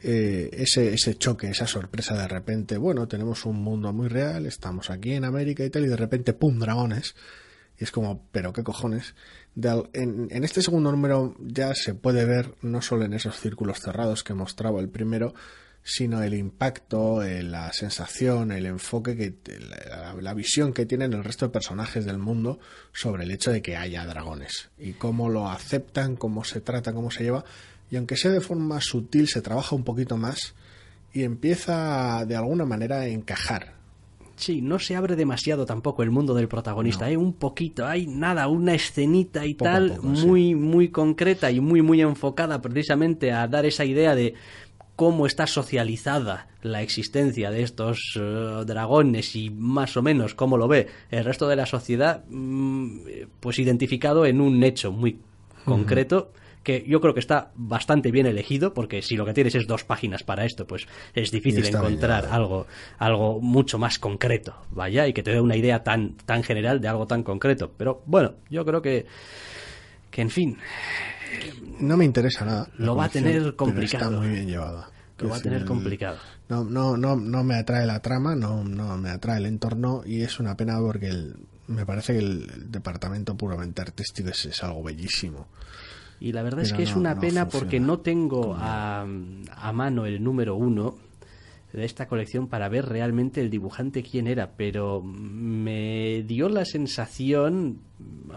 eh, 0.02 0.50
ese, 0.52 0.92
ese 0.92 1.16
choque, 1.16 1.48
esa 1.48 1.66
sorpresa 1.66 2.16
de 2.16 2.26
repente. 2.26 2.76
Bueno, 2.76 3.06
tenemos 3.06 3.46
un 3.46 3.62
mundo 3.62 3.92
muy 3.92 4.08
real, 4.08 4.46
estamos 4.46 4.90
aquí 4.90 5.12
en 5.12 5.24
América 5.24 5.64
y 5.64 5.70
tal, 5.70 5.84
y 5.84 5.88
de 5.88 5.96
repente, 5.96 6.32
¡pum!, 6.32 6.58
dragones. 6.58 7.14
Y 7.78 7.84
es 7.84 7.92
como, 7.92 8.26
¿pero 8.32 8.52
qué 8.52 8.62
cojones? 8.62 9.14
en, 9.54 10.28
en, 10.30 10.44
este 10.44 10.62
segundo 10.62 10.90
número 10.90 11.36
ya 11.38 11.74
se 11.74 11.94
puede 11.94 12.24
ver, 12.24 12.54
no 12.62 12.80
solo 12.80 13.04
en 13.04 13.12
esos 13.12 13.38
círculos 13.38 13.80
cerrados 13.80 14.24
que 14.24 14.32
mostraba 14.32 14.80
el 14.80 14.88
primero, 14.88 15.34
sino 15.84 16.22
el 16.22 16.34
impacto, 16.34 17.22
eh, 17.22 17.42
la 17.42 17.72
sensación, 17.72 18.52
el 18.52 18.66
enfoque, 18.66 19.16
que 19.16 19.34
la, 20.20 20.34
visión 20.34 20.72
que 20.72 20.86
tienen 20.86 21.12
el 21.12 21.24
resto 21.24 21.46
de 21.46 21.52
personajes 21.52 22.04
del 22.04 22.18
mundo 22.18 22.60
sobre 22.92 23.24
el 23.24 23.30
hecho 23.30 23.50
de 23.50 23.62
que 23.62 23.76
haya 23.76 24.06
dragones 24.06 24.70
y 24.78 24.92
cómo 24.92 25.28
lo 25.28 25.50
aceptan, 25.50 26.16
cómo 26.16 26.44
se 26.44 26.60
trata, 26.60 26.92
cómo 26.92 27.10
se 27.10 27.24
lleva. 27.24 27.44
Y 27.90 27.96
aunque 27.96 28.16
sea 28.16 28.30
de 28.30 28.40
forma 28.40 28.80
sutil, 28.80 29.28
se 29.28 29.42
trabaja 29.42 29.74
un 29.74 29.84
poquito 29.84 30.16
más 30.16 30.54
y 31.12 31.24
empieza 31.24 32.24
de 32.26 32.36
alguna 32.36 32.64
manera 32.64 33.00
a 33.00 33.06
encajar. 33.08 33.74
Sí, 34.36 34.62
no 34.62 34.78
se 34.78 34.96
abre 34.96 35.14
demasiado 35.14 35.66
tampoco 35.66 36.02
el 36.02 36.10
mundo 36.10 36.34
del 36.34 36.48
protagonista, 36.48 37.04
hay 37.04 37.16
un 37.16 37.34
poquito, 37.34 37.86
hay 37.86 38.06
nada, 38.06 38.48
una 38.48 38.74
escenita 38.74 39.46
y 39.46 39.54
tal 39.54 40.00
muy 40.02 40.54
muy 40.54 40.88
concreta 40.88 41.50
y 41.50 41.60
muy 41.60 41.82
muy 41.82 42.00
enfocada 42.00 42.60
precisamente 42.60 43.30
a 43.30 43.46
dar 43.46 43.66
esa 43.66 43.84
idea 43.84 44.14
de 44.14 44.34
cómo 44.96 45.26
está 45.26 45.46
socializada 45.46 46.48
la 46.62 46.82
existencia 46.82 47.50
de 47.50 47.62
estos 47.62 48.18
eh, 48.20 48.64
dragones 48.66 49.34
y 49.36 49.50
más 49.50 49.96
o 49.96 50.02
menos 50.02 50.34
cómo 50.34 50.56
lo 50.56 50.68
ve 50.68 50.88
el 51.10 51.24
resto 51.24 51.48
de 51.48 51.56
la 51.56 51.66
sociedad, 51.66 52.24
mm, 52.28 52.98
pues 53.40 53.58
identificado 53.58 54.26
en 54.26 54.40
un 54.40 54.62
hecho 54.62 54.92
muy 54.92 55.18
concreto. 55.64 56.32
que 56.62 56.84
yo 56.86 57.00
creo 57.00 57.12
que 57.12 57.18
está 57.18 57.50
bastante 57.56 58.12
bien 58.12 58.24
elegido, 58.24 58.72
porque 58.72 59.02
si 59.02 59.16
lo 59.16 59.26
que 59.26 59.34
tienes 59.34 59.56
es 59.56 59.66
dos 59.66 59.82
páginas 59.82 60.22
para 60.22 60.44
esto, 60.44 60.64
pues 60.64 60.86
es 61.12 61.32
difícil 61.32 61.66
encontrar 61.66 62.26
algo, 62.30 62.68
algo 62.98 63.40
mucho 63.40 63.78
más 63.78 63.98
concreto, 63.98 64.54
vaya, 64.70 65.08
y 65.08 65.12
que 65.12 65.24
te 65.24 65.32
dé 65.32 65.40
una 65.40 65.56
idea 65.56 65.82
tan, 65.82 66.14
tan 66.24 66.44
general 66.44 66.80
de 66.80 66.86
algo 66.86 67.08
tan 67.08 67.24
concreto. 67.24 67.72
Pero 67.76 68.04
bueno, 68.06 68.34
yo 68.48 68.64
creo 68.64 68.80
que, 68.80 69.06
que 70.12 70.22
en 70.22 70.30
fin, 70.30 70.58
no 71.80 71.96
me 71.96 72.04
interesa 72.04 72.44
nada. 72.44 72.68
Lo 72.78 72.96
va 72.96 73.06
a 73.06 73.08
tener 73.08 73.54
complicado. 73.56 74.04
está 74.04 74.20
muy 74.20 74.28
bien 74.28 74.46
llevada. 74.46 74.88
Lo 75.18 75.28
va 75.28 75.36
a 75.36 75.40
tener 75.40 75.64
complicado. 75.64 76.18
No, 76.48 76.64
no, 76.64 76.96
no, 76.96 77.16
no 77.16 77.44
me 77.44 77.54
atrae 77.54 77.86
la 77.86 78.00
trama, 78.00 78.34
no, 78.34 78.64
no 78.64 78.96
me 78.98 79.10
atrae 79.10 79.38
el 79.38 79.46
entorno 79.46 80.02
y 80.04 80.22
es 80.22 80.40
una 80.40 80.56
pena 80.56 80.78
porque 80.78 81.32
me 81.68 81.86
parece 81.86 82.14
que 82.14 82.18
el, 82.18 82.70
departamento 82.70 83.36
puramente 83.36 83.82
artístico 83.82 84.30
es, 84.30 84.62
algo 84.62 84.82
bellísimo. 84.82 85.46
Y 86.20 86.32
la 86.32 86.42
verdad 86.42 86.62
es 86.62 86.72
que 86.72 86.82
es 86.82 86.94
una 86.94 87.18
pena 87.18 87.48
porque 87.48 87.80
no 87.80 88.00
tengo 88.00 88.54
a, 88.56 89.02
a 89.02 89.72
mano 89.72 90.06
el 90.06 90.22
número 90.22 90.54
uno 90.54 90.96
de 91.72 91.84
esta 91.84 92.06
colección 92.06 92.48
para 92.48 92.68
ver 92.68 92.86
realmente 92.86 93.40
el 93.40 93.50
dibujante 93.50 94.02
quién 94.02 94.26
era, 94.26 94.52
pero 94.56 95.02
me 95.02 96.22
dio 96.26 96.48
la 96.48 96.64
sensación, 96.64 97.80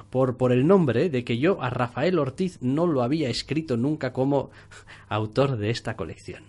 por, 0.10 0.38
por 0.38 0.52
el 0.52 0.68
nombre, 0.68 1.10
de 1.10 1.24
que 1.24 1.38
yo 1.38 1.62
a 1.62 1.70
Rafael 1.70 2.20
Ortiz 2.20 2.60
no 2.62 2.88
lo 2.88 3.02
había 3.02 3.30
escrito 3.30 3.78
nunca 3.78 4.14
como 4.14 4.52
autor 5.10 5.58
de 5.58 5.70
esta 5.70 5.96
colección. 5.96 6.44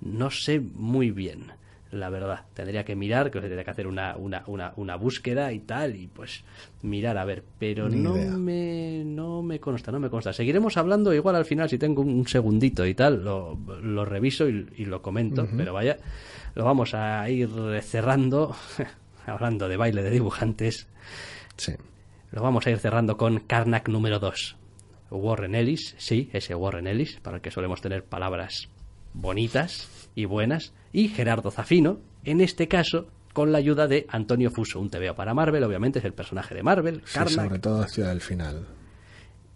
No 0.00 0.30
sé 0.30 0.60
muy 0.60 1.10
bien 1.10 1.59
la 1.90 2.08
verdad. 2.10 2.44
Tendría 2.54 2.84
que 2.84 2.94
mirar, 2.94 3.30
que 3.30 3.40
tendría 3.40 3.64
que 3.64 3.70
hacer 3.70 3.86
una, 3.86 4.16
una, 4.16 4.44
una, 4.46 4.72
una, 4.76 4.96
búsqueda 4.96 5.52
y 5.52 5.60
tal, 5.60 5.96
y 5.96 6.06
pues 6.06 6.44
mirar 6.82 7.18
a 7.18 7.24
ver. 7.24 7.44
Pero 7.58 7.88
no 7.88 8.14
me, 8.14 9.02
no 9.04 9.42
me 9.42 9.58
consta, 9.60 9.90
no 9.90 9.98
me 9.98 10.10
consta. 10.10 10.32
Seguiremos 10.32 10.76
hablando 10.76 11.12
igual 11.12 11.36
al 11.36 11.44
final, 11.44 11.68
si 11.68 11.78
tengo 11.78 12.02
un 12.02 12.26
segundito 12.26 12.86
y 12.86 12.94
tal, 12.94 13.24
lo, 13.24 13.58
lo 13.82 14.04
reviso 14.04 14.48
y, 14.48 14.84
lo 14.84 15.02
comento, 15.02 15.46
pero 15.56 15.72
vaya, 15.72 15.98
lo 16.54 16.64
vamos 16.64 16.94
a 16.94 17.28
ir 17.28 17.50
cerrando, 17.82 18.54
hablando 19.26 19.68
de 19.68 19.76
baile 19.76 20.02
de 20.02 20.10
dibujantes. 20.10 20.88
Sí. 21.56 21.72
Lo 22.30 22.42
vamos 22.42 22.66
a 22.66 22.70
ir 22.70 22.78
cerrando 22.78 23.16
con 23.16 23.40
Karnak 23.40 23.88
número 23.88 24.18
2. 24.18 24.56
Warren 25.10 25.56
Ellis, 25.56 25.96
sí, 25.98 26.30
ese 26.32 26.54
Warren 26.54 26.86
Ellis, 26.86 27.18
para 27.20 27.36
el 27.36 27.42
que 27.42 27.50
solemos 27.50 27.80
tener 27.80 28.04
palabras 28.04 28.68
bonitas 29.12 29.88
y 30.14 30.24
buenas, 30.24 30.72
y 30.92 31.08
Gerardo 31.08 31.50
Zafino, 31.50 32.00
en 32.24 32.40
este 32.40 32.68
caso 32.68 33.08
con 33.32 33.52
la 33.52 33.58
ayuda 33.58 33.86
de 33.86 34.06
Antonio 34.08 34.50
Fuso, 34.50 34.80
un 34.80 34.90
TVO 34.90 35.14
para 35.14 35.34
Marvel, 35.34 35.64
obviamente 35.64 36.00
es 36.00 36.04
el 36.04 36.14
personaje 36.14 36.54
de 36.54 36.62
Marvel, 36.62 37.02
sobre 37.04 37.58
todo 37.58 37.82
hacia 37.82 38.10
el 38.10 38.20
final. 38.20 38.66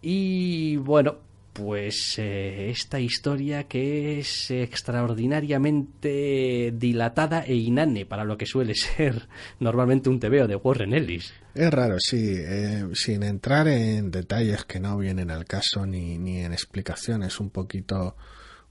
Y 0.00 0.76
bueno, 0.76 1.16
pues 1.54 2.18
eh, 2.18 2.68
esta 2.70 3.00
historia 3.00 3.64
que 3.64 4.18
es 4.18 4.50
extraordinariamente 4.50 6.74
dilatada 6.76 7.46
e 7.46 7.54
inane 7.54 8.04
para 8.04 8.24
lo 8.24 8.36
que 8.36 8.44
suele 8.44 8.74
ser 8.96 9.26
normalmente 9.60 10.10
un 10.10 10.20
TVO 10.20 10.46
de 10.46 10.56
Warren 10.56 10.92
Ellis. 10.92 11.32
Es 11.54 11.70
raro, 11.70 11.96
sí, 11.98 12.34
eh, 12.36 12.84
sin 12.92 13.22
entrar 13.22 13.68
en 13.68 14.10
detalles 14.10 14.64
que 14.64 14.80
no 14.80 14.98
vienen 14.98 15.30
al 15.30 15.44
caso 15.44 15.86
ni, 15.86 16.18
ni 16.18 16.38
en 16.38 16.52
explicaciones 16.52 17.38
un 17.40 17.50
poquito 17.50 18.16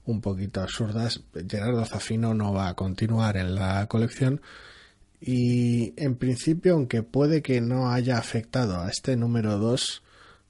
un 0.06 0.20
poquito 0.20 0.60
absurdas. 0.60 1.22
Gerardo 1.48 1.84
Zafino 1.84 2.34
no 2.34 2.52
va 2.52 2.68
a 2.68 2.74
continuar 2.74 3.36
en 3.36 3.54
la 3.54 3.86
colección 3.86 4.40
y 5.26 5.94
en 5.96 6.16
principio, 6.16 6.74
aunque 6.74 7.02
puede 7.02 7.40
que 7.40 7.62
no 7.62 7.90
haya 7.90 8.18
afectado 8.18 8.80
a 8.80 8.90
este 8.90 9.16
número 9.16 9.58
2, 9.58 10.02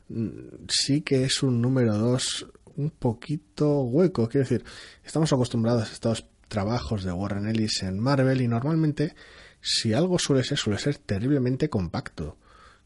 mm, 0.09 0.29
sí 0.69 1.03
que 1.03 1.23
es 1.23 1.45
un 1.45 1.63
número 1.63 1.97
2 1.97 2.47
un 2.77 2.91
poquito 2.91 3.83
hueco. 3.83 4.29
Quiero 4.29 4.49
decir, 4.49 4.65
estamos 5.05 5.33
acostumbrados 5.33 5.89
a 5.89 5.93
estos 5.93 6.27
trabajos 6.49 7.05
de 7.05 7.13
Warren 7.13 7.47
Ellis 7.47 7.85
en 7.85 8.01
Marvel 8.01 8.41
y 8.41 8.49
normalmente 8.49 9.15
si 9.61 9.93
algo 9.93 10.19
suele 10.19 10.43
ser, 10.43 10.59
suele 10.59 10.81
ser 10.81 10.99
terriblemente 10.99 11.69
compacto. 11.69 12.37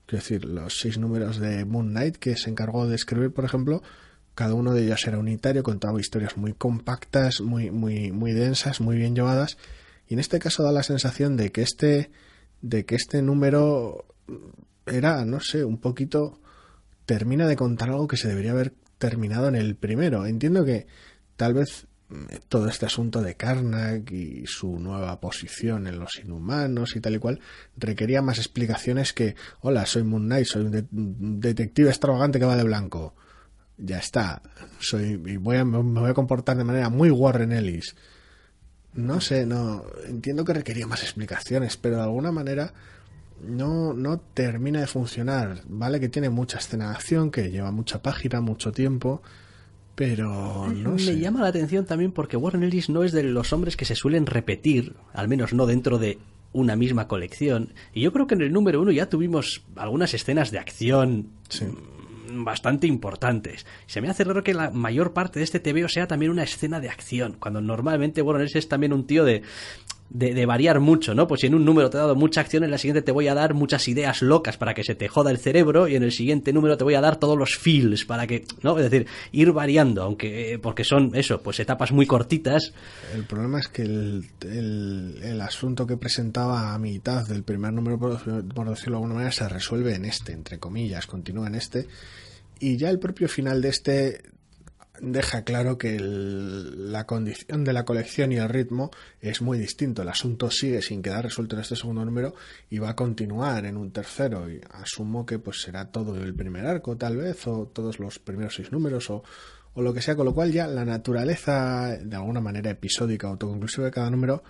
Quiero 0.04 0.22
decir, 0.22 0.44
los 0.44 0.78
seis 0.78 0.98
números 0.98 1.38
de 1.38 1.64
Moon 1.64 1.88
Knight 1.88 2.16
que 2.16 2.36
se 2.36 2.50
encargó 2.50 2.86
de 2.86 2.96
escribir, 2.96 3.32
por 3.32 3.46
ejemplo, 3.46 3.82
cada 4.38 4.54
uno 4.54 4.72
de 4.72 4.84
ellos 4.84 5.04
era 5.04 5.18
unitario, 5.18 5.64
contaba 5.64 5.98
historias 5.98 6.36
muy 6.36 6.52
compactas, 6.52 7.40
muy, 7.40 7.72
muy, 7.72 8.12
muy 8.12 8.32
densas, 8.32 8.80
muy 8.80 8.96
bien 8.96 9.16
llevadas. 9.16 9.58
Y 10.06 10.14
en 10.14 10.20
este 10.20 10.38
caso 10.38 10.62
da 10.62 10.70
la 10.70 10.84
sensación 10.84 11.36
de 11.36 11.50
que 11.50 11.62
este, 11.62 12.12
de 12.62 12.84
que 12.84 12.94
este 12.94 13.20
número 13.20 14.06
era, 14.86 15.24
no 15.24 15.40
sé, 15.40 15.64
un 15.64 15.78
poquito 15.78 16.38
termina 17.04 17.48
de 17.48 17.56
contar 17.56 17.90
algo 17.90 18.06
que 18.06 18.16
se 18.16 18.28
debería 18.28 18.52
haber 18.52 18.74
terminado 18.98 19.48
en 19.48 19.56
el 19.56 19.74
primero. 19.74 20.24
Entiendo 20.24 20.64
que 20.64 20.86
tal 21.36 21.54
vez 21.54 21.88
mm, 22.08 22.26
todo 22.48 22.68
este 22.68 22.86
asunto 22.86 23.22
de 23.22 23.34
Karnak 23.34 24.08
y 24.12 24.46
su 24.46 24.78
nueva 24.78 25.18
posición 25.18 25.88
en 25.88 25.98
los 25.98 26.16
inhumanos 26.20 26.94
y 26.94 27.00
tal 27.00 27.16
y 27.16 27.18
cual 27.18 27.40
requería 27.76 28.22
más 28.22 28.38
explicaciones 28.38 29.12
que 29.12 29.34
hola 29.62 29.84
soy 29.84 30.04
Moon 30.04 30.26
Knight 30.26 30.46
soy 30.46 30.62
un 30.62 31.40
detective 31.40 31.88
extravagante 31.88 32.38
que 32.38 32.44
va 32.44 32.56
de 32.56 32.62
blanco 32.62 33.16
ya 33.78 33.98
está, 33.98 34.42
soy 34.78 35.20
y 35.24 35.36
voy 35.36 35.56
a, 35.56 35.64
me 35.64 36.00
voy 36.00 36.10
a 36.10 36.14
comportar 36.14 36.56
de 36.56 36.64
manera 36.64 36.90
muy 36.90 37.10
Warren 37.10 37.52
Ellis. 37.52 37.94
No 38.94 39.20
sé, 39.20 39.46
no 39.46 39.84
entiendo 40.06 40.44
que 40.44 40.54
requería 40.54 40.86
más 40.86 41.02
explicaciones, 41.02 41.76
pero 41.76 41.96
de 41.96 42.02
alguna 42.02 42.32
manera 42.32 42.72
no, 43.46 43.92
no 43.92 44.18
termina 44.18 44.80
de 44.80 44.86
funcionar. 44.86 45.62
Vale 45.68 46.00
que 46.00 46.08
tiene 46.08 46.30
mucha 46.30 46.58
escena 46.58 46.90
de 46.90 46.96
acción, 46.96 47.30
que 47.30 47.50
lleva 47.50 47.70
mucha 47.70 48.02
página, 48.02 48.40
mucho 48.40 48.72
tiempo, 48.72 49.22
pero 49.94 50.68
no 50.68 50.92
Me 50.92 51.18
llama 51.18 51.42
la 51.42 51.48
atención 51.48 51.84
también 51.84 52.12
porque 52.12 52.36
Warren 52.36 52.62
Ellis 52.62 52.88
no 52.88 53.04
es 53.04 53.12
de 53.12 53.22
los 53.22 53.52
hombres 53.52 53.76
que 53.76 53.84
se 53.84 53.94
suelen 53.94 54.26
repetir, 54.26 54.94
al 55.12 55.28
menos 55.28 55.52
no 55.52 55.66
dentro 55.66 55.98
de 55.98 56.18
una 56.52 56.76
misma 56.76 57.08
colección. 57.08 57.74
Y 57.92 58.00
yo 58.00 58.12
creo 58.12 58.26
que 58.26 58.34
en 58.34 58.42
el 58.42 58.52
número 58.52 58.80
uno 58.80 58.90
ya 58.90 59.08
tuvimos 59.08 59.62
algunas 59.76 60.14
escenas 60.14 60.50
de 60.50 60.58
acción 60.58 61.30
mm, 61.60 61.97
bastante 62.30 62.86
importantes. 62.86 63.66
Se 63.86 64.00
me 64.00 64.08
hace 64.08 64.24
raro 64.24 64.44
que 64.44 64.54
la 64.54 64.70
mayor 64.70 65.12
parte 65.12 65.38
de 65.38 65.44
este 65.44 65.60
TVO 65.60 65.88
sea 65.88 66.06
también 66.06 66.30
una 66.32 66.42
escena 66.42 66.80
de 66.80 66.88
acción, 66.88 67.36
cuando 67.38 67.60
normalmente, 67.60 68.22
bueno, 68.22 68.40
ese 68.40 68.58
es 68.58 68.68
también 68.68 68.92
un 68.92 69.06
tío 69.06 69.24
de 69.24 69.42
de, 70.10 70.46
variar 70.46 70.80
mucho, 70.80 71.14
¿no? 71.14 71.26
Pues 71.26 71.42
si 71.42 71.46
en 71.46 71.54
un 71.54 71.64
número 71.64 71.90
te 71.90 71.96
he 71.96 72.00
dado 72.00 72.14
mucha 72.14 72.40
acción, 72.40 72.64
en 72.64 72.70
la 72.70 72.78
siguiente 72.78 73.02
te 73.02 73.12
voy 73.12 73.28
a 73.28 73.34
dar 73.34 73.54
muchas 73.54 73.88
ideas 73.88 74.22
locas 74.22 74.56
para 74.56 74.74
que 74.74 74.84
se 74.84 74.94
te 74.94 75.08
joda 75.08 75.30
el 75.30 75.38
cerebro 75.38 75.88
y 75.88 75.96
en 75.96 76.02
el 76.02 76.12
siguiente 76.12 76.52
número 76.52 76.76
te 76.76 76.84
voy 76.84 76.94
a 76.94 77.00
dar 77.00 77.16
todos 77.16 77.36
los 77.36 77.56
feels 77.56 78.04
para 78.04 78.26
que, 78.26 78.44
¿no? 78.62 78.78
Es 78.78 78.90
decir, 78.90 79.06
ir 79.32 79.52
variando, 79.52 80.02
aunque 80.02 80.54
eh, 80.54 80.58
porque 80.58 80.84
son 80.84 81.12
eso, 81.14 81.40
pues 81.42 81.60
etapas 81.60 81.92
muy 81.92 82.06
cortitas. 82.06 82.72
El 83.14 83.24
problema 83.24 83.60
es 83.60 83.68
que 83.68 83.82
el, 83.82 85.40
asunto 85.42 85.86
que 85.86 85.96
presentaba 85.96 86.74
a 86.74 86.78
mitad 86.78 87.26
del 87.26 87.42
primer 87.42 87.72
número, 87.72 87.98
por, 87.98 88.18
por 88.18 88.68
decirlo 88.68 88.92
de 88.92 88.96
alguna 88.96 89.14
manera, 89.14 89.32
se 89.32 89.48
resuelve 89.48 89.94
en 89.94 90.04
este, 90.04 90.32
entre 90.32 90.58
comillas, 90.58 91.06
continúa 91.06 91.46
en 91.46 91.54
este 91.54 91.86
y 92.60 92.76
ya 92.76 92.90
el 92.90 92.98
propio 92.98 93.28
final 93.28 93.62
de 93.62 93.68
este 93.68 94.22
deja 95.00 95.42
claro 95.42 95.78
que 95.78 95.98
la 96.00 97.06
condición 97.06 97.64
de 97.64 97.72
la 97.72 97.84
colección 97.84 98.32
y 98.32 98.36
el 98.36 98.48
ritmo 98.48 98.90
es 99.20 99.42
muy 99.42 99.58
distinto. 99.58 100.02
El 100.02 100.08
asunto 100.08 100.50
sigue 100.50 100.82
sin 100.82 101.02
quedar 101.02 101.24
resuelto 101.24 101.56
en 101.56 101.62
este 101.62 101.76
segundo 101.76 102.04
número 102.04 102.34
y 102.70 102.78
va 102.78 102.90
a 102.90 102.96
continuar 102.96 103.66
en 103.66 103.76
un 103.76 103.90
tercero. 103.90 104.50
Y 104.50 104.60
asumo 104.70 105.26
que 105.26 105.38
pues 105.38 105.62
será 105.62 105.90
todo 105.90 106.16
el 106.16 106.34
primer 106.34 106.66
arco, 106.66 106.96
tal 106.96 107.16
vez, 107.16 107.46
o 107.46 107.66
todos 107.66 107.98
los 107.98 108.18
primeros 108.18 108.54
seis 108.54 108.72
números, 108.72 109.10
o, 109.10 109.22
o 109.74 109.82
lo 109.82 109.94
que 109.94 110.02
sea. 110.02 110.16
Con 110.16 110.26
lo 110.26 110.34
cual 110.34 110.52
ya 110.52 110.66
la 110.66 110.84
naturaleza, 110.84 111.96
de 112.00 112.16
alguna 112.16 112.40
manera 112.40 112.70
episódica, 112.70 113.28
autoconclusiva 113.28 113.86
de 113.86 113.92
cada 113.92 114.10
número 114.10 114.42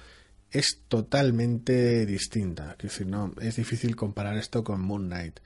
es 0.51 0.83
totalmente 0.89 2.07
distinta. 2.07 2.77
Es 2.79 2.85
decir, 2.85 3.07
no, 3.07 3.35
es 3.41 3.57
difícil 3.57 3.97
comparar 3.97 4.37
esto 4.37 4.65
con 4.65 4.81
Moon 4.81 5.07
Knight. 5.07 5.41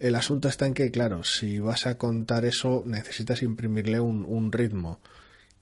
El 0.00 0.14
asunto 0.14 0.48
está 0.48 0.66
en 0.66 0.72
que, 0.72 0.90
claro, 0.90 1.24
si 1.24 1.58
vas 1.58 1.86
a 1.86 1.98
contar 1.98 2.46
eso, 2.46 2.82
necesitas 2.86 3.42
imprimirle 3.42 4.00
un, 4.00 4.50
ritmo. 4.50 4.98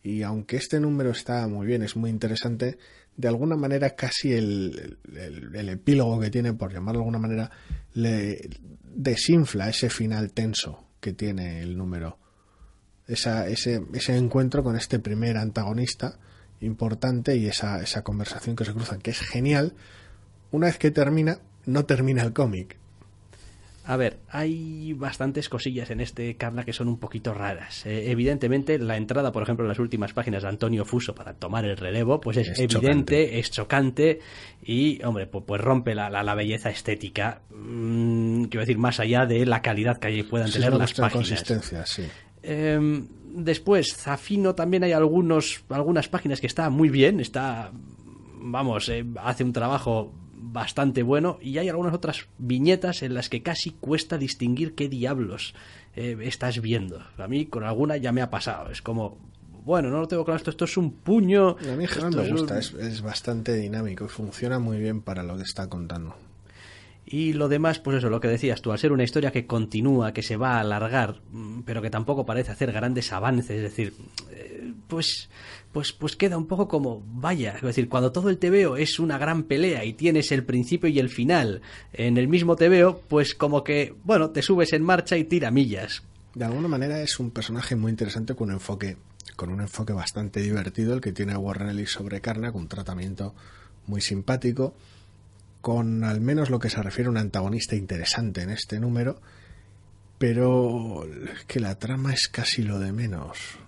Y 0.01 0.22
aunque 0.22 0.57
este 0.57 0.78
número 0.78 1.11
está 1.11 1.49
muy 1.49 1.66
bien, 1.66 1.82
es 1.82 1.97
muy 1.97 2.09
interesante, 2.09 2.78
de 3.16 3.26
alguna 3.26 3.57
manera 3.57 3.97
casi 3.97 4.32
el, 4.32 4.97
epílogo 5.53 6.20
que 6.20 6.30
tiene, 6.30 6.53
por 6.53 6.72
llamarlo 6.72 7.01
de 7.01 7.03
alguna 7.03 7.18
manera, 7.18 7.51
le 7.95 8.49
desinfla 8.84 9.70
ese 9.70 9.91
final 9.91 10.32
tenso 10.32 10.86
que 11.01 11.12
tiene 11.12 11.61
el 11.61 11.76
número. 11.76 12.16
ese, 13.09 13.82
ese 13.93 14.16
encuentro 14.16 14.62
con 14.62 14.76
este 14.76 15.01
primer 15.01 15.36
antagonista 15.36 16.16
importante 16.61 17.36
y 17.36 17.47
esa, 17.47 17.82
esa 17.82 18.03
conversación 18.03 18.55
que 18.55 18.64
se 18.64 18.72
cruzan, 18.72 19.01
que 19.01 19.11
es 19.11 19.18
genial. 19.18 19.74
Una 20.53 20.68
vez 20.68 20.78
que 20.78 20.93
termina, 20.93 21.41
no 21.66 21.86
termina 21.86 22.22
el 22.22 22.32
cómic 22.32 22.78
a 23.89 23.97
ver, 23.97 24.18
hay 24.28 24.93
bastantes 24.93 25.49
cosillas 25.49 25.91
en 25.91 26.03
este 26.03 26.36
Carla 26.36 26.62
que 26.62 26.74
son 26.74 26.89
un 26.89 26.99
poquito 26.99 27.32
raras. 27.32 27.86
Eh, 27.86 28.11
evidentemente, 28.11 28.78
la 28.78 28.99
entrada, 28.99 29.32
por 29.32 29.43
ejemplo, 29.43 29.64
en 29.64 29.70
las 29.70 29.78
últimas 29.78 30.12
páginas 30.12 30.43
de 30.43 30.51
Antonio 30.51 30.84
Fuso 30.84 31.14
para 31.14 31.32
tomar 31.32 31.64
el 31.64 31.74
relevo, 31.74 32.20
pues 32.20 32.36
es, 32.36 32.59
evidente, 32.59 33.39
es 33.39 33.51
chocante 33.51 34.20
y, 34.62 35.03
hombre, 35.05 35.26
pues, 35.26 35.43
pues 35.47 35.62
rompe 35.62 35.95
la, 35.95 36.11
la, 36.11 36.34
belleza 36.34 36.68
estética. 36.68 37.41
Mm, 37.49 38.45
quiero 38.45 38.61
decir, 38.61 38.76
más 38.76 39.01
allá 39.01 39.24
de 39.24 39.47
la 39.47 39.62
calidad 39.62 39.97
que 39.97 40.22
puedan 40.22 40.53
tener 40.53 40.74
las 40.74 40.93
páginas. 40.93 41.12
consistencia, 41.14 41.86
sí. 41.86 42.07
Em, 42.43 43.09
después, 43.36 43.97
Zafino 43.97 44.55
también 44.55 44.84
hay 44.84 44.93
algunos, 44.93 45.64
algunas 45.70 46.11
páginas 46.11 46.43
que 46.43 46.47
está 46.47 46.68
muy 46.68 46.91
bien, 46.91 47.20
está, 47.20 47.72
vamos, 48.34 48.91
eh, 48.91 49.07
hace 49.24 49.45
un 49.45 49.55
trabajo 49.55 50.12
bastante 50.53 51.03
bueno 51.03 51.38
y 51.40 51.59
hay 51.59 51.68
algunas 51.68 51.94
otras 51.94 52.26
viñetas 52.38 53.03
en 53.03 53.14
las 53.14 53.28
que 53.28 53.42
casi 53.42 53.70
cuesta 53.72 54.18
distinguir 54.18 54.74
qué 54.74 54.88
diablos 54.88 55.55
eh, 55.96 56.16
estás 56.22 56.61
viendo. 56.61 57.03
A 57.16 57.28
mí 57.28 57.46
con 57.46 57.64
alguna 57.64 57.96
ya 57.96 58.12
me 58.12 58.22
ha 58.22 58.30
pasado. 58.30 58.70
Es 58.70 58.82
como, 58.82 59.18
bueno, 59.64 59.90
no 59.90 60.01
lo 60.01 60.09
tengo 60.09 60.24
claro, 60.24 60.36
esto, 60.36 60.51
esto 60.51 60.64
es 60.64 60.76
un 60.76 60.92
puño. 60.92 61.57
A 61.61 61.76
mí 61.76 61.86
me 61.86 62.30
gusta, 62.30 62.59
es, 62.59 62.72
es, 62.74 63.03
bastante 63.03 63.55
dinámico 63.55 64.05
y 64.05 64.09
funciona 64.09 64.59
muy 64.59 64.78
bien 64.78 65.03
para 65.03 65.22
lo 65.22 65.36
que 65.36 65.42
está 65.42 65.68
contando. 65.68 66.14
Y 67.11 67.32
lo 67.32 67.48
demás, 67.48 67.78
pues 67.78 67.98
eso, 67.98 68.11
lo 68.11 68.20
que 68.20 68.28
decías 68.28 68.61
tú, 68.61 68.70
al 68.70 68.78
ser 68.78 68.92
una 68.92 69.04
historia 69.04 69.32
que 69.32 69.46
continúa, 69.46 70.12
que 70.12 70.22
se 70.22 70.36
va 70.36 70.56
a 70.56 70.61
alargar, 70.61 71.20
mm, 71.32 71.61
pero 71.62 71.80
que 71.80 71.88
tampoco 71.88 72.26
parece 72.26 72.52
hacer 72.52 72.70
grandes 72.70 73.12
avances, 73.12 73.50
es 73.50 73.62
decir, 73.62 73.94
eh, 74.30 74.72
pues 74.88 75.28
pues, 75.72 75.92
pues 75.92 76.16
queda 76.16 76.36
un 76.36 76.46
poco 76.46 76.66
como, 76.66 77.02
vaya, 77.06 77.54
es 77.56 77.62
decir, 77.62 77.88
cuando 77.88 78.11
todo 78.11 78.30
el 78.30 78.38
TVO 78.38 78.76
es 78.76 78.98
una 78.98 79.18
gran 79.18 79.44
pelea 79.44 79.84
y 79.84 79.92
tienes 79.92 80.32
el 80.32 80.44
principio 80.44 80.88
y 80.88 80.98
el 80.98 81.11
final 81.11 81.61
en 81.92 82.16
el 82.16 82.28
mismo 82.28 82.56
TVO, 82.56 83.02
pues 83.09 83.34
como 83.34 83.62
que, 83.62 83.94
bueno, 84.04 84.30
te 84.30 84.42
subes 84.42 84.72
en 84.72 84.82
marcha 84.82 85.16
y 85.16 85.24
tira 85.24 85.50
millas. 85.50 86.02
De 86.34 86.44
alguna 86.44 86.68
manera 86.68 87.00
es 87.02 87.20
un 87.20 87.30
personaje 87.30 87.76
muy 87.76 87.90
interesante 87.90 88.34
con 88.34 88.48
un 88.48 88.54
enfoque, 88.54 88.96
con 89.36 89.50
un 89.50 89.61
enfoque 89.61 89.92
bastante 89.92 90.40
divertido 90.40 90.94
el 90.94 91.00
que 91.00 91.12
tiene 91.12 91.36
Warren 91.36 91.68
Ellis 91.68 91.90
sobre 91.90 92.20
Karnak, 92.20 92.54
un 92.54 92.68
tratamiento 92.68 93.34
muy 93.86 94.00
simpático, 94.00 94.74
con 95.61 96.04
al 96.04 96.20
menos 96.20 96.50
lo 96.50 96.59
que 96.59 96.70
se 96.70 96.82
refiere 96.82 97.09
a 97.09 97.11
un 97.11 97.18
antagonista 97.18 97.76
interesante 97.76 98.42
en 98.42 98.50
este 98.50 98.78
número, 98.80 99.20
pero 100.18 101.06
que 101.46 101.61
la 101.61 101.78
trama 101.78 102.12
es 102.12 102.28
casi 102.28 102.62
lo 102.62 102.78
de 102.78 102.92
menos. 102.92 103.59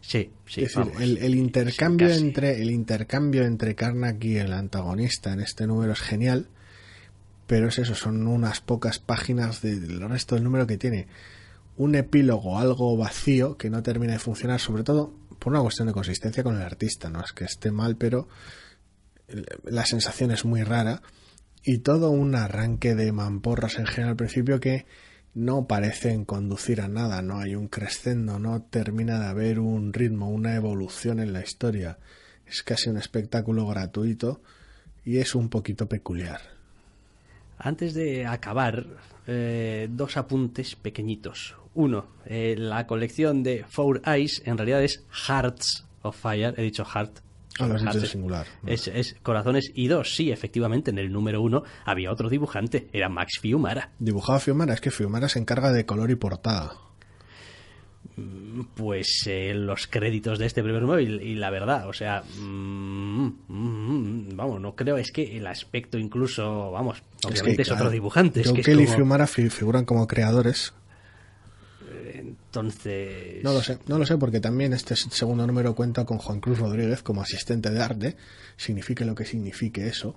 Sí, 0.00 0.30
sí. 0.46 0.62
Es 0.62 0.74
decir, 0.74 1.18
el, 1.20 1.34
intercambio 1.34 2.08
entre 2.08 2.62
el 2.62 2.70
intercambio 2.70 3.44
entre 3.44 3.74
Karnak 3.74 4.22
y 4.24 4.36
el 4.36 4.52
antagonista 4.52 5.32
en 5.32 5.40
este 5.40 5.66
número 5.66 5.92
es 5.92 6.00
genial, 6.00 6.48
pero 7.46 7.68
es 7.68 7.78
eso, 7.78 7.94
son 7.94 8.26
unas 8.26 8.60
pocas 8.60 8.98
páginas 9.00 9.62
del 9.62 10.00
resto 10.08 10.36
del 10.36 10.44
número 10.44 10.66
que 10.66 10.78
tiene 10.78 11.08
un 11.76 11.94
epílogo 11.94 12.58
algo 12.58 12.96
vacío 12.96 13.56
que 13.56 13.68
no 13.68 13.82
termina 13.82 14.12
de 14.12 14.18
funcionar, 14.18 14.60
sobre 14.60 14.84
todo 14.84 15.12
por 15.38 15.52
una 15.52 15.62
cuestión 15.62 15.88
de 15.88 15.94
consistencia 15.94 16.42
con 16.42 16.56
el 16.56 16.62
artista, 16.62 17.10
no 17.10 17.22
es 17.22 17.32
que 17.32 17.44
esté 17.44 17.70
mal, 17.70 17.96
pero 17.96 18.28
la 19.64 19.86
sensación 19.86 20.30
es 20.30 20.44
muy 20.44 20.62
rara 20.62 21.02
y 21.62 21.78
todo 21.78 22.10
un 22.10 22.34
arranque 22.34 22.94
de 22.94 23.10
mamporras 23.12 23.78
en 23.78 23.86
general 23.86 24.10
al 24.10 24.16
principio 24.16 24.60
que 24.60 24.86
no 25.34 25.66
parecen 25.66 26.24
conducir 26.24 26.80
a 26.80 26.88
nada, 26.88 27.20
no 27.20 27.38
hay 27.38 27.56
un 27.56 27.68
crescendo, 27.68 28.38
no 28.38 28.62
termina 28.62 29.20
de 29.20 29.26
haber 29.26 29.58
un 29.58 29.92
ritmo, 29.92 30.30
una 30.30 30.54
evolución 30.54 31.20
en 31.20 31.32
la 31.32 31.42
historia. 31.42 31.98
Es 32.46 32.62
casi 32.62 32.88
un 32.88 32.96
espectáculo 32.96 33.66
gratuito 33.66 34.40
y 35.04 35.18
es 35.18 35.34
un 35.34 35.50
poquito 35.50 35.88
peculiar. 35.88 36.40
Antes 37.58 37.92
de 37.94 38.24
acabar, 38.26 38.86
eh, 39.26 39.88
dos 39.90 40.16
apuntes 40.16 40.76
pequeñitos. 40.76 41.56
Uno, 41.74 42.06
eh, 42.24 42.54
la 42.56 42.86
colección 42.86 43.42
de 43.42 43.64
Four 43.68 44.02
Eyes 44.06 44.40
en 44.46 44.56
realidad 44.56 44.82
es 44.82 45.04
Hearts 45.10 45.84
of 46.00 46.16
Fire, 46.16 46.54
he 46.56 46.62
dicho 46.62 46.84
Heart 46.84 47.25
Ah, 47.58 47.66
lo 47.66 47.74
has 47.74 48.08
singular. 48.08 48.46
Es, 48.66 49.16
Corazones 49.22 49.70
y 49.74 49.88
dos. 49.88 50.14
Sí, 50.14 50.30
efectivamente, 50.30 50.90
en 50.90 50.98
el 50.98 51.12
número 51.12 51.40
uno 51.40 51.62
había 51.84 52.12
otro 52.12 52.28
dibujante. 52.28 52.88
Era 52.92 53.08
Max 53.08 53.38
Fiumara. 53.40 53.92
Dibujaba 53.98 54.40
Fiumara. 54.40 54.74
Es 54.74 54.80
que 54.80 54.90
Fiumara 54.90 55.28
se 55.28 55.38
encarga 55.38 55.72
de 55.72 55.86
color 55.86 56.10
y 56.10 56.16
portada. 56.16 56.74
Mm, 58.16 58.62
pues 58.74 59.24
eh, 59.26 59.52
los 59.54 59.86
créditos 59.86 60.38
de 60.38 60.46
este 60.46 60.62
primer 60.62 60.82
número 60.82 61.00
y, 61.00 61.34
la 61.34 61.50
verdad, 61.50 61.88
o 61.88 61.92
sea, 61.92 62.22
mm, 62.22 63.26
mm, 63.48 64.36
vamos, 64.36 64.60
no 64.60 64.74
creo, 64.74 64.96
es 64.96 65.12
que 65.12 65.36
el 65.36 65.46
aspecto 65.46 65.98
incluso, 65.98 66.70
vamos, 66.70 67.02
obviamente 67.24 67.62
es, 67.62 67.70
otro 67.70 67.90
dibujante. 67.90 68.40
Es 68.40 68.52
que 68.52 68.72
y 68.72 68.86
Fiumara 68.86 69.26
figuran 69.26 69.84
como 69.84 70.06
creadores 70.06 70.72
entonces. 72.56 73.44
No 73.44 73.52
lo 73.52 73.62
sé, 73.62 73.78
no 73.86 73.98
lo 73.98 74.06
sé, 74.06 74.16
porque 74.16 74.40
también 74.40 74.72
este 74.72 74.96
segundo 74.96 75.46
número 75.46 75.74
cuenta 75.74 76.04
con 76.04 76.18
Juan 76.18 76.40
Cruz 76.40 76.58
Rodríguez 76.58 77.02
como 77.02 77.22
asistente 77.22 77.70
de 77.70 77.82
arte, 77.82 78.16
signifique 78.56 79.04
lo 79.04 79.14
que 79.14 79.24
signifique 79.24 79.86
eso. 79.86 80.16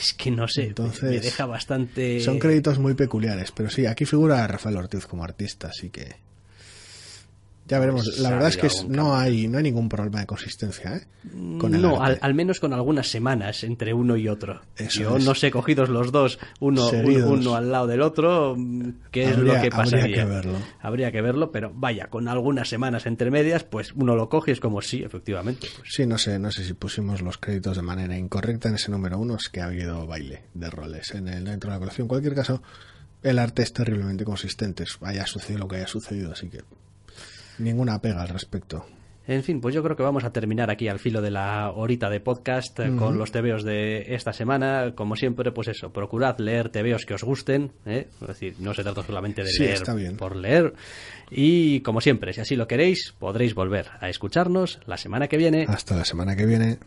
Es 0.00 0.12
que 0.12 0.30
no 0.30 0.46
sé, 0.46 0.66
Entonces, 0.66 1.02
me 1.02 1.20
deja 1.20 1.46
bastante. 1.46 2.20
Son 2.20 2.38
créditos 2.38 2.78
muy 2.78 2.94
peculiares, 2.94 3.52
pero 3.52 3.70
sí, 3.70 3.86
aquí 3.86 4.04
figura 4.04 4.46
Rafael 4.46 4.76
Ortiz 4.76 5.06
como 5.06 5.24
artista, 5.24 5.68
así 5.68 5.90
que. 5.90 6.16
Ya 7.70 7.78
veremos. 7.78 8.18
La 8.18 8.30
verdad 8.30 8.48
es 8.48 8.56
que 8.56 8.68
no 8.88 9.14
hay, 9.14 9.46
no 9.46 9.58
hay 9.58 9.62
ningún 9.62 9.88
problema 9.88 10.18
de 10.18 10.26
consistencia, 10.26 10.96
¿eh? 10.96 11.06
Con 11.56 11.72
el 11.72 11.80
no, 11.80 12.02
al, 12.02 12.34
menos 12.34 12.58
con 12.58 12.72
algunas 12.72 13.06
semanas 13.08 13.62
entre 13.62 13.94
uno 13.94 14.16
y 14.16 14.26
otro. 14.26 14.60
Yo 14.90 15.20
no 15.20 15.36
sé, 15.36 15.52
cogidos 15.52 15.88
los 15.88 16.10
dos, 16.10 16.40
uno, 16.58 16.90
uno, 16.90 17.54
al 17.54 17.70
lado 17.70 17.86
del 17.86 18.02
otro, 18.02 18.56
qué 19.12 19.30
es 19.30 19.38
lo 19.38 19.60
que 19.60 19.70
pasaría. 19.70 20.02
Habría 20.02 20.16
que 20.16 20.24
verlo. 20.24 20.58
Habría 20.80 21.12
que 21.12 21.22
verlo, 21.22 21.52
pero 21.52 21.70
vaya, 21.72 22.08
con 22.08 22.26
algunas 22.26 22.68
semanas 22.68 23.06
entre 23.06 23.30
medias, 23.30 23.62
pues 23.62 23.92
uno 23.92 24.16
lo 24.16 24.28
coge 24.28 24.50
y 24.50 24.54
es 24.54 24.60
como 24.60 24.80
sí, 24.80 25.04
efectivamente. 25.04 25.68
Pues. 25.76 25.94
Sí, 25.94 26.06
no 26.06 26.18
sé, 26.18 26.40
no 26.40 26.50
sé 26.50 26.64
si 26.64 26.74
pusimos 26.74 27.22
los 27.22 27.38
créditos 27.38 27.76
de 27.76 27.82
manera 27.82 28.18
incorrecta 28.18 28.68
en 28.68 28.74
ese 28.74 28.90
número 28.90 29.16
uno, 29.16 29.36
es 29.36 29.48
que 29.48 29.60
ha 29.60 29.66
habido 29.66 30.08
baile 30.08 30.42
de 30.54 30.70
roles 30.70 31.14
en 31.14 31.28
el 31.28 31.44
dentro 31.44 31.70
de 31.70 31.76
la 31.76 31.78
colección. 31.78 32.06
En 32.06 32.08
cualquier 32.08 32.34
caso, 32.34 32.64
el 33.22 33.38
arte 33.38 33.62
es 33.62 33.72
terriblemente 33.72 34.24
consistente, 34.24 34.82
haya 35.02 35.24
sucedido 35.26 35.60
lo 35.60 35.68
que 35.68 35.76
haya 35.76 35.86
sucedido, 35.86 36.32
así 36.32 36.48
que 36.48 36.62
Ninguna 37.60 38.00
pega 38.00 38.22
al 38.22 38.28
respecto. 38.28 38.84
En 39.28 39.44
fin, 39.44 39.60
pues 39.60 39.72
yo 39.74 39.82
creo 39.84 39.94
que 39.94 40.02
vamos 40.02 40.24
a 40.24 40.32
terminar 40.32 40.70
aquí 40.72 40.88
al 40.88 40.98
filo 40.98 41.22
de 41.22 41.30
la 41.30 41.70
horita 41.70 42.10
de 42.10 42.18
podcast 42.18 42.80
eh, 42.80 42.90
con 42.98 43.16
los 43.16 43.30
tebeos 43.30 43.62
de 43.62 44.12
esta 44.14 44.32
semana. 44.32 44.94
Como 44.96 45.14
siempre, 45.14 45.52
pues 45.52 45.68
eso, 45.68 45.92
procurad 45.92 46.38
leer 46.40 46.70
tebeos 46.70 47.04
que 47.06 47.14
os 47.14 47.22
gusten. 47.22 47.70
¿eh? 47.86 48.08
Es 48.20 48.26
decir, 48.26 48.54
no 48.58 48.74
se 48.74 48.82
trata 48.82 49.04
solamente 49.04 49.44
de 49.44 49.50
Sí, 49.50 49.62
leer 49.62 49.74
está 49.74 49.94
bien. 49.94 50.16
por 50.16 50.34
leer. 50.34 50.72
Y 51.30 51.78
como 51.82 52.00
siempre, 52.00 52.32
si 52.32 52.40
así 52.40 52.56
lo 52.56 52.66
queréis, 52.66 53.14
podréis 53.20 53.54
volver 53.54 53.86
a 54.00 54.08
escucharnos 54.08 54.80
la 54.86 54.96
semana 54.96 55.28
que 55.28 55.36
viene. 55.36 55.64
Hasta 55.68 55.94
la 55.94 56.04
semana 56.04 56.34
que 56.34 56.46
viene. 56.46 56.78